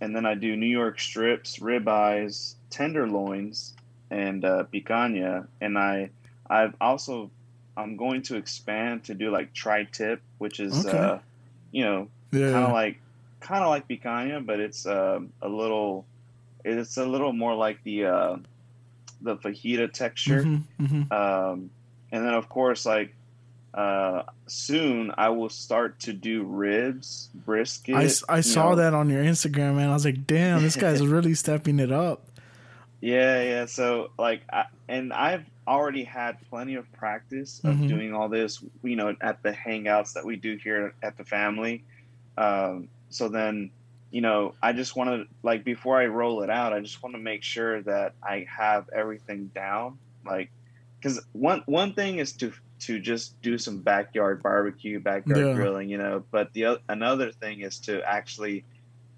and 0.00 0.16
then 0.16 0.26
I 0.26 0.34
do 0.34 0.56
New 0.56 0.66
York 0.66 0.98
strips, 0.98 1.58
ribeyes, 1.60 2.54
tenderloins, 2.70 3.72
and 4.10 4.44
uh, 4.44 4.64
picanha. 4.72 5.46
And 5.60 5.78
I, 5.78 6.10
I've 6.50 6.74
also, 6.80 7.30
I'm 7.76 7.96
going 7.96 8.22
to 8.22 8.36
expand 8.36 9.04
to 9.04 9.14
do 9.14 9.30
like 9.30 9.54
tri-tip, 9.54 10.20
which 10.38 10.58
is, 10.58 10.84
Okay. 10.84 10.98
uh, 10.98 11.18
you 11.70 11.84
know, 11.84 12.08
yeah. 12.32 12.50
kind 12.50 12.64
of 12.66 12.72
like, 12.72 12.98
kind 13.38 13.62
of 13.62 13.70
like 13.70 13.86
picanha, 13.86 14.44
but 14.44 14.58
it's 14.58 14.86
um, 14.86 15.30
a 15.40 15.48
little, 15.48 16.04
it's 16.64 16.96
a 16.96 17.06
little 17.06 17.32
more 17.32 17.54
like 17.54 17.78
the, 17.84 18.06
uh, 18.06 18.36
the 19.22 19.36
fajita 19.36 19.92
texture. 19.92 20.42
hmm 20.42 20.56
hmm 20.84 21.12
Um, 21.12 21.70
and 22.10 22.24
then 22.26 22.34
of 22.34 22.48
course, 22.48 22.84
like 22.86 23.14
uh, 23.74 24.24
soon 24.46 25.12
I 25.16 25.30
will 25.30 25.48
start 25.48 25.98
to 26.00 26.12
do 26.12 26.42
ribs, 26.44 27.30
brisket. 27.34 27.94
I, 28.28 28.36
you 28.36 28.42
saw 28.42 28.70
know. 28.70 28.76
that 28.76 28.92
on 28.94 29.08
your 29.08 29.22
Instagram, 29.24 29.76
man. 29.76 29.88
I 29.88 29.94
was 29.94 30.04
like, 30.04 30.26
damn, 30.26 30.62
this 30.62 30.76
guy's 30.76 31.06
really 31.06 31.34
stepping 31.34 31.80
it 31.80 31.90
up. 31.90 32.26
Yeah, 33.00 33.42
yeah. 33.42 33.64
So 33.66 34.10
like, 34.18 34.42
I, 34.52 34.66
and 34.88 35.12
I've 35.12 35.44
already 35.66 36.04
had 36.04 36.36
plenty 36.50 36.74
of 36.74 36.90
practice 36.92 37.60
of 37.64 37.76
Mhm. 37.76 37.88
doing 37.88 38.14
all 38.14 38.28
this. 38.28 38.62
You 38.82 38.96
know, 38.96 39.16
at 39.20 39.42
the 39.42 39.52
hangouts 39.52 40.12
that 40.14 40.24
we 40.24 40.36
do 40.36 40.56
here 40.56 40.94
at 41.02 41.16
the 41.16 41.24
family. 41.24 41.82
Um, 42.36 42.88
so 43.10 43.28
then, 43.28 43.70
you 44.12 44.20
know, 44.20 44.54
I 44.62 44.72
just 44.72 44.94
want 44.94 45.10
to 45.10 45.24
like 45.42 45.64
before 45.64 45.98
I 46.00 46.06
roll 46.06 46.42
it 46.42 46.50
out, 46.50 46.72
I 46.72 46.80
just 46.80 47.02
want 47.02 47.14
to 47.16 47.20
make 47.20 47.42
sure 47.42 47.82
that 47.82 48.14
I 48.22 48.46
have 48.48 48.88
everything 48.94 49.50
down. 49.54 49.98
Like, 50.24 50.50
because 51.00 51.20
one 51.32 51.62
one 51.66 51.94
thing 51.94 52.18
is 52.18 52.32
to 52.34 52.52
to 52.80 53.00
just 53.00 53.40
do 53.42 53.56
some 53.58 53.78
backyard 53.78 54.42
barbecue, 54.42 55.00
backyard 55.00 55.38
Yeah. 55.46 55.54
grilling, 55.54 55.88
you 55.88 55.98
know. 55.98 56.24
But 56.30 56.52
the 56.52 56.66
oth- 56.66 56.82
another 56.88 57.32
thing 57.32 57.60
is 57.62 57.78
to 57.80 58.02
actually 58.02 58.64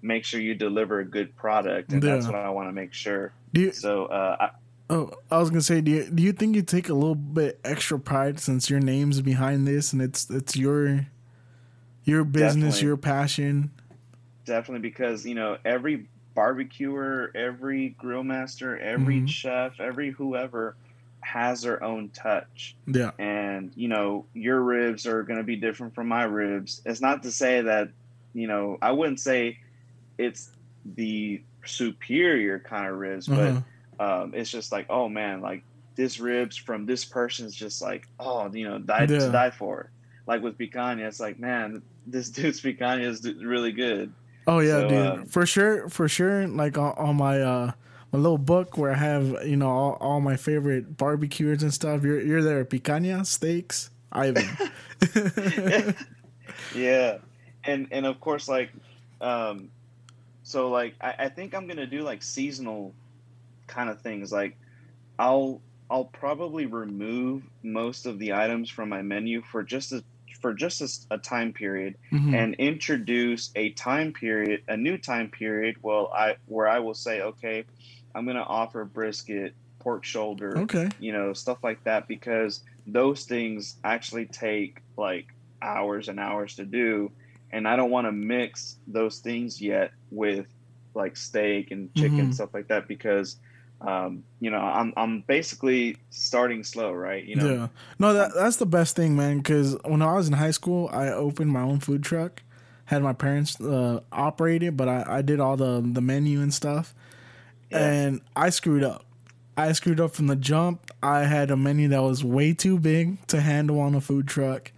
make 0.01 0.23
sure 0.23 0.39
you 0.39 0.55
deliver 0.55 0.99
a 0.99 1.05
good 1.05 1.35
product, 1.35 1.91
and 1.91 2.01
that's 2.01 2.25
what 2.25 2.35
I 2.35 2.49
want 2.49 2.69
to 2.69 2.73
make 2.73 2.93
sure. 2.93 3.33
Do 3.53 3.61
you, 3.61 3.71
So 3.71 4.05
uh, 4.05 4.37
I, 4.39 4.49
oh, 4.93 5.11
I 5.31 5.39
was 5.39 5.49
gonna 5.49 5.61
say, 5.61 5.81
do 5.81 5.91
you, 5.91 6.03
do 6.09 6.21
you 6.23 6.31
think 6.31 6.55
you 6.55 6.61
take 6.61 6.89
a 6.89 6.93
little 6.93 7.15
bit 7.15 7.59
extra 7.65 7.99
pride 7.99 8.39
since 8.39 8.69
your 8.69 8.79
name's 8.79 9.19
behind 9.21 9.67
this 9.67 9.91
and 9.93 10.01
it's 10.01 10.29
it's 10.29 10.55
your 10.55 11.07
your 12.03 12.23
business, 12.23 12.75
Definitely. 12.75 12.87
your 12.87 12.97
passion? 12.97 13.71
Definitely 14.45 14.87
because 14.87 15.25
you 15.25 15.35
know 15.35 15.57
every 15.65 16.07
barbecuer, 16.35 17.31
every 17.35 17.89
grill 17.97 18.23
master, 18.23 18.77
every 18.77 19.21
Mhm. 19.21 19.29
chef, 19.29 19.79
every 19.79 20.11
whoever 20.11 20.75
has 21.21 21.61
their 21.63 21.81
own 21.83 22.09
touch. 22.09 22.75
Yeah. 22.85 23.11
And 23.17 23.71
you 23.75 23.87
know 23.87 24.27
your 24.33 24.61
ribs 24.61 25.05
are 25.07 25.23
going 25.23 25.39
to 25.39 25.43
be 25.43 25.55
different 25.55 25.95
from 25.95 26.07
my 26.07 26.23
ribs. 26.23 26.81
It's 26.85 27.01
not 27.01 27.23
to 27.23 27.31
say 27.31 27.61
that 27.61 27.89
you 28.33 28.47
know 28.47 28.77
I 28.81 28.91
wouldn't 28.91 29.19
say 29.19 29.57
it's 30.17 30.51
the 30.85 31.43
superior 31.65 32.59
kind 32.59 32.87
of 32.87 32.97
ribs, 32.97 33.27
Uh-huh. 33.29 33.61
but 33.97 34.03
um, 34.23 34.33
it's 34.35 34.51
just 34.51 34.71
like 34.71 34.85
oh 34.89 35.09
man, 35.09 35.41
like 35.41 35.63
this 35.95 36.19
ribs 36.19 36.57
from 36.57 36.85
this 36.85 37.05
person's 37.05 37.55
just 37.55 37.81
like 37.81 38.03
oh 38.19 38.51
you 38.53 38.67
know 38.67 38.79
die 38.79 39.01
Yeah. 39.09 39.19
to 39.19 39.31
die 39.31 39.51
for. 39.51 39.91
Like 40.27 40.41
with 40.41 40.57
picanha, 40.57 41.07
it's 41.07 41.19
like 41.19 41.39
man, 41.39 41.81
this 42.05 42.29
dude's 42.35 42.61
picanha 42.61 43.05
is 43.05 43.23
really 43.41 43.71
good. 43.71 44.13
Oh 44.47 44.59
yeah, 44.59 44.81
So, 44.81 44.87
dude. 44.87 45.17
um, 45.19 45.25
for 45.25 45.45
sure, 45.45 45.89
for 45.89 46.07
sure. 46.07 46.47
Like 46.47 46.77
on, 46.77 46.93
on 46.97 47.15
my 47.17 47.41
uh 47.41 47.71
my 48.11 48.19
little 48.19 48.37
book 48.37 48.77
where 48.77 48.91
I 48.91 48.95
have 48.97 49.45
you 49.47 49.57
know 49.57 49.69
all, 49.69 49.97
all 49.99 50.21
my 50.21 50.35
favorite 50.37 50.97
barbecues 50.97 51.63
and 51.63 51.73
stuff. 51.73 52.03
You're 52.03 52.21
you're 52.21 52.43
there. 52.43 52.63
Picanha 52.65 53.25
steaks, 53.25 53.89
Ivan. 54.11 54.57
yeah 56.75 57.17
and 57.63 57.87
and 57.91 58.05
of 58.05 58.19
course 58.19 58.47
like 58.47 58.71
um 59.21 59.69
so 60.43 60.69
like 60.69 60.95
I, 61.01 61.15
I 61.19 61.29
think 61.29 61.53
i'm 61.55 61.67
gonna 61.67 61.85
do 61.87 62.01
like 62.01 62.23
seasonal 62.23 62.93
kind 63.67 63.89
of 63.89 64.01
things 64.01 64.31
like 64.31 64.57
i'll 65.19 65.61
i'll 65.89 66.05
probably 66.05 66.65
remove 66.65 67.43
most 67.63 68.05
of 68.05 68.19
the 68.19 68.33
items 68.33 68.69
from 68.69 68.89
my 68.89 69.01
menu 69.01 69.41
for 69.41 69.63
just 69.63 69.91
a 69.91 70.03
for 70.45 70.53
just 70.53 71.07
a, 71.09 71.15
a 71.15 71.17
time 71.17 71.53
period 71.53 71.95
mm-hmm. 72.11 72.35
and 72.35 72.53
introduce 72.59 73.49
a 73.55 73.71
time 73.71 74.13
period, 74.13 74.61
a 74.67 74.77
new 74.77 74.95
time 74.95 75.27
period. 75.27 75.75
Well, 75.81 76.11
I 76.15 76.35
where 76.45 76.67
I 76.67 76.77
will 76.77 76.93
say, 76.93 77.19
okay, 77.21 77.65
I'm 78.13 78.25
going 78.25 78.37
to 78.37 78.43
offer 78.43 78.85
brisket, 78.85 79.55
pork 79.79 80.03
shoulder, 80.03 80.55
okay, 80.59 80.89
you 80.99 81.13
know, 81.13 81.33
stuff 81.33 81.63
like 81.63 81.83
that 81.85 82.07
because 82.07 82.61
those 82.85 83.23
things 83.23 83.77
actually 83.83 84.27
take 84.27 84.83
like 84.97 85.25
hours 85.63 86.09
and 86.09 86.19
hours 86.19 86.57
to 86.57 86.63
do, 86.63 87.11
and 87.51 87.67
I 87.67 87.75
don't 87.75 87.89
want 87.89 88.05
to 88.05 88.11
mix 88.11 88.77
those 88.85 89.17
things 89.17 89.59
yet 89.59 89.93
with 90.11 90.45
like 90.93 91.17
steak 91.17 91.71
and 91.71 91.91
chicken 91.95 92.19
mm-hmm. 92.19 92.31
stuff 92.33 92.53
like 92.53 92.67
that 92.67 92.87
because 92.87 93.37
um, 93.85 94.23
you 94.39 94.49
know, 94.49 94.59
I'm 94.59 94.93
I'm 94.97 95.21
basically 95.21 95.97
starting 96.09 96.63
slow, 96.63 96.91
right? 96.91 97.23
You 97.23 97.35
know, 97.35 97.49
yeah. 97.49 97.67
No, 97.99 98.13
that 98.13 98.31
that's 98.33 98.57
the 98.57 98.65
best 98.65 98.95
thing, 98.95 99.15
man. 99.15 99.37
Because 99.37 99.77
when 99.85 100.01
I 100.01 100.13
was 100.13 100.27
in 100.27 100.33
high 100.33 100.51
school, 100.51 100.89
I 100.91 101.09
opened 101.09 101.51
my 101.51 101.61
own 101.61 101.79
food 101.79 102.03
truck, 102.03 102.41
had 102.85 103.03
my 103.03 103.13
parents 103.13 103.61
uh, 103.61 104.01
operate 104.11 104.63
it, 104.63 104.75
but 104.75 104.89
I, 104.89 105.05
I 105.07 105.21
did 105.21 105.39
all 105.39 105.55
the 105.55 105.81
the 105.85 106.01
menu 106.01 106.41
and 106.41 106.53
stuff, 106.53 106.95
yeah. 107.69 107.87
and 107.87 108.21
I 108.35 108.49
screwed 108.49 108.83
up. 108.83 109.05
I 109.57 109.71
screwed 109.71 109.99
up 109.99 110.15
from 110.15 110.27
the 110.27 110.35
jump. 110.35 110.91
I 111.01 111.19
had 111.19 111.51
a 111.51 111.55
menu 111.55 111.87
that 111.89 112.01
was 112.01 112.23
way 112.23 112.53
too 112.53 112.79
big 112.79 113.25
to 113.27 113.39
handle 113.39 113.79
on 113.79 113.93
a 113.93 114.01
food 114.01 114.27
truck, 114.27 114.71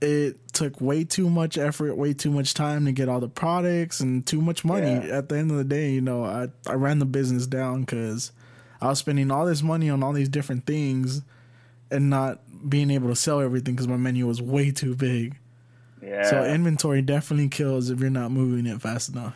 it 0.00 0.52
took 0.52 0.80
way 0.80 1.04
too 1.04 1.28
much 1.28 1.58
effort, 1.58 1.96
way 1.96 2.12
too 2.14 2.30
much 2.30 2.54
time 2.54 2.86
to 2.86 2.92
get 2.92 3.08
all 3.08 3.20
the 3.20 3.28
products 3.28 4.00
and 4.00 4.26
too 4.26 4.40
much 4.40 4.64
money. 4.64 4.92
Yeah. 4.92 5.18
At 5.18 5.28
the 5.28 5.36
end 5.36 5.50
of 5.50 5.58
the 5.58 5.64
day, 5.64 5.90
you 5.90 6.00
know, 6.00 6.24
I, 6.24 6.48
I 6.66 6.74
ran 6.74 6.98
the 6.98 7.06
business 7.06 7.46
down 7.46 7.82
because 7.82 8.32
I 8.80 8.88
was 8.88 8.98
spending 8.98 9.30
all 9.30 9.44
this 9.44 9.62
money 9.62 9.90
on 9.90 10.02
all 10.02 10.12
these 10.12 10.28
different 10.28 10.66
things 10.66 11.22
and 11.90 12.08
not 12.08 12.40
being 12.68 12.90
able 12.90 13.08
to 13.08 13.16
sell 13.16 13.40
everything 13.40 13.74
because 13.74 13.88
my 13.88 13.96
menu 13.96 14.26
was 14.26 14.40
way 14.40 14.70
too 14.70 14.94
big. 14.94 15.36
Yeah. 16.02 16.22
So 16.22 16.44
inventory 16.44 17.02
definitely 17.02 17.48
kills 17.48 17.90
if 17.90 18.00
you're 18.00 18.08
not 18.08 18.30
moving 18.30 18.66
it 18.66 18.80
fast 18.80 19.10
enough. 19.10 19.34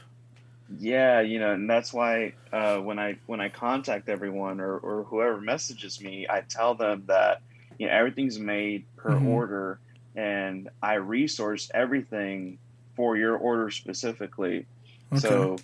Yeah, 0.79 1.21
you 1.21 1.39
know, 1.39 1.53
and 1.53 1.69
that's 1.69 1.93
why 1.93 2.33
uh, 2.51 2.79
when 2.79 2.99
I 2.99 3.17
when 3.27 3.41
I 3.41 3.51
contact 3.51 4.09
everyone 4.09 4.61
or, 4.61 4.79
or 4.79 5.05
whoever 5.05 5.41
messages 5.41 6.01
me, 6.01 6.27
I 6.29 6.41
tell 6.41 6.75
them 6.75 7.05
that 7.07 7.43
you 7.79 7.87
know 7.87 7.93
everything's 7.93 8.39
made 8.39 8.85
per 8.97 9.11
mm-hmm. 9.11 9.29
order 9.29 9.79
and 10.15 10.69
I 10.83 10.95
resource 10.95 11.71
everything 11.75 12.59
for 12.97 13.17
your 13.17 13.37
order 13.37 13.71
specifically. 13.71 14.67
Okay. 15.13 15.21
So 15.21 15.57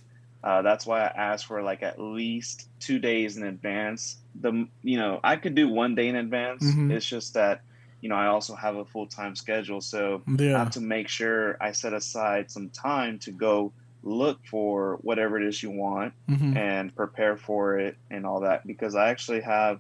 uh, 0.43 0.63
that's 0.63 0.87
why 0.87 1.03
I 1.03 1.33
asked 1.33 1.47
for 1.47 1.63
like 1.63 1.83
at 1.83 2.01
least 2.01 2.69
two 2.81 2.99
days 2.99 3.37
in 3.37 3.45
advance. 3.45 4.17
The 4.41 4.67
you 4.83 4.99
know 4.99 5.21
I 5.23 5.37
could 5.37 5.55
do 5.55 5.69
one 5.69 5.95
day 5.95 6.09
in 6.09 6.17
advance. 6.17 6.65
Mm-hmm. 6.65 6.93
It's 6.93 7.07
just 7.07 7.35
that 7.35 7.63
you 8.01 8.09
know 8.09 8.17
I 8.17 8.27
also 8.27 8.55
have 8.55 8.77
a 8.77 8.85
full 8.85 9.07
time 9.07 9.37
schedule, 9.37 9.81
so 9.81 10.23
yeah. 10.39 10.57
I 10.57 10.59
have 10.59 10.71
to 10.73 10.81
make 10.81 11.09
sure 11.09 11.57
I 11.61 11.73
set 11.73 11.93
aside 11.93 12.51
some 12.51 12.71
time 12.71 13.19
to 13.21 13.31
go 13.31 13.73
look 14.03 14.45
for 14.47 14.99
whatever 15.03 15.39
it 15.39 15.47
is 15.47 15.63
you 15.63 15.71
want 15.71 16.15
mm-hmm. 16.29 16.57
and 16.57 16.95
prepare 16.97 17.37
for 17.37 17.79
it 17.79 17.97
and 18.11 18.25
all 18.25 18.41
that 18.41 18.67
because 18.67 18.95
I 18.95 19.11
actually 19.11 19.43
have 19.43 19.79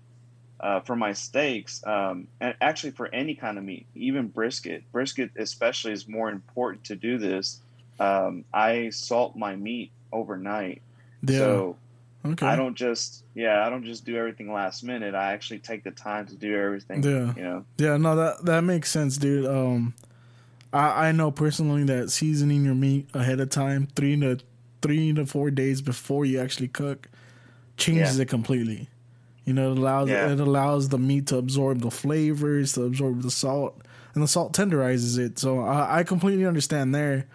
uh, 0.60 0.80
for 0.80 0.94
my 0.94 1.12
steaks, 1.12 1.84
um, 1.86 2.28
and 2.40 2.54
actually 2.60 2.90
for 2.90 3.12
any 3.14 3.34
kind 3.34 3.58
of 3.58 3.64
meat, 3.64 3.86
even 3.94 4.28
brisket. 4.28 4.84
Brisket 4.92 5.30
especially 5.36 5.92
is 5.92 6.06
more 6.06 6.30
important 6.30 6.84
to 6.84 6.96
do 6.96 7.18
this. 7.18 7.60
Um, 7.98 8.44
I 8.52 8.90
salt 8.90 9.36
my 9.36 9.56
meat 9.56 9.90
overnight, 10.12 10.82
yeah. 11.22 11.38
so 11.38 11.76
okay. 12.26 12.46
I 12.46 12.56
don't 12.56 12.74
just 12.74 13.24
yeah 13.34 13.66
I 13.66 13.70
don't 13.70 13.84
just 13.84 14.04
do 14.04 14.16
everything 14.16 14.52
last 14.52 14.84
minute. 14.84 15.14
I 15.14 15.32
actually 15.32 15.60
take 15.60 15.82
the 15.82 15.90
time 15.90 16.26
to 16.26 16.34
do 16.34 16.56
everything. 16.56 17.02
Yeah, 17.02 17.34
you 17.34 17.42
know. 17.42 17.64
Yeah, 17.78 17.96
no 17.96 18.16
that 18.16 18.44
that 18.44 18.60
makes 18.62 18.90
sense, 18.90 19.16
dude. 19.16 19.46
Um, 19.46 19.94
I 20.72 21.08
I 21.08 21.12
know 21.12 21.30
personally 21.30 21.84
that 21.84 22.10
seasoning 22.10 22.64
your 22.64 22.74
meat 22.74 23.08
ahead 23.14 23.40
of 23.40 23.48
time, 23.48 23.88
three 23.96 24.18
to 24.20 24.38
three 24.82 25.12
to 25.14 25.24
four 25.24 25.50
days 25.50 25.80
before 25.80 26.26
you 26.26 26.38
actually 26.40 26.68
cook, 26.68 27.08
changes 27.78 28.18
yeah. 28.18 28.22
it 28.22 28.28
completely. 28.28 28.88
You 29.50 29.54
know, 29.54 29.72
it 29.72 29.78
allows 29.78 30.08
yeah. 30.08 30.30
it 30.30 30.38
allows 30.38 30.90
the 30.90 30.98
meat 30.98 31.26
to 31.26 31.36
absorb 31.36 31.80
the 31.80 31.90
flavors, 31.90 32.74
to 32.74 32.84
absorb 32.84 33.22
the 33.22 33.32
salt, 33.32 33.82
and 34.14 34.22
the 34.22 34.28
salt 34.28 34.52
tenderizes 34.52 35.18
it. 35.18 35.40
So 35.40 35.58
I, 35.58 35.98
I 35.98 36.02
completely 36.04 36.46
understand 36.46 36.94
there. 36.94 37.26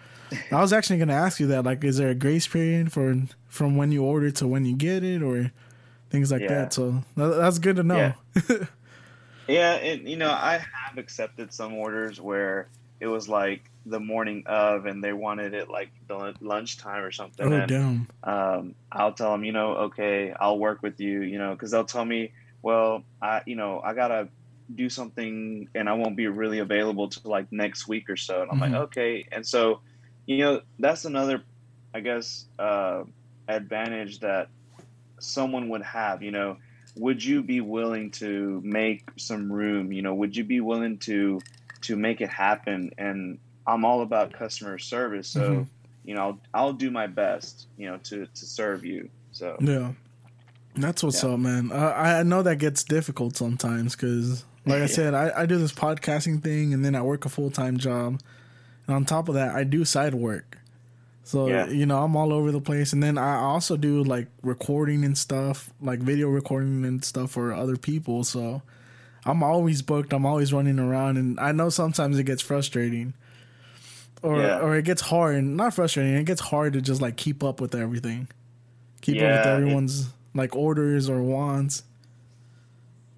I 0.50 0.62
was 0.62 0.72
actually 0.72 0.96
going 0.96 1.08
to 1.08 1.14
ask 1.14 1.38
you 1.38 1.48
that. 1.48 1.64
Like, 1.64 1.84
is 1.84 1.98
there 1.98 2.08
a 2.08 2.14
grace 2.14 2.46
period 2.46 2.90
for 2.90 3.14
from 3.48 3.76
when 3.76 3.92
you 3.92 4.02
order 4.02 4.30
to 4.30 4.48
when 4.48 4.64
you 4.64 4.74
get 4.74 5.04
it, 5.04 5.20
or 5.20 5.52
things 6.08 6.32
like 6.32 6.40
yeah. 6.40 6.48
that? 6.48 6.72
So 6.72 7.04
that, 7.16 7.26
that's 7.36 7.58
good 7.58 7.76
to 7.76 7.82
know. 7.82 8.14
Yeah. 8.48 8.56
yeah, 9.46 9.72
and 9.74 10.08
you 10.08 10.16
know, 10.16 10.30
I 10.30 10.64
have 10.72 10.96
accepted 10.96 11.52
some 11.52 11.74
orders 11.74 12.18
where 12.18 12.68
it 12.98 13.08
was 13.08 13.28
like 13.28 13.70
the 13.86 14.00
morning 14.00 14.42
of 14.46 14.84
and 14.86 15.02
they 15.02 15.12
wanted 15.12 15.54
it 15.54 15.70
like 15.70 15.90
the 16.08 16.34
lunchtime 16.40 17.04
or 17.04 17.12
something. 17.12 17.52
Oh, 17.52 17.56
and, 17.56 17.68
damn. 17.68 18.08
Um, 18.24 18.74
I'll 18.90 19.12
tell 19.12 19.30
them, 19.30 19.44
you 19.44 19.52
know, 19.52 19.76
okay, 19.76 20.34
I'll 20.38 20.58
work 20.58 20.82
with 20.82 21.00
you, 21.00 21.22
you 21.22 21.38
know, 21.38 21.52
because 21.52 21.70
they'll 21.70 21.84
tell 21.84 22.04
me, 22.04 22.32
well, 22.62 23.04
I, 23.22 23.42
you 23.46 23.54
know, 23.54 23.80
I 23.82 23.94
gotta 23.94 24.28
do 24.74 24.88
something 24.88 25.68
and 25.74 25.88
I 25.88 25.92
won't 25.92 26.16
be 26.16 26.26
really 26.26 26.58
available 26.58 27.08
to 27.08 27.28
like 27.28 27.50
next 27.52 27.86
week 27.86 28.10
or 28.10 28.16
so. 28.16 28.42
And 28.42 28.50
I'm 28.50 28.58
mm-hmm. 28.58 28.72
like, 28.72 28.82
okay. 28.82 29.26
And 29.30 29.46
so, 29.46 29.80
you 30.26 30.38
know, 30.38 30.60
that's 30.80 31.04
another, 31.04 31.44
I 31.94 32.00
guess, 32.00 32.46
uh, 32.58 33.04
advantage 33.46 34.18
that 34.20 34.48
someone 35.20 35.68
would 35.68 35.82
have, 35.82 36.22
you 36.22 36.32
know, 36.32 36.56
would 36.96 37.22
you 37.22 37.42
be 37.42 37.60
willing 37.60 38.10
to 38.10 38.60
make 38.64 39.04
some 39.16 39.52
room? 39.52 39.92
You 39.92 40.02
know, 40.02 40.14
would 40.14 40.36
you 40.36 40.42
be 40.42 40.60
willing 40.60 40.98
to, 41.00 41.40
to 41.82 41.94
make 41.94 42.20
it 42.20 42.30
happen 42.30 42.90
and 42.98 43.38
I'm 43.66 43.84
all 43.84 44.02
about 44.02 44.32
customer 44.32 44.78
service, 44.78 45.28
so 45.28 45.40
mm-hmm. 45.40 45.62
you 46.04 46.14
know 46.14 46.20
I'll, 46.22 46.40
I'll, 46.54 46.72
do 46.72 46.90
my 46.90 47.06
best, 47.06 47.66
you 47.76 47.88
know, 47.88 47.98
to 48.04 48.26
to 48.26 48.46
serve 48.46 48.84
you. 48.84 49.08
So 49.32 49.56
yeah, 49.60 49.92
that's 50.76 51.02
what's 51.02 51.22
yeah. 51.22 51.30
up, 51.30 51.40
man. 51.40 51.72
I 51.72 52.20
I 52.20 52.22
know 52.22 52.42
that 52.42 52.56
gets 52.56 52.84
difficult 52.84 53.36
sometimes 53.36 53.96
because, 53.96 54.44
like 54.64 54.82
I 54.82 54.86
said, 54.98 55.14
I 55.14 55.32
I 55.36 55.46
do 55.46 55.58
this 55.58 55.72
podcasting 55.72 56.42
thing, 56.42 56.72
and 56.72 56.84
then 56.84 56.94
I 56.94 57.02
work 57.02 57.24
a 57.24 57.28
full 57.28 57.50
time 57.50 57.76
job, 57.76 58.20
and 58.86 58.96
on 58.96 59.04
top 59.04 59.28
of 59.28 59.34
that, 59.34 59.54
I 59.54 59.64
do 59.64 59.84
side 59.84 60.14
work. 60.14 60.58
So 61.24 61.48
yeah. 61.48 61.68
you 61.68 61.86
know, 61.86 62.04
I'm 62.04 62.14
all 62.14 62.32
over 62.32 62.52
the 62.52 62.60
place, 62.60 62.92
and 62.92 63.02
then 63.02 63.18
I 63.18 63.38
also 63.38 63.76
do 63.76 64.04
like 64.04 64.28
recording 64.42 65.04
and 65.04 65.18
stuff, 65.18 65.70
like 65.80 65.98
video 65.98 66.28
recording 66.28 66.84
and 66.84 67.04
stuff 67.04 67.32
for 67.32 67.52
other 67.52 67.76
people. 67.76 68.22
So 68.22 68.62
I'm 69.24 69.42
always 69.42 69.82
booked. 69.82 70.12
I'm 70.12 70.24
always 70.24 70.52
running 70.52 70.78
around, 70.78 71.16
and 71.16 71.40
I 71.40 71.50
know 71.50 71.68
sometimes 71.68 72.16
it 72.20 72.24
gets 72.24 72.42
frustrating 72.42 73.14
or 74.22 74.40
yeah. 74.40 74.60
or 74.60 74.76
it 74.76 74.84
gets 74.84 75.02
hard 75.02 75.36
and 75.36 75.56
not 75.56 75.74
frustrating. 75.74 76.14
It 76.14 76.24
gets 76.24 76.40
hard 76.40 76.72
to 76.74 76.80
just 76.80 77.00
like 77.00 77.16
keep 77.16 77.42
up 77.42 77.60
with 77.60 77.74
everything, 77.74 78.28
keep 79.00 79.16
yeah, 79.16 79.26
up 79.26 79.38
with 79.38 79.54
everyone's 79.54 80.00
it, 80.02 80.12
like 80.34 80.56
orders 80.56 81.08
or 81.08 81.22
wants. 81.22 81.82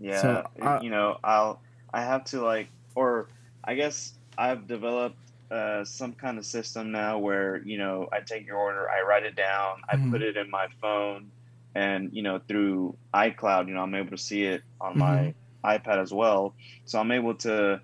Yeah, 0.01 0.21
so 0.21 0.47
I, 0.63 0.81
you 0.81 0.91
know, 0.91 1.19
I'll 1.25 1.61
I 1.93 2.03
have 2.03 2.25
to 2.27 2.41
like, 2.41 2.69
or 2.95 3.29
I 3.65 3.75
guess 3.75 4.15
I've 4.37 4.67
developed 4.67 5.17
uh, 5.51 5.85
some 5.85 6.13
kind 6.13 6.39
of 6.39 6.45
system 6.45 6.93
now 6.93 7.19
where 7.19 7.57
you 7.65 7.79
know 7.79 8.09
I 8.13 8.21
take 8.21 8.47
your 8.47 8.57
order, 8.57 8.89
I 8.89 9.03
write 9.03 9.25
it 9.25 9.35
down, 9.35 9.83
I 9.89 9.97
mm-hmm. 9.97 10.11
put 10.13 10.23
it 10.23 10.37
in 10.37 10.51
my 10.51 10.67
phone, 10.81 11.31
and 11.75 12.11
you 12.13 12.23
know 12.23 12.41
through 12.47 12.97
iCloud, 13.15 13.69
you 13.69 13.75
know 13.75 13.83
I'm 13.83 13.95
able 13.95 14.11
to 14.11 14.19
see 14.19 14.45
it 14.45 14.63
on 14.81 14.91
mm-hmm. 14.93 15.01
my 15.01 15.35
iPad 15.65 16.01
as 16.01 16.13
well. 16.13 16.55
So 16.85 16.99
I'm 16.99 17.11
able 17.11 17.35
to, 17.37 17.81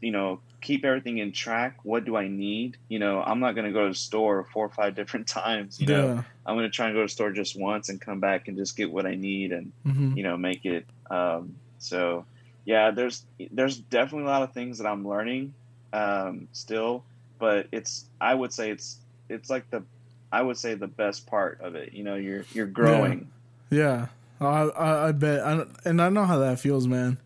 you 0.00 0.10
know, 0.10 0.40
keep 0.64 0.84
everything 0.84 1.18
in 1.18 1.30
track. 1.30 1.76
What 1.82 2.04
do 2.04 2.16
I 2.16 2.26
need? 2.26 2.78
You 2.88 2.98
know, 2.98 3.22
I'm 3.22 3.38
not 3.38 3.54
going 3.54 3.66
to 3.66 3.72
go 3.72 3.84
to 3.84 3.90
the 3.90 3.94
store 3.94 4.48
four 4.52 4.66
or 4.66 4.70
five 4.70 4.94
different 4.96 5.28
times. 5.28 5.80
You 5.80 5.86
know, 5.86 6.06
yeah. 6.06 6.22
I'm 6.44 6.56
going 6.56 6.68
to 6.68 6.74
try 6.74 6.86
and 6.86 6.94
go 6.94 7.00
to 7.00 7.04
the 7.04 7.12
store 7.12 7.30
just 7.30 7.58
once 7.58 7.88
and 7.90 8.00
come 8.00 8.18
back 8.18 8.48
and 8.48 8.56
just 8.56 8.76
get 8.76 8.90
what 8.90 9.06
I 9.06 9.14
need 9.14 9.52
and 9.52 9.72
mm-hmm. 9.86 10.16
you 10.16 10.24
know 10.24 10.36
make 10.36 10.64
it. 10.64 10.86
Um, 11.10 11.54
so 11.78 12.24
yeah, 12.64 12.90
there's 12.90 13.24
there's 13.52 13.76
definitely 13.76 14.26
a 14.26 14.30
lot 14.30 14.42
of 14.42 14.52
things 14.52 14.78
that 14.78 14.86
I'm 14.86 15.06
learning 15.06 15.54
um, 15.92 16.48
still, 16.52 17.04
but 17.38 17.68
it's 17.70 18.06
I 18.20 18.34
would 18.34 18.52
say 18.52 18.70
it's 18.70 18.98
it's 19.28 19.50
like 19.50 19.70
the 19.70 19.84
I 20.32 20.42
would 20.42 20.56
say 20.56 20.74
the 20.74 20.88
best 20.88 21.26
part 21.26 21.60
of 21.60 21.74
it. 21.74 21.92
You 21.92 22.04
know, 22.04 22.16
you're 22.16 22.44
you're 22.52 22.66
growing. 22.66 23.30
Yeah, 23.70 24.06
yeah. 24.40 24.46
I, 24.46 24.62
I, 24.68 25.08
I 25.08 25.12
bet, 25.12 25.40
I, 25.40 25.64
and 25.84 26.02
I 26.02 26.08
know 26.08 26.24
how 26.24 26.38
that 26.38 26.58
feels, 26.58 26.88
man. 26.88 27.18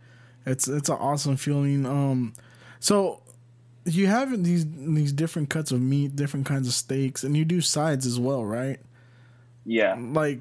It's 0.45 0.69
it's 0.69 0.89
an 0.89 0.97
awesome 0.97 1.37
feeling. 1.37 1.87
Um, 1.87 2.35
so 2.81 3.23
you 3.97 4.07
have 4.07 4.43
these 4.43 4.67
these 4.67 5.13
different 5.13 5.51
cuts 5.51 5.71
of 5.71 5.81
meat, 5.81 6.17
different 6.17 6.47
kinds 6.47 6.67
of 6.67 6.75
steaks, 6.75 7.25
and 7.25 7.37
you 7.37 7.45
do 7.45 7.61
sides 7.61 8.07
as 8.07 8.19
well, 8.19 8.45
right? 8.45 8.81
Yeah. 9.65 9.97
Like, 9.99 10.41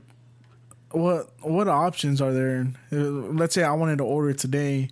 what 0.92 1.30
what 1.42 1.68
options 1.68 2.22
are 2.22 2.34
there? 2.34 2.68
Uh, 2.92 2.96
let's 2.96 3.54
say 3.54 3.64
I 3.64 3.74
wanted 3.74 3.98
to 3.98 4.06
order 4.06 4.34
today, 4.34 4.90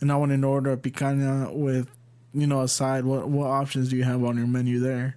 and 0.00 0.10
I 0.10 0.16
wanted 0.16 0.40
to 0.40 0.46
order 0.46 0.72
a 0.72 0.76
picanha 0.76 1.54
with, 1.54 1.88
you 2.34 2.46
know, 2.46 2.62
a 2.62 2.68
side. 2.68 3.04
What 3.04 3.28
what 3.28 3.46
options 3.46 3.90
do 3.90 3.96
you 3.96 4.04
have 4.04 4.24
on 4.24 4.36
your 4.36 4.46
menu 4.46 4.80
there? 4.80 5.16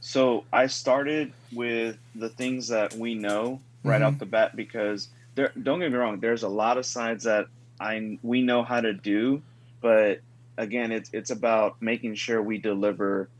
So 0.00 0.44
I 0.52 0.66
started 0.66 1.32
with 1.52 1.98
the 2.14 2.28
things 2.28 2.68
that 2.68 2.94
we 2.94 3.14
know 3.14 3.60
right 3.84 3.96
mm-hmm. 4.00 4.04
off 4.04 4.18
the 4.18 4.26
bat 4.26 4.56
because 4.56 5.08
there. 5.34 5.52
Don't 5.62 5.80
get 5.80 5.90
me 5.92 5.98
wrong. 5.98 6.20
There's 6.20 6.42
a 6.42 6.48
lot 6.48 6.78
of 6.78 6.86
sides 6.86 7.24
that 7.24 7.46
I 7.80 8.18
we 8.22 8.42
know 8.42 8.62
how 8.62 8.80
to 8.80 8.92
do, 8.92 9.42
but 9.80 10.20
again, 10.58 10.92
it's 10.92 11.08
it's 11.14 11.30
about 11.30 11.80
making 11.80 12.14
sure 12.16 12.42
we 12.42 12.58
deliver 12.58 13.30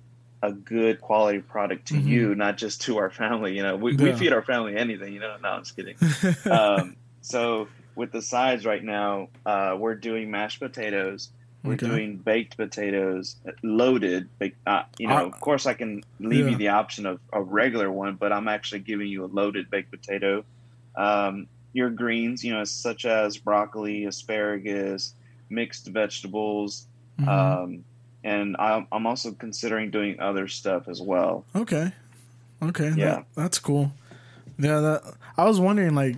a 0.42 0.52
good 0.52 1.00
quality 1.00 1.40
product 1.40 1.88
to 1.88 1.94
Mhm. 1.94 2.04
you, 2.06 2.34
not 2.36 2.56
just 2.56 2.80
to 2.82 2.96
our 2.98 3.10
family. 3.10 3.56
You 3.56 3.62
know, 3.64 3.76
we, 3.76 3.96
we 3.96 4.12
feed 4.14 4.32
our 4.32 4.42
family 4.42 4.76
anything. 4.76 5.12
You 5.12 5.20
know, 5.20 5.36
no, 5.42 5.48
I'm 5.48 5.62
just 5.64 5.76
kidding. 5.76 5.96
um, 6.50 6.96
so 7.20 7.68
with 7.96 8.12
the 8.12 8.22
sides 8.22 8.64
right 8.64 8.82
now, 8.82 9.28
uh, 9.44 9.76
we're 9.78 9.96
doing 9.96 10.30
mashed 10.30 10.60
potatoes. 10.60 11.30
We're 11.64 11.72
Okay. 11.72 11.88
doing 11.88 12.16
baked 12.18 12.56
potatoes, 12.56 13.34
loaded. 13.64 14.28
Uh, 14.64 14.84
you 15.00 15.08
know, 15.08 15.16
Uh, 15.16 15.26
of 15.26 15.40
course, 15.40 15.66
I 15.66 15.74
can 15.74 16.04
leave 16.20 16.44
yeah. 16.44 16.52
you 16.52 16.56
the 16.56 16.68
option 16.68 17.04
of 17.04 17.18
a 17.32 17.42
regular 17.42 17.90
one, 17.90 18.14
but 18.14 18.32
I'm 18.32 18.46
actually 18.46 18.78
giving 18.80 19.08
you 19.08 19.24
a 19.24 19.26
loaded 19.26 19.68
baked 19.68 19.90
potato. 19.90 20.44
Um, 20.94 21.48
your 21.72 21.90
greens, 21.90 22.44
you 22.44 22.54
know, 22.54 22.62
such 22.62 23.04
as 23.04 23.36
broccoli, 23.36 24.04
asparagus, 24.04 25.14
mixed 25.50 25.88
vegetables, 25.88 26.86
Mhm. 27.20 27.28
um, 27.28 27.84
and 28.24 28.56
I'm, 28.58 28.86
I'm 28.92 29.06
also 29.06 29.32
considering 29.32 29.90
doing 29.90 30.20
other 30.20 30.48
stuff 30.48 30.88
as 30.88 31.00
well. 31.00 31.44
Okay. 31.54 31.92
Okay. 32.62 32.92
Yeah. 32.96 33.16
That, 33.16 33.26
that's 33.36 33.58
cool. 33.58 33.92
Yeah. 34.58 34.80
That 34.80 35.14
I 35.36 35.44
was 35.44 35.60
wondering, 35.60 35.94
like, 35.94 36.16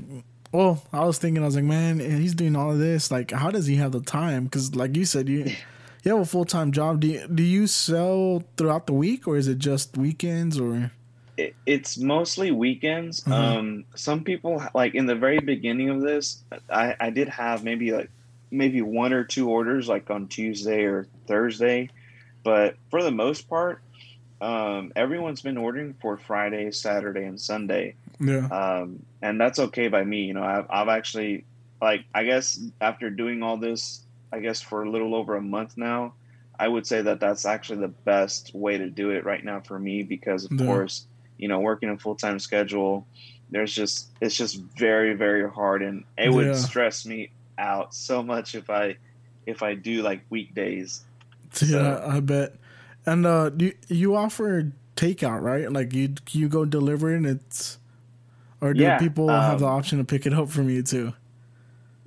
well, 0.52 0.82
I 0.92 1.04
was 1.04 1.18
thinking, 1.18 1.42
I 1.42 1.46
was 1.46 1.56
like, 1.56 1.64
man, 1.64 2.00
he's 2.00 2.34
doing 2.34 2.56
all 2.56 2.72
of 2.72 2.78
this. 2.78 3.10
Like, 3.10 3.30
how 3.30 3.50
does 3.50 3.66
he 3.66 3.76
have 3.76 3.92
the 3.92 4.00
time? 4.00 4.44
Because, 4.44 4.74
like 4.74 4.96
you 4.96 5.04
said, 5.04 5.28
you 5.28 5.44
you 6.04 6.12
have 6.12 6.20
a 6.20 6.24
full 6.26 6.44
time 6.46 6.72
job. 6.72 7.00
Do 7.00 7.08
you, 7.08 7.26
do 7.28 7.42
you 7.42 7.66
sell 7.66 8.42
throughout 8.56 8.86
the 8.86 8.94
week, 8.94 9.28
or 9.28 9.36
is 9.36 9.46
it 9.46 9.58
just 9.58 9.96
weekends? 9.96 10.58
Or 10.58 10.90
it, 11.36 11.54
it's 11.66 11.98
mostly 11.98 12.50
weekends. 12.50 13.20
Mhm. 13.24 13.32
Um, 13.32 13.84
some 13.94 14.24
people 14.24 14.62
like 14.74 14.94
in 14.94 15.06
the 15.06 15.14
very 15.14 15.38
beginning 15.40 15.90
of 15.90 16.00
this, 16.00 16.42
I, 16.70 16.96
I 16.98 17.10
did 17.10 17.28
have 17.28 17.62
maybe 17.62 17.92
like 17.92 18.10
maybe 18.50 18.82
one 18.82 19.12
or 19.12 19.24
two 19.24 19.50
orders 19.50 19.88
like 19.88 20.10
on 20.10 20.28
Tuesday 20.28 20.84
or 20.84 21.08
Thursday, 21.28 21.92
but 22.44 22.76
for 22.90 23.02
the 23.02 23.10
most 23.12 23.48
part, 23.48 23.80
um, 24.40 24.92
everyone's 24.96 25.42
been 25.42 25.58
ordering 25.58 25.94
for 26.00 26.16
Friday, 26.18 26.70
Saturday, 26.70 27.24
and 27.24 27.40
Sunday, 27.40 27.96
yeah, 28.20 28.50
um, 28.50 29.00
and 29.22 29.40
that's 29.40 29.58
okay 29.58 29.88
by 29.88 30.04
me. 30.04 30.24
You 30.24 30.34
know, 30.34 30.42
I've 30.42 30.66
I've 30.70 30.88
actually 30.88 31.46
like 31.80 32.02
I 32.14 32.24
guess 32.24 32.58
after 32.80 33.10
doing 33.10 33.42
all 33.42 33.58
this, 33.58 34.06
I 34.32 34.40
guess 34.40 34.60
for 34.62 34.82
a 34.82 34.90
little 34.90 35.14
over 35.14 35.36
a 35.36 35.42
month 35.42 35.74
now. 35.76 36.14
I 36.58 36.68
would 36.68 36.86
say 36.86 37.00
that 37.02 37.20
that's 37.20 37.46
actually 37.46 37.80
the 37.80 37.94
best 38.04 38.50
way 38.54 38.76
to 38.76 38.90
do 38.90 39.10
it 39.10 39.24
right 39.24 39.42
now 39.42 39.62
for 39.66 39.78
me 39.78 40.02
because, 40.02 40.44
of 40.44 40.50
Yeah. 40.50 40.56
course, 40.56 41.08
you 41.38 41.48
know, 41.48 41.60
working 41.60 41.88
a 41.88 41.98
full 41.98 42.16
time 42.16 42.38
schedule, 42.38 43.08
there's 43.48 43.74
just 43.74 44.12
it's 44.20 44.36
just 44.36 44.58
very 44.78 45.14
very 45.14 45.48
hard, 45.50 45.82
and 45.82 46.04
it 46.18 46.30
would 46.30 46.54
Yeah. 46.54 46.54
stress 46.54 47.06
me 47.06 47.32
out 47.60 47.94
so 47.94 48.22
much 48.22 48.56
if 48.56 48.70
I 48.70 48.96
if 49.46 49.62
I 49.62 49.74
do 49.76 50.02
like 50.02 50.24
weekdays. 50.30 51.06
yeah, 51.64 52.00
I 52.06 52.20
bet. 52.20 52.56
And 53.06 53.26
uh, 53.26 53.50
you, 53.56 53.74
you 53.88 54.16
offer 54.16 54.72
takeout, 54.96 55.40
right? 55.42 55.70
Like 55.72 55.92
you 55.92 56.14
you 56.30 56.48
go 56.48 56.64
deliver 56.64 57.12
it, 57.12 57.16
and 57.16 57.26
it's 57.26 57.78
or 58.60 58.74
do 58.74 58.90
Yeah, 58.90 58.92
people 58.92 59.42
have 59.42 59.60
the 59.60 59.66
um, 59.66 59.66
option 59.66 59.98
to 59.98 60.04
pick 60.04 60.26
it 60.26 60.34
up 60.34 60.50
from 60.50 60.70
you 60.70 60.82
too? 60.82 61.14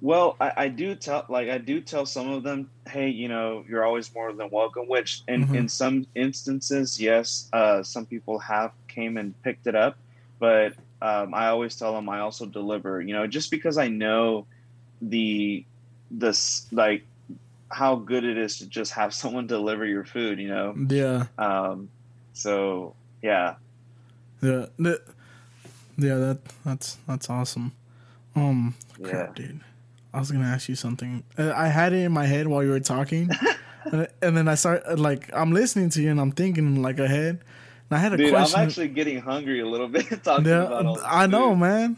Well, 0.02 0.36
I, 0.42 0.52
I 0.58 0.68
do 0.68 0.96
tell 0.96 1.26
like 1.30 1.50
I 1.50 1.58
do 1.58 1.80
tell 1.80 2.06
some 2.06 2.30
of 2.30 2.44
them, 2.44 2.70
hey, 2.90 3.10
you 3.10 3.28
know, 3.30 3.64
you're 3.68 3.86
always 3.86 4.14
more 4.14 4.34
than 4.34 4.50
welcome. 4.52 4.88
Which 4.88 5.24
in, 5.28 5.44
Mhm. 5.44 5.54
in 5.54 5.70
some 5.70 6.06
instances, 6.16 7.00
yes, 7.00 7.48
uh, 7.54 7.84
some 7.84 8.06
people 8.06 8.40
have 8.40 8.72
came 8.90 9.18
and 9.18 9.40
picked 9.44 9.68
it 9.68 9.76
up, 9.76 9.98
but 10.40 10.74
um, 11.02 11.34
I 11.34 11.48
always 11.48 11.76
tell 11.78 11.94
them 11.94 12.10
I 12.10 12.20
also 12.20 12.46
deliver. 12.46 13.02
You 13.02 13.14
know, 13.14 13.28
just 13.28 13.50
because 13.52 13.78
I 13.78 13.88
know 13.88 14.48
the 15.10 15.66
this 16.12 16.68
like 16.72 17.04
how 17.70 17.96
good 17.96 18.24
it 18.24 18.38
is 18.38 18.60
to 18.60 18.68
just 18.68 18.94
have 18.94 19.14
someone 19.22 19.48
deliver 19.48 19.86
your 19.86 20.04
food. 20.06 20.40
You 20.40 20.50
know, 20.50 20.76
Yeah, 20.90 21.26
um, 21.38 21.90
so 22.34 22.96
yeah, 23.22 23.56
yeah, 24.42 24.66
that, 24.80 25.02
yeah. 25.98 26.16
That 26.16 26.40
that's 26.66 26.98
that's 27.08 27.30
awesome. 27.30 27.72
Um, 28.36 28.76
yeah. 29.00 29.30
dude. 29.36 29.62
I 30.14 30.20
was 30.20 30.30
gonna 30.32 30.46
ask 30.46 30.70
you 30.70 30.76
something. 30.76 31.24
Uh, 31.38 31.54
I 31.56 31.68
had 31.68 31.92
it 31.92 32.04
in 32.04 32.12
my 32.12 32.26
head 32.28 32.48
while 32.48 32.64
you 32.64 32.70
were 32.70 32.80
talking, 32.80 33.30
and, 34.22 34.38
then 34.38 34.48
I 34.48 34.54
start 34.54 35.00
like 35.00 35.34
I'm 35.34 35.52
listening 35.52 35.90
to 35.92 36.02
you 36.04 36.12
and 36.12 36.22
I'm 36.22 36.32
thinking 36.32 36.82
like 36.84 37.00
ahead. 37.00 37.42
And 37.90 37.98
I 37.98 37.98
had 37.98 38.14
a 38.14 38.18
Dude, 38.18 38.30
question. 38.30 38.60
I'm 38.60 38.68
actually 38.68 38.90
getting 38.90 39.20
hungry 39.20 39.60
a 39.62 39.68
little 39.68 39.88
bit 39.88 40.08
talking 40.24 40.46
Yeah, 40.46 40.64
about 40.66 40.86
all 40.86 40.96
this 40.96 41.04
I 41.06 41.26
know, 41.26 41.56
man. 41.56 41.98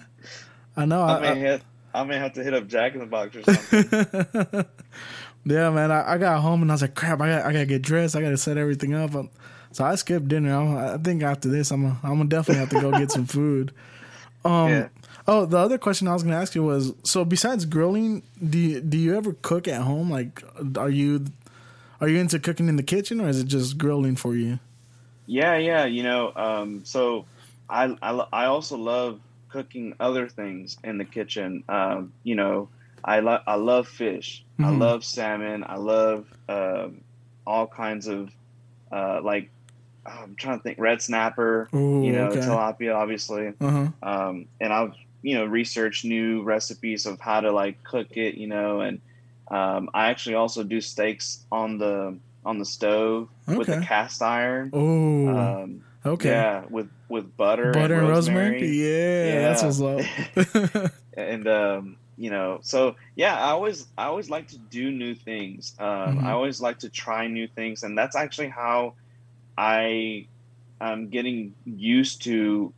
I 0.78 0.86
know. 0.86 1.02
I 1.02 1.18
I, 1.18 1.34
may 1.34 1.40
hit. 1.40 1.62
I 1.96 2.04
may 2.04 2.18
have 2.18 2.34
to 2.34 2.44
hit 2.44 2.54
up 2.54 2.68
Jack 2.68 2.94
in 2.94 3.00
the 3.00 3.06
Box 3.06 3.36
or 3.36 3.44
something. 3.44 4.66
yeah, 5.46 5.70
man. 5.70 5.92
I, 5.92 6.14
I 6.14 6.18
got 6.18 6.42
home 6.42 6.62
and 6.62 6.72
I 6.72 6.74
was 6.76 6.82
like, 6.82 6.96
"Crap! 6.96 7.22
I 7.22 7.28
got 7.30 7.46
I 7.46 7.54
gotta 7.54 7.66
get 7.66 7.82
dressed. 7.82 8.16
I 8.16 8.22
gotta 8.22 8.38
set 8.38 8.58
everything 8.58 8.94
up." 8.94 9.16
Um, 9.16 9.30
So 9.72 9.84
I 9.84 9.96
skipped 9.96 10.28
dinner. 10.28 10.54
I'm, 10.56 10.78
I 10.78 10.98
think 10.98 11.24
after 11.24 11.50
this, 11.50 11.72
I'm 11.72 11.86
a, 11.86 11.98
I'm 12.04 12.18
gonna 12.18 12.26
definitely 12.26 12.60
have 12.60 12.70
to 12.70 12.82
go 12.82 12.92
get 12.92 13.12
some 13.12 13.26
food. 13.26 13.72
Um. 14.46 14.70
Yeah. 14.70 14.88
Oh, 15.28 15.48
the 15.48 15.58
other 15.58 15.80
question 15.80 16.08
I 16.08 16.14
was 16.14 16.22
gonna 16.22 16.36
ask 16.36 16.54
you 16.54 16.62
was: 16.62 16.94
so 17.04 17.26
besides 17.26 17.66
grilling, 17.66 18.22
do 18.48 18.60
you, 18.60 18.80
do 18.80 18.96
you 18.96 19.16
ever 19.18 19.34
cook 19.42 19.68
at 19.68 19.82
home? 19.82 20.12
Like, 20.12 20.44
are 20.78 20.90
you 20.92 21.26
are 22.00 22.08
you 22.08 22.20
into 22.20 22.38
cooking 22.38 22.70
in 22.70 22.76
the 22.76 22.84
kitchen, 22.84 23.20
or 23.20 23.28
is 23.28 23.40
it 23.40 23.48
just 23.48 23.80
grilling 23.80 24.16
for 24.16 24.36
you? 24.36 24.60
Yeah, 25.26 25.58
yeah. 25.58 25.86
You 25.86 26.04
know, 26.04 26.32
um, 26.36 26.86
so 26.86 27.26
I, 27.68 27.98
I 28.04 28.12
I 28.32 28.46
also 28.46 28.78
love 28.78 29.20
cooking 29.56 29.94
other 30.02 30.28
things 30.28 30.76
in 30.84 30.98
the 30.98 31.06
kitchen. 31.06 31.64
Um, 31.70 32.14
you 32.24 32.36
know, 32.36 32.70
I 33.04 33.20
love 33.22 33.42
I 33.48 33.56
love 33.56 33.88
fish. 33.88 34.44
I 34.60 34.70
Mhm. 34.72 34.80
love 34.80 35.06
salmon. 35.06 35.64
I 35.66 35.78
love 35.78 36.28
um, 36.50 37.02
all 37.46 37.68
kinds 37.68 38.08
of 38.08 38.30
uh, 38.92 39.22
like 39.24 39.50
I'm 40.06 40.36
trying 40.36 40.60
to 40.60 40.64
think 40.64 40.78
red 40.78 41.02
snapper. 41.02 41.70
Ooh, 41.74 42.02
you 42.06 42.12
know, 42.12 42.30
okay. 42.32 42.40
tilapia, 42.42 42.96
obviously. 42.96 43.54
Uh 43.62 43.72
huh. 43.72 43.88
um, 44.04 44.48
and 44.60 44.74
I've 44.74 44.94
you 45.22 45.36
know 45.36 45.46
researched 45.46 46.04
new 46.06 46.44
recipes 46.44 47.06
of 47.06 47.20
how 47.22 47.40
to 47.42 47.52
like 47.52 47.78
cook 47.84 48.08
it, 48.12 48.36
you 48.36 48.48
know, 48.48 48.82
and 48.82 49.02
um, 49.50 49.90
I 49.94 50.10
actually 50.10 50.36
also 50.36 50.64
do 50.64 50.82
steaks 50.82 51.46
on 51.52 51.78
the 51.78 52.20
on 52.44 52.60
the 52.60 52.66
stove 52.66 53.30
with 53.48 53.70
Okay. 53.70 53.78
a 53.80 53.86
cast 53.86 54.22
iron. 54.22 54.70
Oh, 54.74 55.28
Um, 55.30 55.82
okay. 56.06 56.30
Yeah, 56.30 56.66
with 56.70 56.90
with 57.10 57.36
butter, 57.38 57.72
Butter 57.72 57.96
and 57.96 58.08
rosemary. 58.08 58.52
rosemary, 58.62 59.32
Yeah, 59.34 59.54
that's 59.54 59.64
what's 59.64 59.82
up. 59.82 60.92
and 61.18 61.48
um, 61.48 61.98
you 62.18 62.30
know, 62.30 62.60
so 62.62 62.96
yeah, 63.16 63.36
I 63.36 63.50
always 63.52 63.88
I 63.98 64.06
always 64.06 64.30
like 64.30 64.48
to 64.50 64.58
do 64.58 64.92
new 64.92 65.16
things. 65.16 65.74
Um, 65.80 66.18
Mhm. 66.18 66.26
I 66.26 66.32
always 66.32 66.62
like 66.62 66.80
to 66.80 66.90
try 66.90 67.28
new 67.28 67.48
things, 67.48 67.84
and 67.84 67.98
that's 67.98 68.16
actually 68.16 68.50
how 68.50 68.96
I 69.58 70.28
am 70.82 71.10
getting 71.10 71.56
used 71.66 72.24
to 72.24 72.74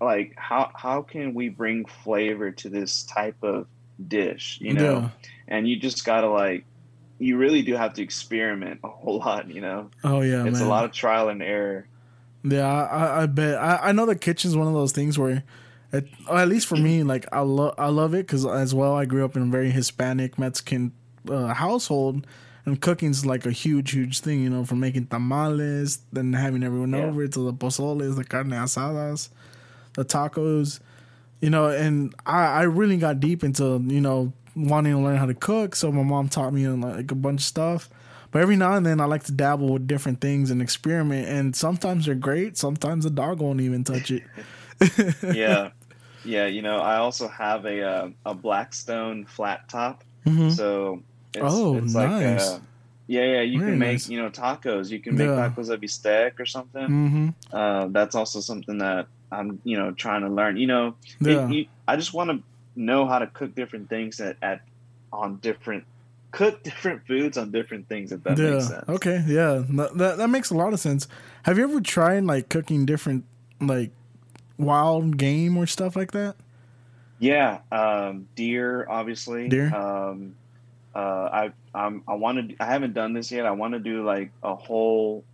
like 0.00 0.32
how 0.36 0.70
how 0.74 1.02
can 1.02 1.34
we 1.34 1.48
bring 1.48 1.84
flavor 1.84 2.50
to 2.52 2.68
this 2.68 3.04
type 3.04 3.36
of 3.42 3.66
dish, 4.08 4.58
you 4.60 4.72
know? 4.74 4.82
Yeah. 4.82 5.10
And 5.48 5.68
you 5.68 5.76
just 5.78 6.04
gotta 6.04 6.28
like 6.28 6.64
you 7.18 7.36
really 7.36 7.62
do 7.62 7.74
have 7.76 7.92
to 7.94 8.02
experiment 8.02 8.80
a 8.82 8.88
whole 8.88 9.18
lot, 9.18 9.50
you 9.50 9.60
know. 9.60 9.90
Oh 10.04 10.22
yeah, 10.22 10.44
it's 10.46 10.58
man. 10.60 10.66
a 10.66 10.70
lot 10.70 10.84
of 10.86 10.92
trial 10.92 11.28
and 11.28 11.42
error. 11.42 11.89
Yeah, 12.42 12.66
I, 12.66 13.22
I 13.22 13.26
bet. 13.26 13.58
I, 13.58 13.76
I 13.88 13.92
know 13.92 14.06
the 14.06 14.16
kitchen's 14.16 14.56
one 14.56 14.66
of 14.66 14.72
those 14.74 14.92
things 14.92 15.18
where, 15.18 15.44
it, 15.92 16.06
at 16.30 16.48
least 16.48 16.66
for 16.66 16.76
me, 16.76 17.02
like 17.02 17.26
I 17.32 17.40
love 17.40 17.74
I 17.76 17.88
love 17.88 18.14
it 18.14 18.26
because 18.26 18.46
as 18.46 18.74
well 18.74 18.94
I 18.94 19.04
grew 19.04 19.24
up 19.24 19.36
in 19.36 19.42
a 19.42 19.46
very 19.46 19.70
Hispanic 19.70 20.38
Mexican 20.38 20.92
uh, 21.28 21.48
household, 21.52 22.26
and 22.64 22.80
cooking's 22.80 23.26
like 23.26 23.44
a 23.44 23.50
huge 23.50 23.90
huge 23.90 24.20
thing. 24.20 24.42
You 24.42 24.50
know, 24.50 24.64
from 24.64 24.80
making 24.80 25.08
tamales, 25.08 25.98
then 26.12 26.32
having 26.32 26.62
everyone 26.62 26.92
Yeah. 26.92 27.04
over 27.04 27.26
to 27.28 27.40
the 27.40 27.52
pozoles, 27.52 28.16
the 28.16 28.24
carne 28.24 28.50
asadas, 28.50 29.28
the 29.94 30.04
tacos. 30.04 30.80
You 31.40 31.50
know, 31.50 31.68
and 31.68 32.14
I 32.24 32.44
I 32.44 32.62
really 32.62 32.96
got 32.96 33.20
deep 33.20 33.42
into 33.44 33.82
you 33.86 34.00
know 34.00 34.32
wanting 34.56 34.92
to 34.92 34.98
learn 34.98 35.16
how 35.16 35.26
to 35.26 35.34
cook. 35.34 35.74
So 35.76 35.90
my 35.92 36.02
mom 36.02 36.28
taught 36.28 36.52
me 36.54 36.66
like 36.68 37.10
a 37.10 37.14
bunch 37.14 37.40
of 37.40 37.44
stuff. 37.46 37.90
But 38.32 38.42
every 38.42 38.56
now 38.56 38.74
and 38.74 38.86
then 38.86 39.00
I 39.00 39.06
like 39.06 39.24
to 39.24 39.32
dabble 39.32 39.72
with 39.72 39.86
different 39.86 40.20
things 40.20 40.50
and 40.50 40.62
experiment. 40.62 41.28
And 41.28 41.56
sometimes 41.56 42.06
they're 42.06 42.14
great. 42.14 42.56
Sometimes 42.56 43.04
the 43.04 43.10
dog 43.10 43.40
won't 43.40 43.60
even 43.60 43.82
touch 43.84 44.10
it. 44.10 44.22
yeah, 45.34 45.70
yeah. 46.24 46.46
You 46.46 46.62
know, 46.62 46.78
I 46.78 46.96
also 46.96 47.28
have 47.28 47.64
a 47.66 47.82
uh, 47.82 48.10
a 48.26 48.34
Blackstone 48.34 49.24
flat 49.26 49.68
top, 49.68 50.04
Mhm. 50.26 50.52
so 50.52 51.02
it's, 51.34 51.42
Oh, 51.44 51.76
it's 51.76 51.94
nice. 51.94 52.20
Like, 52.20 52.38
uh, 52.40 52.58
yeah, 53.06 53.24
yeah. 53.24 53.40
You 53.42 53.58
Very 53.58 53.72
can 53.72 53.78
make 53.78 53.92
nice. 53.92 54.08
you 54.08 54.22
know 54.22 54.30
tacos. 54.30 54.90
You 54.90 55.00
can 55.00 55.16
make 55.16 55.26
Yeah. 55.28 55.48
tacos 55.50 55.68
of 55.70 55.90
steak 55.90 56.38
or 56.40 56.46
something. 56.46 56.86
hmm 56.86 57.28
Uh, 57.52 57.88
that's 57.90 58.14
also 58.14 58.40
something 58.40 58.78
that 58.78 59.06
I'm 59.32 59.60
you 59.64 59.76
know 59.76 59.90
trying 59.92 60.22
to 60.22 60.28
learn. 60.28 60.56
You 60.56 60.66
know, 60.68 60.94
it- 61.20 61.50
you- 61.50 61.66
I 61.88 61.96
just 61.96 62.14
want 62.14 62.30
to 62.30 62.42
know 62.76 63.06
how 63.06 63.18
to 63.18 63.26
cook 63.26 63.54
different 63.56 63.88
things 63.88 64.20
at, 64.20 64.36
at 64.40 64.60
on 65.12 65.36
different 65.42 65.84
cook 66.30 66.62
different 66.62 67.06
foods 67.06 67.36
on 67.36 67.50
different 67.50 67.88
things. 67.88 68.12
If 68.12 68.22
that 68.24 68.38
yeah. 68.38 68.50
makes 68.50 68.68
sense. 68.68 68.88
Okay. 68.88 69.24
Yeah. 69.26 69.64
That, 69.68 70.16
that 70.18 70.30
makes 70.30 70.50
a 70.50 70.54
lot 70.54 70.72
of 70.72 70.80
sense. 70.80 71.08
Have 71.44 71.58
you 71.58 71.64
ever 71.64 71.80
tried 71.80 72.24
like 72.24 72.48
cooking 72.48 72.86
different 72.86 73.24
like 73.60 73.90
wild 74.58 75.16
game 75.16 75.56
or 75.56 75.66
stuff 75.66 75.96
like 75.96 76.12
that? 76.12 76.36
Yeah, 77.18 77.58
um, 77.70 78.28
deer, 78.34 78.86
obviously. 78.88 79.48
Deer? 79.48 79.74
Um, 79.74 80.34
uh, 80.94 80.98
I 80.98 81.52
I'm, 81.74 82.02
I 82.08 82.14
want 82.14 82.50
to 82.50 82.56
I 82.58 82.66
haven't 82.66 82.94
done 82.94 83.12
this 83.12 83.30
yet. 83.30 83.46
I 83.46 83.52
want 83.52 83.74
to 83.74 83.78
do 83.78 84.04
like 84.04 84.32
a 84.42 84.54
whole 84.54 85.24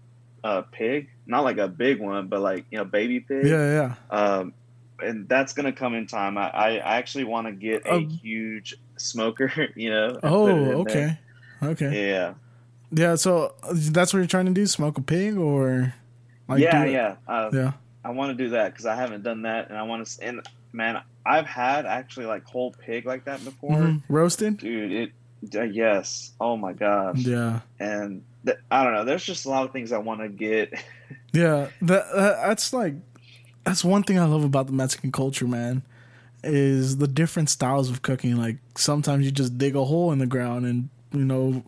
uh, 0.44 0.62
pig, 0.62 1.09
not 1.26 1.44
like 1.44 1.59
a 1.59 1.68
big 1.68 2.01
one, 2.01 2.26
but 2.28 2.40
like 2.40 2.66
you 2.70 2.78
know 2.78 2.84
baby 2.84 3.20
pig. 3.20 3.47
Yeah, 3.47 3.94
yeah. 4.11 4.16
Um, 4.16 4.53
and 5.01 5.28
that's 5.28 5.53
gonna 5.53 5.72
come 5.72 5.94
in 5.94 6.07
time. 6.07 6.36
I 6.36 6.51
I 6.51 6.97
actually 6.97 7.24
want 7.24 7.47
to 7.47 7.53
get 7.53 7.86
a 7.86 7.94
um, 7.94 8.09
huge 8.09 8.76
smoker. 8.97 9.53
You 9.76 9.90
know. 9.90 10.20
Oh, 10.22 10.49
okay, 10.82 11.18
there. 11.61 11.70
okay. 11.70 12.09
Yeah. 12.09 12.34
Yeah. 12.92 13.14
So 13.16 13.55
that's 13.72 14.12
what 14.12 14.20
you're 14.20 14.26
trying 14.26 14.47
to 14.47 14.53
do: 14.53 14.66
smoke 14.66 14.99
a 14.99 15.03
pig, 15.03 15.36
or 15.36 15.94
like 16.49 16.61
yeah, 16.61 16.84
yeah, 16.84 17.16
uh, 17.26 17.51
yeah. 17.53 17.72
I 18.05 18.11
want 18.11 18.36
to 18.36 18.44
do 18.44 18.51
that 18.51 18.72
because 18.72 18.86
I 18.86 18.94
haven't 18.94 19.22
done 19.22 19.42
that, 19.42 19.68
and 19.68 19.78
I 19.78 19.82
want 19.82 20.07
to. 20.07 20.24
And 20.24 20.49
man, 20.72 21.03
I've 21.24 21.47
had 21.47 21.86
actually 21.86 22.26
like 22.26 22.44
whole 22.44 22.72
pig 22.72 23.07
like 23.07 23.24
that 23.24 23.44
before, 23.44 23.70
mm-hmm. 23.70 24.12
roasted, 24.12 24.59
dude. 24.59 24.92
It 24.92 25.12
uh, 25.55 25.62
yes. 25.62 26.32
Oh 26.40 26.57
my 26.57 26.72
gosh. 26.72 27.18
Yeah. 27.18 27.61
And 27.78 28.22
th- 28.44 28.59
I 28.70 28.84
don't 28.84 28.94
know. 28.94 29.05
There's 29.05 29.24
just 29.24 29.47
a 29.47 29.51
lot 29.51 29.64
of 29.64 29.72
things 29.72 29.92
I 29.92 29.99
want 29.99 30.20
to 30.20 30.28
get. 30.28 30.72
yeah, 31.32 31.68
that, 31.82 32.05
that 32.14 32.36
that's 32.47 32.72
like 32.72 32.94
that's 33.64 33.84
one 33.84 34.03
thing 34.03 34.18
I 34.18 34.24
love 34.24 34.44
about 34.44 34.66
the 34.66 34.72
Mexican 34.72 35.12
culture, 35.12 35.47
man. 35.47 35.82
Is 36.47 36.97
the 36.99 37.09
different 37.09 37.51
styles 37.51 37.90
of 37.90 38.03
cooking. 38.03 38.36
Like 38.36 38.57
sometimes 38.76 39.24
you 39.24 39.30
just 39.30 39.59
dig 39.59 39.76
a 39.76 39.84
hole 39.84 40.12
in 40.12 40.18
the 40.18 40.26
ground 40.26 40.66
and 40.66 40.88
you 41.12 41.24
know 41.24 41.62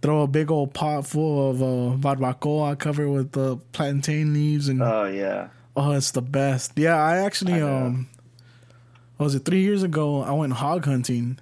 throw 0.00 0.22
a 0.22 0.26
big 0.26 0.50
old 0.50 0.74
pot 0.74 1.06
full 1.06 1.50
of 1.50 1.62
uh, 1.62 1.96
barbacoa 1.96 2.78
covered 2.78 3.08
with 3.08 3.32
the 3.32 3.52
uh, 3.52 3.58
plantain 3.72 4.32
leaves 4.34 4.68
and 4.68 4.82
oh 4.82 5.04
yeah 5.04 5.48
oh 5.76 5.92
it's 5.92 6.10
the 6.10 6.20
best 6.20 6.72
yeah 6.76 6.96
i 6.96 7.18
actually 7.18 7.52
I 7.52 7.60
um 7.60 8.08
was 9.16 9.36
it 9.36 9.44
three 9.44 9.62
years 9.62 9.84
ago 9.84 10.20
i 10.22 10.32
went 10.32 10.54
hog 10.54 10.84
hunting 10.86 11.38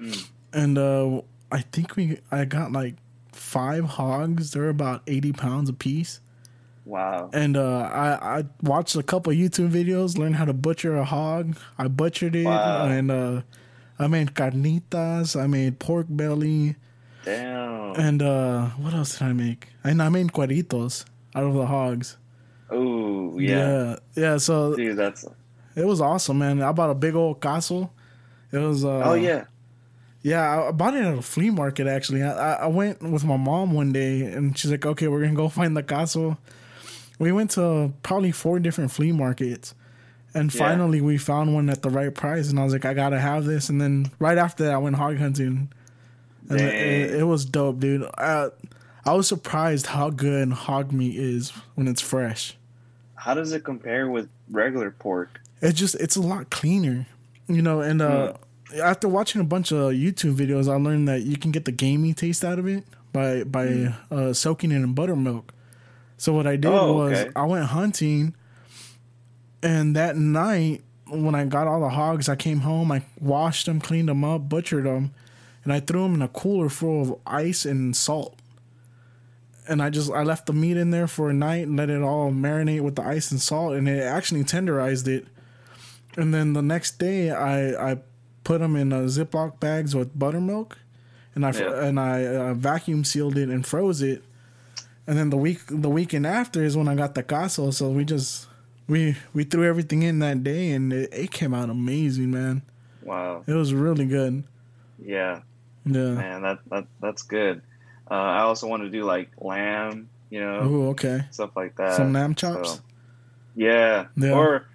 mm 0.00 0.26
and 0.56 0.78
uh, 0.78 1.20
I 1.52 1.60
think 1.60 1.96
we 1.96 2.18
I 2.32 2.46
got 2.46 2.72
like 2.72 2.94
five 3.32 3.84
hogs. 3.84 4.52
They're 4.52 4.70
about 4.70 5.02
eighty 5.06 5.32
pounds 5.32 5.68
a 5.68 5.72
piece. 5.74 6.20
Wow. 6.86 7.30
And 7.32 7.56
uh, 7.56 7.90
I 7.92 8.38
I 8.38 8.44
watched 8.62 8.94
a 8.94 9.02
couple 9.02 9.32
YouTube 9.32 9.70
videos, 9.70 10.16
learned 10.16 10.36
how 10.36 10.44
to 10.44 10.52
butcher 10.52 10.96
a 10.96 11.04
hog. 11.04 11.58
I 11.76 11.88
butchered 11.88 12.36
it, 12.36 12.44
wow. 12.44 12.86
and 12.86 13.10
uh, 13.10 13.42
I 13.98 14.06
made 14.06 14.34
carnitas. 14.34 15.38
I 15.38 15.48
made 15.48 15.80
pork 15.80 16.06
belly. 16.08 16.76
Damn. 17.24 17.96
And 17.96 18.22
uh, 18.22 18.66
what 18.78 18.94
else 18.94 19.18
did 19.18 19.24
I 19.26 19.32
make? 19.32 19.68
And 19.82 20.00
I 20.00 20.08
made 20.10 20.28
cueritos 20.28 21.04
out 21.34 21.42
of 21.42 21.54
the 21.54 21.66
hogs. 21.66 22.18
Oh 22.70 23.36
yeah. 23.36 23.56
yeah, 23.56 23.96
yeah. 24.14 24.36
So 24.36 24.76
dude, 24.76 24.96
that's 24.96 25.26
it 25.74 25.84
was 25.84 26.00
awesome, 26.00 26.38
man. 26.38 26.62
I 26.62 26.70
bought 26.70 26.90
a 26.90 26.94
big 26.94 27.16
old 27.16 27.40
cazo. 27.40 27.90
It 28.52 28.58
was. 28.58 28.84
Uh, 28.84 29.02
oh 29.04 29.14
yeah. 29.14 29.46
Yeah, 30.22 30.68
I 30.68 30.70
bought 30.70 30.94
it 30.94 31.04
at 31.04 31.18
a 31.18 31.22
flea 31.22 31.50
market 31.50 31.88
actually. 31.88 32.22
I, 32.22 32.54
I 32.54 32.66
went 32.66 33.02
with 33.02 33.24
my 33.24 33.36
mom 33.36 33.72
one 33.72 33.92
day 33.92 34.22
and 34.22 34.56
she's 34.56 34.70
like, 34.70 34.84
okay, 34.84 35.06
we're 35.06 35.20
going 35.20 35.32
to 35.32 35.36
go 35.36 35.48
find 35.60 35.76
the 35.76 35.82
cazo. 35.82 36.38
We 37.18 37.32
went 37.32 37.52
to 37.52 37.92
probably 38.02 38.32
four 38.32 38.58
different 38.58 38.90
flea 38.90 39.12
markets. 39.12 39.74
And 40.34 40.52
yeah. 40.52 40.58
finally, 40.58 41.00
we 41.00 41.16
found 41.16 41.54
one 41.54 41.70
at 41.70 41.82
the 41.82 41.90
right 41.90 42.14
price. 42.14 42.50
And 42.50 42.60
I 42.60 42.64
was 42.64 42.72
like, 42.72 42.84
I 42.84 42.94
got 42.94 43.10
to 43.10 43.18
have 43.18 43.44
this. 43.44 43.68
And 43.68 43.80
then 43.80 44.10
right 44.18 44.36
after 44.36 44.64
that, 44.64 44.74
I 44.74 44.78
went 44.78 44.96
hog 44.96 45.16
hunting. 45.16 45.72
And 46.48 46.60
it, 46.60 47.14
it, 47.14 47.24
was 47.24 47.44
dope, 47.44 47.80
dude. 47.80 48.08
I, 48.18 48.50
I 49.04 49.14
was 49.14 49.26
surprised 49.26 49.86
how 49.86 50.10
good 50.10 50.52
hog 50.52 50.92
meat 50.92 51.16
is 51.16 51.50
when 51.74 51.88
it's 51.88 52.00
fresh. 52.00 52.56
How 53.14 53.34
does 53.34 53.52
it 53.52 53.64
compare 53.64 54.08
with 54.08 54.28
regular 54.50 54.90
pork? 54.90 55.40
It 55.60 55.72
just, 55.72 55.94
it's 55.96 56.16
a 56.16 56.22
lot 56.22 56.50
cleaner, 56.50 57.06
you 57.48 57.62
know, 57.62 57.80
and, 57.80 58.02
uh, 58.02 58.32
mm 58.32 58.36
after 58.82 59.08
watching 59.08 59.40
a 59.40 59.44
bunch 59.44 59.72
of 59.72 59.92
YouTube 59.92 60.36
videos, 60.36 60.68
I 60.68 60.76
learned 60.76 61.08
that 61.08 61.22
you 61.22 61.36
can 61.36 61.50
get 61.50 61.64
the 61.64 61.72
gamey 61.72 62.12
taste 62.12 62.44
out 62.44 62.58
of 62.58 62.66
it 62.66 62.84
by 63.12 63.44
by 63.44 63.66
mm. 63.66 63.94
uh, 64.10 64.32
soaking 64.32 64.72
it 64.72 64.76
in 64.76 64.92
buttermilk. 64.92 65.52
So 66.16 66.32
what 66.32 66.46
I 66.46 66.56
did 66.56 66.66
oh, 66.66 66.94
was 66.94 67.18
okay. 67.18 67.30
I 67.36 67.44
went 67.44 67.66
hunting, 67.66 68.34
and 69.62 69.94
that 69.96 70.16
night 70.16 70.82
when 71.08 71.34
I 71.34 71.44
got 71.44 71.66
all 71.66 71.80
the 71.80 71.90
hogs, 71.90 72.28
I 72.28 72.36
came 72.36 72.60
home, 72.60 72.90
I 72.90 73.02
washed 73.20 73.66
them, 73.66 73.80
cleaned 73.80 74.08
them 74.08 74.24
up, 74.24 74.48
butchered 74.48 74.84
them, 74.84 75.12
and 75.64 75.72
I 75.72 75.80
threw 75.80 76.02
them 76.02 76.14
in 76.14 76.22
a 76.22 76.28
cooler 76.28 76.68
full 76.68 77.02
of 77.02 77.18
ice 77.26 77.64
and 77.64 77.96
salt. 77.96 78.38
And 79.68 79.82
I 79.82 79.90
just 79.90 80.10
I 80.12 80.22
left 80.22 80.46
the 80.46 80.52
meat 80.52 80.76
in 80.76 80.90
there 80.90 81.08
for 81.08 81.28
a 81.30 81.34
night 81.34 81.66
and 81.66 81.76
let 81.76 81.90
it 81.90 82.02
all 82.02 82.30
marinate 82.30 82.82
with 82.82 82.96
the 82.96 83.02
ice 83.02 83.30
and 83.30 83.40
salt, 83.40 83.74
and 83.74 83.88
it 83.88 84.02
actually 84.02 84.44
tenderized 84.44 85.08
it. 85.08 85.26
And 86.16 86.32
then 86.32 86.52
the 86.52 86.62
next 86.62 86.98
day, 86.98 87.30
I 87.30 87.92
I 87.92 87.98
put 88.44 88.60
them 88.60 88.76
in 88.76 88.92
uh, 88.92 89.00
Ziploc 89.02 89.58
bags 89.58 89.94
with 89.94 90.16
buttermilk, 90.16 90.78
and 91.34 91.44
I 91.44 91.50
yeah. 91.50 91.84
and 91.84 91.98
I 91.98 92.26
uh, 92.26 92.54
vacuum 92.54 93.02
sealed 93.02 93.36
it 93.36 93.48
and 93.48 93.66
froze 93.66 94.02
it. 94.02 94.22
And 95.06 95.16
then 95.16 95.30
the 95.30 95.36
week 95.36 95.60
the 95.68 95.90
weekend 95.90 96.26
after 96.26 96.62
is 96.62 96.76
when 96.76 96.88
I 96.88 96.94
got 96.94 97.14
the 97.14 97.22
cazo. 97.22 97.72
So 97.72 97.90
we 97.90 98.04
just 98.04 98.48
we 98.88 99.16
we 99.32 99.44
threw 99.44 99.64
everything 99.64 100.02
in 100.02 100.18
that 100.20 100.42
day, 100.42 100.70
and 100.72 100.92
it, 100.92 101.12
it 101.12 101.30
came 101.30 101.54
out 101.54 101.70
amazing, 101.70 102.30
man. 102.30 102.62
Wow, 103.02 103.44
it 103.46 103.52
was 103.52 103.72
really 103.72 104.06
good. 104.06 104.42
Yeah, 104.98 105.42
yeah, 105.84 106.14
man, 106.14 106.42
that 106.42 106.58
that 106.70 106.86
that's 107.00 107.22
good. 107.22 107.62
Uh, 108.10 108.14
I 108.14 108.40
also 108.42 108.68
want 108.68 108.84
to 108.84 108.88
do 108.88 109.04
like 109.04 109.30
lamb, 109.38 110.08
you 110.30 110.40
know. 110.40 110.60
Okay. 110.90 111.22
Stuff 111.30 111.50
like 111.56 111.76
that. 111.76 111.96
Some 111.96 112.12
lamb 112.12 112.34
chops. 112.34 112.74
So, 112.74 112.80
yeah. 113.56 114.06
yeah. 114.16 114.32
Or, 114.32 114.66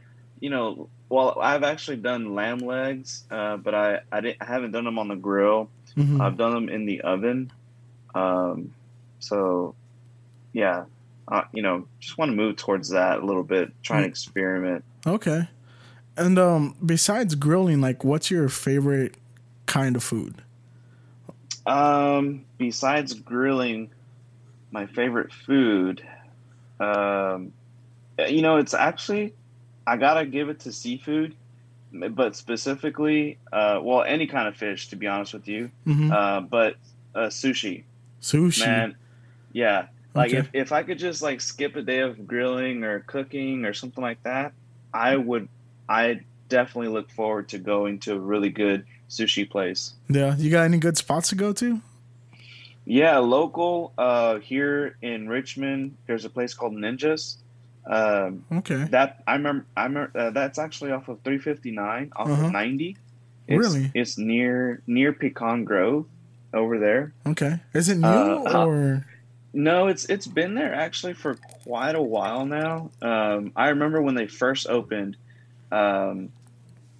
you 0.41 0.49
know, 0.49 0.89
well, 1.07 1.38
I've 1.39 1.63
actually 1.63 1.97
done 1.97 2.36
lamb 2.36 2.59
legs, 2.59 3.23
uh, 3.32 3.55
but 3.57 3.73
I 3.73 4.01
I, 4.11 4.21
didn't, 4.21 4.38
I 4.41 4.45
haven't 4.45 4.71
done 4.71 4.84
them 4.84 4.99
on 4.99 5.07
the 5.07 5.15
grill. 5.15 5.69
Mm-hmm. 5.95 6.21
I've 6.21 6.38
done 6.38 6.53
them 6.53 6.69
in 6.69 6.86
the 6.86 7.01
oven. 7.01 7.51
Um, 8.13 8.73
so, 9.19 9.75
yeah, 10.54 10.86
uh, 11.28 11.43
you 11.54 11.62
know, 11.62 11.88
just 11.99 12.18
want 12.18 12.30
to 12.30 12.36
move 12.36 12.58
towards 12.58 12.89
that 12.89 13.20
a 13.20 13.26
little 13.26 13.43
bit, 13.43 13.72
try 13.84 13.97
and 13.97 14.06
mm. 14.06 14.10
experiment. 14.10 14.84
Okay. 15.06 15.47
And 16.18 16.38
um, 16.38 16.76
besides 16.86 17.36
grilling, 17.36 17.82
like, 17.82 18.04
what's 18.04 18.30
your 18.30 18.49
favorite 18.49 19.16
kind 19.66 19.95
of 19.95 20.04
food? 20.04 20.41
Um, 21.66 22.45
besides 22.58 23.14
grilling, 23.14 23.91
my 24.72 24.88
favorite 24.88 25.32
food, 25.32 26.06
um, 26.80 27.54
you 28.28 28.41
know, 28.41 28.58
it's 28.58 28.74
actually 28.74 29.34
I 29.86 29.97
gotta 29.97 30.26
give 30.26 30.49
it 30.49 30.60
to 30.62 30.72
seafood, 30.72 31.36
but 31.91 32.36
specifically, 32.36 33.38
uh, 33.52 33.80
well, 33.82 34.04
any 34.04 34.28
kind 34.28 34.47
of 34.47 34.56
fish, 34.56 34.89
to 34.89 34.95
be 34.95 35.08
honest 35.08 35.34
with 35.34 35.47
you. 35.47 35.72
Mm-hmm. 35.88 36.12
Uh, 36.12 36.41
but 36.41 36.76
uh, 37.16 37.28
sushi. 37.28 37.84
Sushi, 38.22 38.66
man, 38.66 38.95
yeah. 39.54 39.88
Like 40.14 40.30
okay. 40.30 40.39
if, 40.39 40.49
if 40.53 40.72
I 40.72 40.84
could 40.84 40.99
just 40.99 41.22
like 41.22 41.41
skip 41.41 41.76
a 41.76 41.82
day 41.82 41.99
of 41.99 42.28
grilling 42.28 42.84
or 42.84 42.99
cooking 43.01 43.66
or 43.66 43.74
something 43.74 44.01
like 44.01 44.22
that, 44.24 44.53
I 44.93 45.16
would. 45.16 45.47
I 45.88 46.22
definitely 46.49 46.89
look 46.89 47.09
forward 47.12 47.49
to 47.49 47.57
going 47.57 47.99
to 47.99 48.14
a 48.14 48.20
really 48.20 48.49
good 48.49 48.86
sushi 49.09 49.49
place. 49.49 49.93
Yeah, 50.09 50.36
you 50.38 50.51
got 50.51 50.64
any 50.64 50.78
good 50.78 50.97
spots 50.97 51.30
to 51.30 51.36
go 51.36 51.53
to? 51.53 51.82
Yeah, 52.86 53.20
local 53.20 53.93
uh, 53.97 54.39
here 54.39 54.97
in 55.01 55.30
Richmond. 55.30 55.97
There's 56.07 56.26
a 56.26 56.30
place 56.30 56.53
called 56.53 56.74
Ninjas. 56.74 57.38
Um, 57.86 58.45
okay. 58.51 58.86
That 58.86 59.24
I 59.28 59.34
remember. 59.34 59.66
I 59.76 59.84
remember 59.84 60.12
uh, 60.18 60.30
that's 60.32 60.59
actually 60.59 60.91
off 60.91 61.07
of 61.07 61.22
359, 61.24 62.12
off 62.16 62.28
uh-huh. 62.28 62.45
of 62.45 62.51
90. 62.51 62.97
It's, 63.47 63.57
really? 63.57 63.91
It's 63.93 64.18
near 64.18 64.82
near 64.88 65.14
Pecan 65.14 65.64
Grove, 65.64 66.05
over 66.53 66.80
there. 66.80 67.14
Okay. 67.26 67.59
Is 67.74 67.89
it 67.89 67.97
new 67.97 68.07
uh, 68.07 68.66
or? 68.66 69.05
No, 69.54 69.88
it's 69.88 70.06
it's 70.06 70.28
been 70.28 70.56
there 70.56 70.74
actually 70.74 71.14
for 71.14 71.36
quite 71.36 71.95
a 71.95 72.02
while 72.02 72.45
now. 72.45 72.89
Um, 73.02 73.52
I 73.56 73.70
remember 73.70 74.02
when 74.02 74.16
they 74.16 74.28
first 74.28 74.68
opened. 74.68 75.18
Um, 75.72 76.32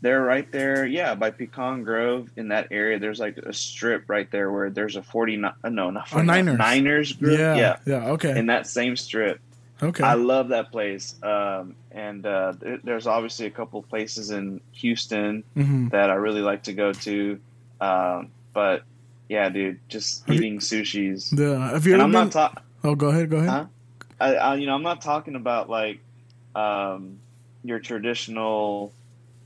they're 0.02 0.22
right 0.22 0.52
there, 0.52 0.86
yeah, 0.86 1.14
by 1.14 1.30
Pecan 1.30 1.84
Grove 1.84 2.30
in 2.36 2.48
that 2.48 2.70
area. 2.72 2.98
There's 2.98 3.20
like 3.20 3.38
a 3.38 3.54
strip 3.54 4.10
right 4.10 4.30
there 4.32 4.52
where 4.52 4.72
there's 4.72 4.96
a 4.96 5.04
49, 5.04 5.54
uh, 5.64 5.70
no, 5.70 5.92
not 5.92 6.10
49, 6.10 6.46
Niners. 6.46 6.60
Niners 6.60 7.14
group. 7.14 7.40
Yeah, 7.40 7.56
yeah, 7.56 7.78
yeah, 7.86 8.10
okay. 8.12 8.38
In 8.38 8.48
that 8.48 8.66
same 8.66 8.96
strip. 8.96 9.40
Okay. 9.84 10.04
I 10.04 10.14
love 10.14 10.50
that 10.50 10.72
place. 10.72 11.16
Um, 11.24 11.76
and 11.92 12.26
uh, 12.26 12.54
there's 12.84 13.08
obviously 13.08 13.48
a 13.48 13.52
couple 13.52 13.82
places 13.84 14.32
in 14.32 14.62
Houston 14.74 15.44
mm-hmm. 15.56 15.90
that 15.90 16.10
I 16.10 16.16
really 16.16 16.42
like 16.42 16.64
to 16.64 16.74
go 16.74 16.94
to. 16.94 17.40
Um, 17.80 18.32
but 18.54 18.84
yeah, 19.32 19.48
dude, 19.48 19.80
just 19.88 20.30
eating 20.30 20.56
you, 20.56 20.60
sushis. 20.60 21.32
Yeah. 21.32 21.70
Have 21.70 21.88
you 21.88 21.94
and 21.94 22.02
I'm 22.02 22.12
been... 22.12 22.24
not 22.26 22.32
talking. 22.34 22.64
Oh, 22.84 22.96
go 22.96 23.08
ahead. 23.08 23.30
Go 23.30 23.38
ahead. 23.38 23.50
Huh? 23.50 23.66
I, 24.20 24.36
I, 24.36 24.56
you 24.56 24.66
know, 24.66 24.76
I'm 24.76 24.84
not 24.84 25.00
talking 25.00 25.36
about 25.36 25.70
like 25.70 26.00
um, 26.54 27.18
your 27.64 27.80
traditional, 27.80 28.92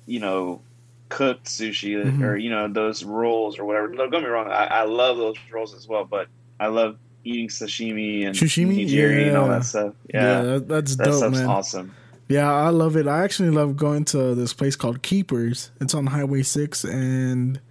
you 0.07 0.19
know, 0.19 0.61
cooked 1.09 1.45
sushi 1.45 2.03
mm-hmm. 2.03 2.23
or 2.23 2.36
you 2.36 2.49
know 2.49 2.67
those 2.67 3.03
rolls 3.03 3.59
or 3.59 3.65
whatever. 3.65 3.89
Don't 3.89 4.09
get 4.09 4.23
me 4.23 4.27
wrong. 4.27 4.47
I, 4.47 4.65
I 4.65 4.83
love 4.86 5.17
those 5.17 5.38
rolls 5.51 5.75
as 5.75 5.88
well, 5.88 6.03
but 6.03 6.29
I 6.59 6.65
love 6.65 6.97
eating 7.23 7.49
sashimi 7.49 8.25
and 8.25 8.36
sashimi, 8.36 8.88
nigiri 8.88 9.21
yeah. 9.21 9.27
and 9.27 9.38
all 9.38 9.47
that 9.49 9.65
stuff. 9.65 9.93
Yeah, 10.11 10.21
yeah 10.21 10.41
that, 10.41 10.67
that's 10.67 10.95
that 10.95 11.05
dope, 11.05 11.31
man. 11.31 11.45
Awesome. 11.45 11.93
Yeah, 12.27 12.51
I 12.51 12.69
love 12.69 12.97
it. 12.97 13.05
I 13.05 13.23
actually 13.23 13.51
love 13.51 13.77
going 13.77 14.03
to 14.05 14.33
this 14.33 14.51
place 14.51 14.75
called 14.75 15.03
Keepers. 15.03 15.69
It's 15.79 15.93
on 15.93 16.07
Highway 16.07 16.41
Six, 16.41 16.83
and 16.83 17.61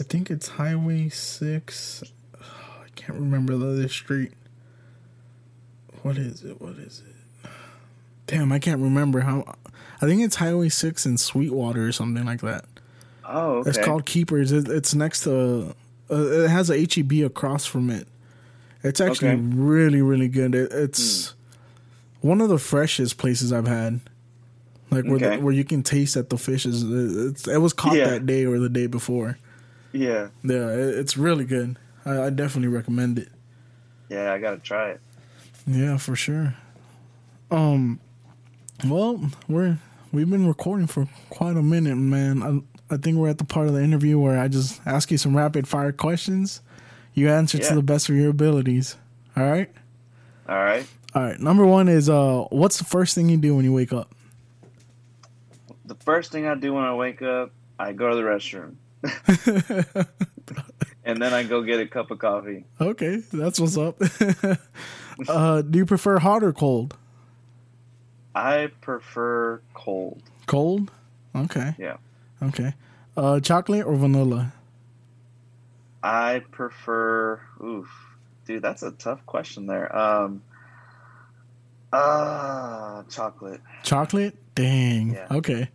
I 0.00 0.04
think 0.04 0.30
it's 0.30 0.48
Highway 0.48 1.08
Six. 1.08 2.02
Oh, 2.34 2.40
I 2.84 2.88
can't 2.94 3.18
remember 3.18 3.56
the 3.56 3.68
other 3.68 3.88
street. 3.88 4.32
What 6.02 6.16
is 6.16 6.44
it? 6.44 6.60
What 6.60 6.74
is 6.76 7.02
it? 7.06 7.50
Damn, 8.26 8.52
I 8.52 8.58
can't 8.58 8.80
remember 8.80 9.20
how. 9.20 9.54
I 10.00 10.06
think 10.06 10.22
it's 10.22 10.36
Highway 10.36 10.68
Six 10.68 11.06
in 11.06 11.18
Sweetwater 11.18 11.86
or 11.86 11.92
something 11.92 12.24
like 12.24 12.40
that. 12.42 12.64
Oh, 13.24 13.56
okay. 13.58 13.70
It's 13.70 13.78
called 13.78 14.06
Keepers. 14.06 14.52
It, 14.52 14.68
it's 14.68 14.94
next 14.94 15.22
to. 15.24 15.74
Uh, 16.10 16.14
it 16.44 16.48
has 16.50 16.70
a 16.70 16.78
HEB 16.78 17.24
across 17.26 17.66
from 17.66 17.90
it. 17.90 18.06
It's 18.82 19.00
actually 19.00 19.30
Okay. 19.30 19.40
really, 19.42 20.00
really 20.00 20.28
good. 20.28 20.54
It, 20.54 20.70
it's 20.72 21.34
one 22.20 22.40
of 22.40 22.48
the 22.48 22.58
freshest 22.58 23.18
places 23.18 23.52
I've 23.52 23.66
had. 23.66 24.00
Like 24.90 25.04
where 25.04 25.16
Okay. 25.16 25.36
the, 25.36 25.42
where 25.42 25.52
you 25.52 25.64
can 25.64 25.82
taste 25.82 26.14
that 26.14 26.30
the 26.30 26.38
fish 26.38 26.64
is. 26.64 26.82
It's, 26.84 27.46
it 27.48 27.58
was 27.58 27.72
caught 27.74 27.96
Yeah. 27.96 28.08
that 28.10 28.24
day 28.26 28.46
or 28.46 28.58
the 28.58 28.70
day 28.70 28.86
before. 28.86 29.36
Yeah. 29.92 30.28
Yeah, 30.42 30.68
it, 30.70 30.98
it's 30.98 31.16
really 31.16 31.44
good. 31.44 31.78
I, 32.04 32.24
I 32.24 32.30
definitely 32.30 32.68
recommend 32.68 33.18
it. 33.18 33.28
Yeah, 34.08 34.32
I 34.32 34.38
gotta 34.38 34.58
try 34.58 34.90
it. 34.90 35.00
Yeah, 35.66 35.96
for 35.96 36.16
sure. 36.16 36.54
Um, 37.50 38.00
well, 38.86 39.30
we're 39.48 39.78
we've 40.12 40.28
been 40.30 40.46
recording 40.46 40.86
for 40.86 41.08
quite 41.30 41.56
a 41.56 41.62
minute, 41.62 41.96
man. 41.96 42.42
I 42.90 42.94
I 42.94 42.96
think 42.96 43.18
we're 43.18 43.28
at 43.28 43.38
the 43.38 43.44
part 43.44 43.68
of 43.68 43.74
the 43.74 43.82
interview 43.82 44.18
where 44.18 44.38
I 44.38 44.48
just 44.48 44.80
ask 44.86 45.10
you 45.10 45.18
some 45.18 45.36
rapid 45.36 45.68
fire 45.68 45.92
questions. 45.92 46.62
You 47.14 47.28
answer 47.28 47.58
to 47.58 47.74
the 47.74 47.82
best 47.82 48.08
of 48.08 48.14
your 48.14 48.30
abilities. 48.30 48.96
All 49.36 49.42
right. 49.50 49.70
All 50.48 50.56
right. 50.56 50.86
All 51.14 51.22
right. 51.22 51.38
Number 51.40 51.66
one 51.66 51.88
is 51.88 52.08
uh, 52.08 52.44
what's 52.50 52.78
the 52.78 52.84
first 52.84 53.14
thing 53.14 53.28
you 53.28 53.36
do 53.36 53.54
when 53.56 53.64
you 53.64 53.72
wake 53.72 53.92
up? 53.92 54.14
The 55.84 55.96
first 55.96 56.30
thing 56.32 56.46
I 56.46 56.54
do 56.54 56.72
when 56.74 56.84
I 56.84 56.94
wake 56.94 57.20
up, 57.22 57.50
I 57.78 57.92
go 57.92 58.08
to 58.10 58.16
the 58.16 58.22
restroom, 58.22 58.74
and 61.04 61.22
then 61.22 61.32
I 61.32 61.44
go 61.44 61.62
get 61.62 61.80
a 61.80 61.86
cup 61.86 62.10
of 62.10 62.18
coffee. 62.18 62.64
okay, 62.80 63.22
that's 63.32 63.60
what's 63.60 63.76
up. 63.76 64.00
uh, 65.28 65.62
do 65.62 65.78
you 65.78 65.86
prefer 65.86 66.18
hot 66.18 66.42
or 66.42 66.52
cold? 66.52 66.96
I 68.34 68.70
prefer 68.80 69.60
cold. 69.74 70.22
Cold. 70.46 70.90
Okay. 71.34 71.74
Yeah. 71.78 71.96
Okay. 72.42 72.74
Uh, 73.16 73.40
chocolate 73.40 73.84
or 73.84 73.96
vanilla? 73.96 74.52
I 76.02 76.42
prefer. 76.50 77.40
Oof, 77.62 77.88
dude, 78.46 78.62
that's 78.62 78.82
a 78.82 78.92
tough 78.92 79.24
question 79.26 79.66
there. 79.66 79.94
Um. 79.96 80.42
Ah, 81.92 83.02
chocolate. 83.08 83.60
Chocolate? 83.82 84.36
Dang. 84.54 85.14
Yeah. 85.14 85.26
Okay. 85.30 85.68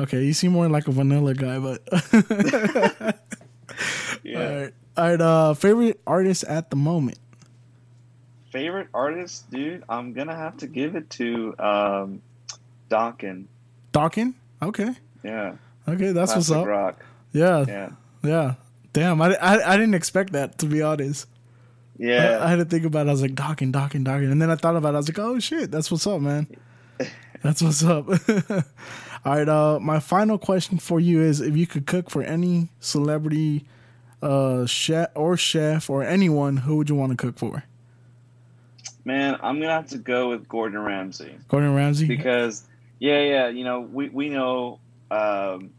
Okay. 0.00 0.24
You 0.24 0.32
seem 0.32 0.52
more 0.52 0.68
like 0.68 0.88
a 0.88 0.92
vanilla 0.92 1.34
guy, 1.34 1.58
but 1.58 1.82
Yeah. 4.22 4.38
all 4.38 4.56
right. 4.60 4.72
All 4.96 5.08
right. 5.10 5.20
Uh, 5.20 5.54
favorite 5.54 6.00
artist 6.06 6.44
at 6.44 6.70
the 6.70 6.76
moment? 6.76 7.18
Favorite 8.50 8.88
artist, 8.92 9.50
dude. 9.50 9.84
I'm 9.88 10.12
gonna 10.12 10.34
have 10.34 10.56
to 10.58 10.66
give 10.66 10.96
it 10.96 11.08
to 11.10 11.54
um, 11.58 12.22
Donkin. 12.90 13.46
Dawkins? 13.92 14.34
Okay. 14.62 14.90
Yeah. 15.22 15.54
Okay. 15.88 16.12
That's 16.12 16.34
what's 16.34 16.48
Classic 16.48 16.56
up. 16.56 16.66
Rock. 16.66 17.04
Yeah. 17.32 17.64
Yeah. 17.66 17.90
Yeah. 18.22 18.54
Damn. 18.92 19.22
I, 19.22 19.34
I, 19.36 19.74
I 19.74 19.76
didn't 19.76 19.94
expect 19.94 20.32
that 20.32 20.58
to 20.58 20.66
be 20.66 20.82
honest. 20.82 21.28
I, 22.02 22.44
I 22.44 22.48
had 22.48 22.56
to 22.56 22.64
think 22.64 22.84
about 22.84 23.06
it. 23.06 23.10
I 23.10 23.12
was 23.12 23.22
like, 23.22 23.34
Dawkins, 23.34 23.72
Dawkins, 23.72 24.04
Dawkins. 24.04 24.32
And 24.32 24.40
then 24.40 24.50
I 24.50 24.56
thought 24.56 24.74
about 24.76 24.90
it. 24.90 24.94
I 24.94 24.96
was 24.98 25.08
like, 25.08 25.18
oh 25.18 25.38
shit. 25.38 25.70
That's 25.70 25.90
what's 25.90 26.06
up, 26.06 26.20
man. 26.20 26.46
That's 27.42 27.62
what's 27.62 27.84
up. 27.84 28.06
all 29.24 29.36
right. 29.36 29.48
Uh, 29.48 29.78
my 29.80 30.00
final 30.00 30.38
question 30.38 30.78
for 30.78 31.00
you 31.00 31.20
is 31.20 31.40
if 31.40 31.56
you 31.56 31.66
could 31.66 31.86
cook 31.86 32.10
for 32.10 32.22
any 32.22 32.68
celebrity, 32.80 33.64
uh, 34.22 34.66
chef 34.66 35.10
or 35.14 35.36
chef 35.36 35.90
or 35.90 36.02
anyone, 36.02 36.58
who 36.58 36.76
would 36.76 36.88
you 36.88 36.94
want 36.94 37.10
to 37.12 37.16
cook 37.16 37.38
for? 37.38 37.64
Man, 39.04 39.38
I'm 39.42 39.60
gonna 39.60 39.72
have 39.72 39.88
to 39.88 39.98
go 39.98 40.28
with 40.28 40.48
Gordon 40.48 40.80
Ramsay. 40.80 41.34
Gordon 41.48 41.74
Ramsay? 41.74 42.06
because 42.06 42.64
yeah 43.00 43.20
yeah 43.22 43.48
you 43.48 43.64
know 43.64 43.80
we 43.80 44.10
we 44.10 44.28
know 44.28 44.78
um 45.10 45.70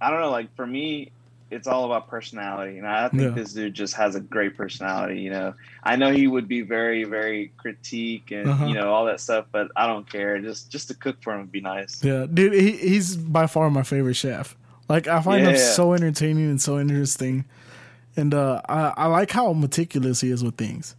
i 0.00 0.10
don't 0.10 0.20
know 0.20 0.30
like 0.30 0.54
for 0.56 0.66
me 0.66 1.12
it's 1.50 1.66
all 1.66 1.84
about 1.84 2.08
personality 2.08 2.78
and 2.78 2.86
i 2.86 3.08
think 3.08 3.22
Yeah. 3.22 3.28
this 3.30 3.52
dude 3.52 3.74
just 3.74 3.94
has 3.94 4.14
a 4.14 4.20
great 4.20 4.56
personality 4.56 5.20
you 5.20 5.30
know 5.30 5.54
i 5.82 5.96
know 5.96 6.10
he 6.12 6.26
would 6.26 6.46
be 6.48 6.62
very 6.62 7.04
very 7.04 7.52
critique 7.56 8.30
and 8.30 8.48
Uh-huh. 8.48 8.66
you 8.66 8.74
know 8.74 8.92
all 8.92 9.04
that 9.06 9.20
stuff 9.20 9.46
but 9.52 9.68
i 9.76 9.86
don't 9.86 10.08
care 10.10 10.38
just 10.40 10.70
just 10.70 10.88
to 10.88 10.94
cook 10.94 11.16
for 11.22 11.32
him 11.34 11.40
would 11.40 11.52
be 11.52 11.60
nice 11.60 12.02
Yeah, 12.04 12.26
dude, 12.32 12.52
he, 12.52 12.72
he's 12.72 13.16
by 13.16 13.46
far 13.46 13.68
my 13.70 13.82
favorite 13.82 14.14
chef. 14.14 14.56
Like 14.88 15.06
I 15.08 15.20
find 15.22 15.44
him 15.44 15.54
Yeah. 15.54 15.72
so 15.74 15.92
entertaining 15.92 16.50
and 16.50 16.60
so 16.60 16.78
interesting, 16.78 17.44
and 18.16 18.34
uh, 18.34 18.60
I 18.68 18.92
I 18.96 19.06
like 19.06 19.30
how 19.30 19.52
meticulous 19.52 20.20
he 20.20 20.30
is 20.30 20.42
with 20.42 20.56
things. 20.56 20.96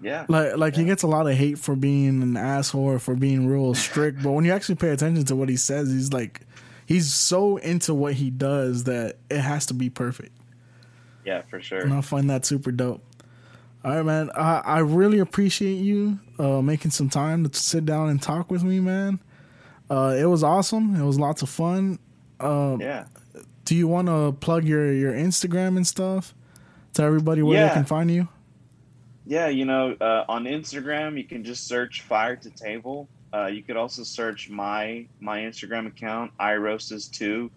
yeah 0.00 0.24
Like 0.28 0.56
like 0.56 0.76
he 0.76 0.84
gets 0.84 1.02
a 1.02 1.06
lot 1.06 1.26
of 1.26 1.34
hate 1.36 1.58
for 1.58 1.76
being 1.76 2.22
an 2.22 2.36
asshole 2.36 2.84
or 2.84 2.98
for 2.98 3.14
being 3.14 3.46
real 3.46 3.74
strict, 3.74 4.22
but 4.22 4.32
when 4.32 4.44
you 4.44 4.52
actually 4.52 4.76
pay 4.76 4.90
attention 4.90 5.24
to 5.26 5.36
what 5.36 5.48
he 5.48 5.56
says, 5.56 5.90
he's 5.90 6.12
like 6.12 6.40
he's 6.88 7.12
so 7.12 7.58
into 7.58 7.94
what 7.94 8.14
he 8.14 8.30
does 8.30 8.84
that 8.84 9.18
it 9.30 9.40
has 9.40 9.66
to 9.66 9.74
be 9.74 9.90
perfect. 9.90 10.36
yeah 11.24 11.42
for 11.42 11.60
sure 11.60 11.80
And 11.80 11.92
I 11.92 12.00
find 12.00 12.28
that 12.30 12.44
super 12.44 12.72
dope. 12.72 13.04
All 13.84 13.94
right, 13.94 14.04
man. 14.04 14.30
I, 14.34 14.58
I 14.64 14.78
really 14.80 15.20
appreciate 15.20 15.76
you 15.76 16.18
uh, 16.40 16.60
making 16.60 16.90
some 16.90 17.08
time 17.08 17.48
to 17.48 17.58
sit 17.58 17.84
down 17.84 18.08
and 18.08 18.20
talk 18.20 18.50
with 18.50 18.64
me, 18.64 18.80
man. 18.80 19.20
Uh, 19.88 20.16
it 20.18 20.24
was 20.24 20.42
awesome. 20.42 20.96
It 20.96 21.04
was 21.04 21.18
lots 21.18 21.42
of 21.42 21.48
fun. 21.48 22.00
Uh, 22.40 22.76
yeah 22.80 23.04
do 23.68 23.76
you 23.76 23.86
want 23.86 24.08
to 24.08 24.34
plug 24.40 24.64
your, 24.64 24.90
your 24.94 25.12
Instagram 25.12 25.76
and 25.76 25.86
stuff? 25.86 26.34
Tell 26.94 27.04
everybody 27.04 27.42
where 27.42 27.68
they 27.68 27.74
can 27.74 27.84
find 27.84 28.10
you. 28.10 28.26
Yeah, 29.26 29.48
you 29.48 29.66
know, 29.66 29.94
uh, 30.00 30.24
on 30.26 30.44
Instagram 30.44 31.18
you 31.18 31.24
can 31.24 31.44
just 31.44 31.66
search 31.66 32.00
"Fire 32.00 32.34
to 32.36 32.48
Table." 32.48 33.10
Uh, 33.32 33.46
you 33.46 33.62
could 33.62 33.76
also 33.76 34.02
search 34.02 34.48
my 34.48 35.06
my 35.20 35.40
Instagram 35.40 35.86
account, 35.86 36.32
iRoastes2, 36.38 37.50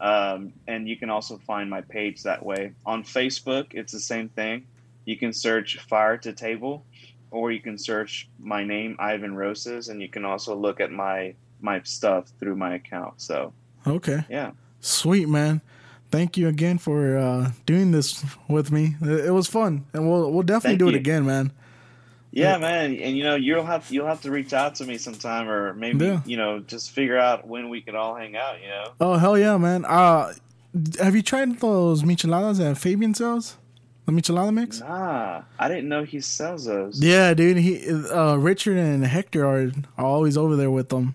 um, 0.00 0.52
and 0.66 0.88
you 0.88 0.96
can 0.96 1.10
also 1.10 1.38
find 1.46 1.68
my 1.68 1.80
page 1.82 2.22
that 2.22 2.44
way. 2.44 2.72
On 2.86 3.02
Facebook, 3.02 3.66
it's 3.72 3.92
the 3.92 4.00
same 4.00 4.28
thing. 4.30 4.64
You 5.04 5.16
can 5.16 5.32
search 5.32 5.78
"Fire 5.80 6.16
to 6.18 6.32
Table," 6.32 6.84
or 7.30 7.52
you 7.52 7.60
can 7.60 7.76
search 7.76 8.28
my 8.38 8.64
name, 8.64 8.96
Ivan 8.98 9.34
Rosas, 9.34 9.88
and 9.88 10.00
you 10.00 10.08
can 10.08 10.24
also 10.24 10.54
look 10.54 10.80
at 10.80 10.90
my 10.90 11.34
my 11.60 11.80
stuff 11.82 12.30
through 12.38 12.56
my 12.56 12.74
account. 12.74 13.20
So 13.20 13.52
Okay. 13.86 14.24
yeah, 14.28 14.52
Sweet, 14.80 15.28
man. 15.28 15.60
Thank 16.10 16.36
you 16.38 16.48
again 16.48 16.78
for 16.78 17.18
uh, 17.18 17.50
doing 17.66 17.90
this 17.90 18.24
with 18.48 18.70
me. 18.72 18.96
It, 19.02 19.32
was 19.32 19.46
fun, 19.46 19.84
and 19.92 20.08
we'll 20.08 20.32
we'll 20.32 20.42
definitely 20.42 20.78
Thank 20.78 20.78
do 20.78 20.88
it 20.88 20.94
again, 20.94 21.26
man. 21.26 21.52
Yeah, 22.38 22.52
Yeah. 22.52 22.58
man, 22.58 22.96
and 23.04 23.16
you 23.16 23.24
know 23.24 23.34
you'll 23.36 23.64
have 23.66 23.90
you'll 23.90 24.06
have 24.06 24.22
to 24.22 24.30
reach 24.30 24.52
out 24.52 24.76
to 24.76 24.84
me 24.84 24.96
sometime, 24.98 25.48
or 25.48 25.74
maybe 25.74 26.04
Yeah. 26.06 26.20
you 26.24 26.36
know 26.36 26.60
just 26.60 26.90
figure 26.90 27.18
out 27.18 27.46
when 27.46 27.68
we 27.68 27.80
can 27.80 27.94
all 27.96 28.14
hang 28.14 28.36
out. 28.36 28.56
You 28.62 28.68
know, 28.68 28.84
Oh 29.00 29.14
hell 29.16 29.36
yeah, 29.38 29.56
man. 29.58 29.84
Uh, 29.84 30.32
have 31.00 31.14
you 31.16 31.22
tried 31.22 31.58
those 31.60 32.02
micheladas 32.02 32.58
that 32.58 32.76
Fabian 32.78 33.14
sells? 33.14 33.56
The 34.06 34.12
michelada 34.12 34.54
mix? 34.54 34.80
nah, 34.80 35.42
I 35.58 35.68
didn't 35.68 35.88
know 35.88 36.02
he 36.02 36.20
sells 36.22 36.64
those. 36.64 36.98
Yeah, 37.02 37.34
dude. 37.34 37.58
He, 37.58 37.72
uh, 37.90 38.36
Richard 38.36 38.78
and 38.78 39.04
Hector 39.04 39.44
are, 39.46 39.70
are 39.98 40.04
always 40.06 40.36
over 40.38 40.56
there 40.56 40.70
with 40.70 40.88
them. 40.88 41.14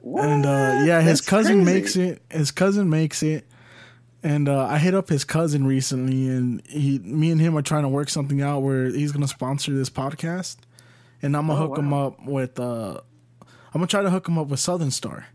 What? 0.00 0.24
And 0.24 0.46
uh, 0.46 0.82
yeah, 0.86 1.00
his 1.00 1.18
That's 1.20 1.28
cousin 1.28 1.64
crazy. 1.64 1.74
makes 1.80 1.96
it. 1.96 2.22
His 2.30 2.50
cousin 2.52 2.88
makes 2.88 3.22
it. 3.24 3.44
And 4.24 4.48
uh, 4.48 4.64
I 4.66 4.78
hit 4.78 4.94
up 4.94 5.10
his 5.10 5.22
cousin 5.22 5.66
recently, 5.66 6.26
and 6.28 6.66
he, 6.66 6.98
me 6.98 7.30
and 7.30 7.38
him 7.40 7.56
are 7.58 7.62
trying 7.62 7.82
to 7.82 7.88
work 7.90 8.08
something 8.08 8.40
out 8.40 8.60
where 8.60 8.86
he's 8.86 9.12
gonna 9.12 9.28
sponsor 9.28 9.72
this 9.74 9.90
podcast, 9.90 10.56
and 11.22 11.36
I'm 11.36 11.46
gonna 11.46 11.62
Oh, 11.62 11.68
hook 11.68 11.78
him 11.78 11.92
up 11.92 12.24
with. 12.24 12.58
Uh, 12.58 13.00
I'm 13.42 13.80
gonna 13.80 13.86
try 13.86 14.02
to 14.02 14.08
hook 14.10 14.26
him 14.26 14.38
up 14.38 14.46
with 14.48 14.60
Southern 14.60 14.90
Star. 14.90 15.26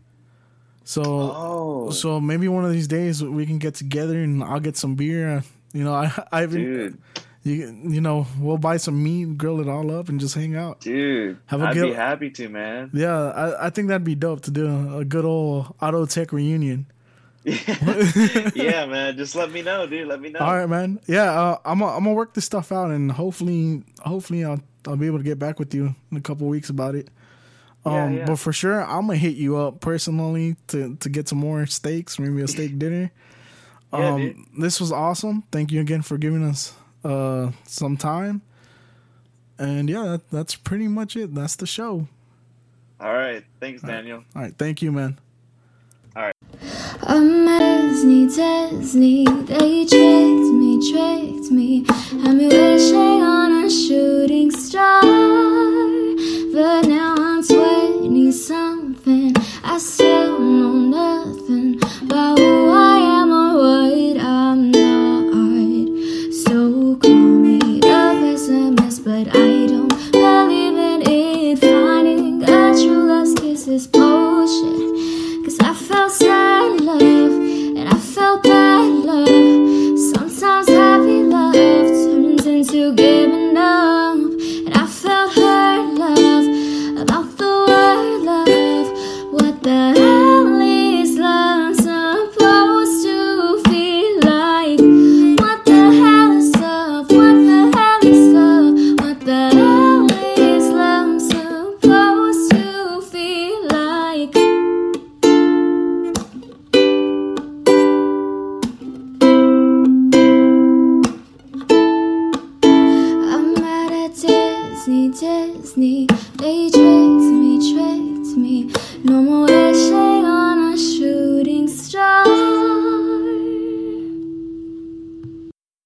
So 0.84 1.02
Oh, 1.04 1.90
so 1.90 2.20
maybe 2.20 2.48
one 2.48 2.64
of 2.64 2.72
these 2.72 2.88
days 2.88 3.22
we 3.22 3.46
can 3.46 3.58
get 3.58 3.74
together 3.74 4.18
and 4.18 4.42
I'll 4.42 4.60
get 4.60 4.76
some 4.76 4.96
beer. 4.96 5.36
Uh, 5.38 5.42
You 5.72 5.84
know, 5.84 5.92
I 5.94 6.10
I've 6.32 6.50
dude, 6.50 6.98
you, 7.44 7.54
you 7.86 8.00
know 8.00 8.26
we'll 8.40 8.58
buy 8.58 8.76
some 8.78 9.00
meat, 9.00 9.38
grill 9.38 9.60
it 9.60 9.68
all 9.68 9.90
up, 9.96 10.08
and 10.08 10.18
just 10.18 10.34
hang 10.34 10.56
out. 10.56 10.80
dude, 10.80 11.38
Have 11.46 11.62
a 11.62 11.66
I'd 11.66 11.74
good- 11.74 11.90
be 11.90 11.94
happy 11.94 12.30
to, 12.30 12.48
man. 12.48 12.90
Yeah, 12.92 13.16
I, 13.16 13.66
I 13.66 13.70
think 13.70 13.86
that'd 13.86 14.02
be 14.02 14.16
dope 14.16 14.40
to 14.42 14.50
do 14.50 14.98
a 14.98 15.04
good 15.04 15.24
old 15.24 15.74
auto 15.80 16.06
tech 16.06 16.32
reunion. 16.32 16.86
yeah, 18.54 18.84
man. 18.86 19.16
Just 19.16 19.34
let 19.34 19.50
me 19.50 19.62
know, 19.62 19.86
dude. 19.86 20.06
Let 20.08 20.20
me 20.20 20.28
know. 20.30 20.40
All 20.40 20.54
right, 20.56 20.68
man. 20.68 21.00
Yeah, 21.06 21.30
uh, 21.32 21.58
I'm 21.64 21.78
gonna 21.78 21.92
I'm 21.96 22.04
gonna 22.04 22.14
work 22.14 22.34
this 22.34 22.44
stuff 22.44 22.70
out, 22.70 22.90
and 22.90 23.10
hopefully, 23.10 23.82
hopefully, 24.00 24.44
I'll 24.44 24.60
I'll 24.86 24.96
be 24.96 25.06
able 25.06 25.18
to 25.18 25.24
get 25.24 25.38
back 25.38 25.58
with 25.58 25.74
you 25.74 25.94
in 26.10 26.16
a 26.16 26.20
couple 26.20 26.46
weeks 26.48 26.68
about 26.68 26.94
it. 26.94 27.08
Um, 27.84 27.92
Yeah, 27.94 28.10
yeah. 28.10 28.24
but 28.26 28.38
for 28.38 28.52
sure, 28.52 28.82
I'm 28.82 29.06
gonna 29.06 29.16
hit 29.16 29.36
you 29.36 29.56
up 29.56 29.80
personally 29.80 30.56
to 30.68 30.96
to 30.96 31.08
get 31.08 31.28
some 31.28 31.38
more 31.38 31.64
steaks, 31.66 32.18
maybe 32.18 32.42
a 32.42 32.48
steak 32.48 32.78
dinner. 32.78 33.10
Yeah, 33.92 34.08
um, 34.08 34.20
dude. 34.20 34.36
this 34.58 34.78
was 34.80 34.92
awesome. 34.92 35.42
Thank 35.50 35.72
you 35.72 35.80
again 35.80 36.02
for 36.02 36.18
giving 36.18 36.44
us 36.44 36.74
uh 37.04 37.52
some 37.64 37.96
time. 37.96 38.42
And 39.58 39.88
yeah, 39.90 40.04
that, 40.04 40.30
that's 40.30 40.56
pretty 40.56 40.88
much 40.88 41.16
it. 41.16 41.34
That's 41.34 41.56
the 41.56 41.66
show. 41.66 42.06
All 42.98 43.12
right. 43.12 43.44
Thanks, 43.60 43.82
Daniel. 43.82 44.24
All 44.36 44.42
right, 44.42 44.54
thank 44.56 44.80
you, 44.82 44.92
man. 44.92 45.18
I'm 47.02 47.46
Disney, 47.58 48.26
Disney, 48.26 49.24
they 49.24 49.86
tricked 49.86 50.52
me, 50.60 50.92
tricked 50.92 51.50
me, 51.50 51.84
had 52.22 52.34
me 52.36 52.46
wishing 52.48 53.22
on 53.22 53.64
a 53.64 53.70
shooting 53.70 54.50
star. 54.50 55.02
But 55.02 56.86
now 56.88 57.14
I'm 57.18 57.42
20 57.42 58.32
something, 58.32 59.34
I 59.64 59.78
still 59.78 60.38
know 60.38 60.74
nothing 60.74 61.80
about 62.02 62.38
who 62.38 62.70
I 62.70 62.79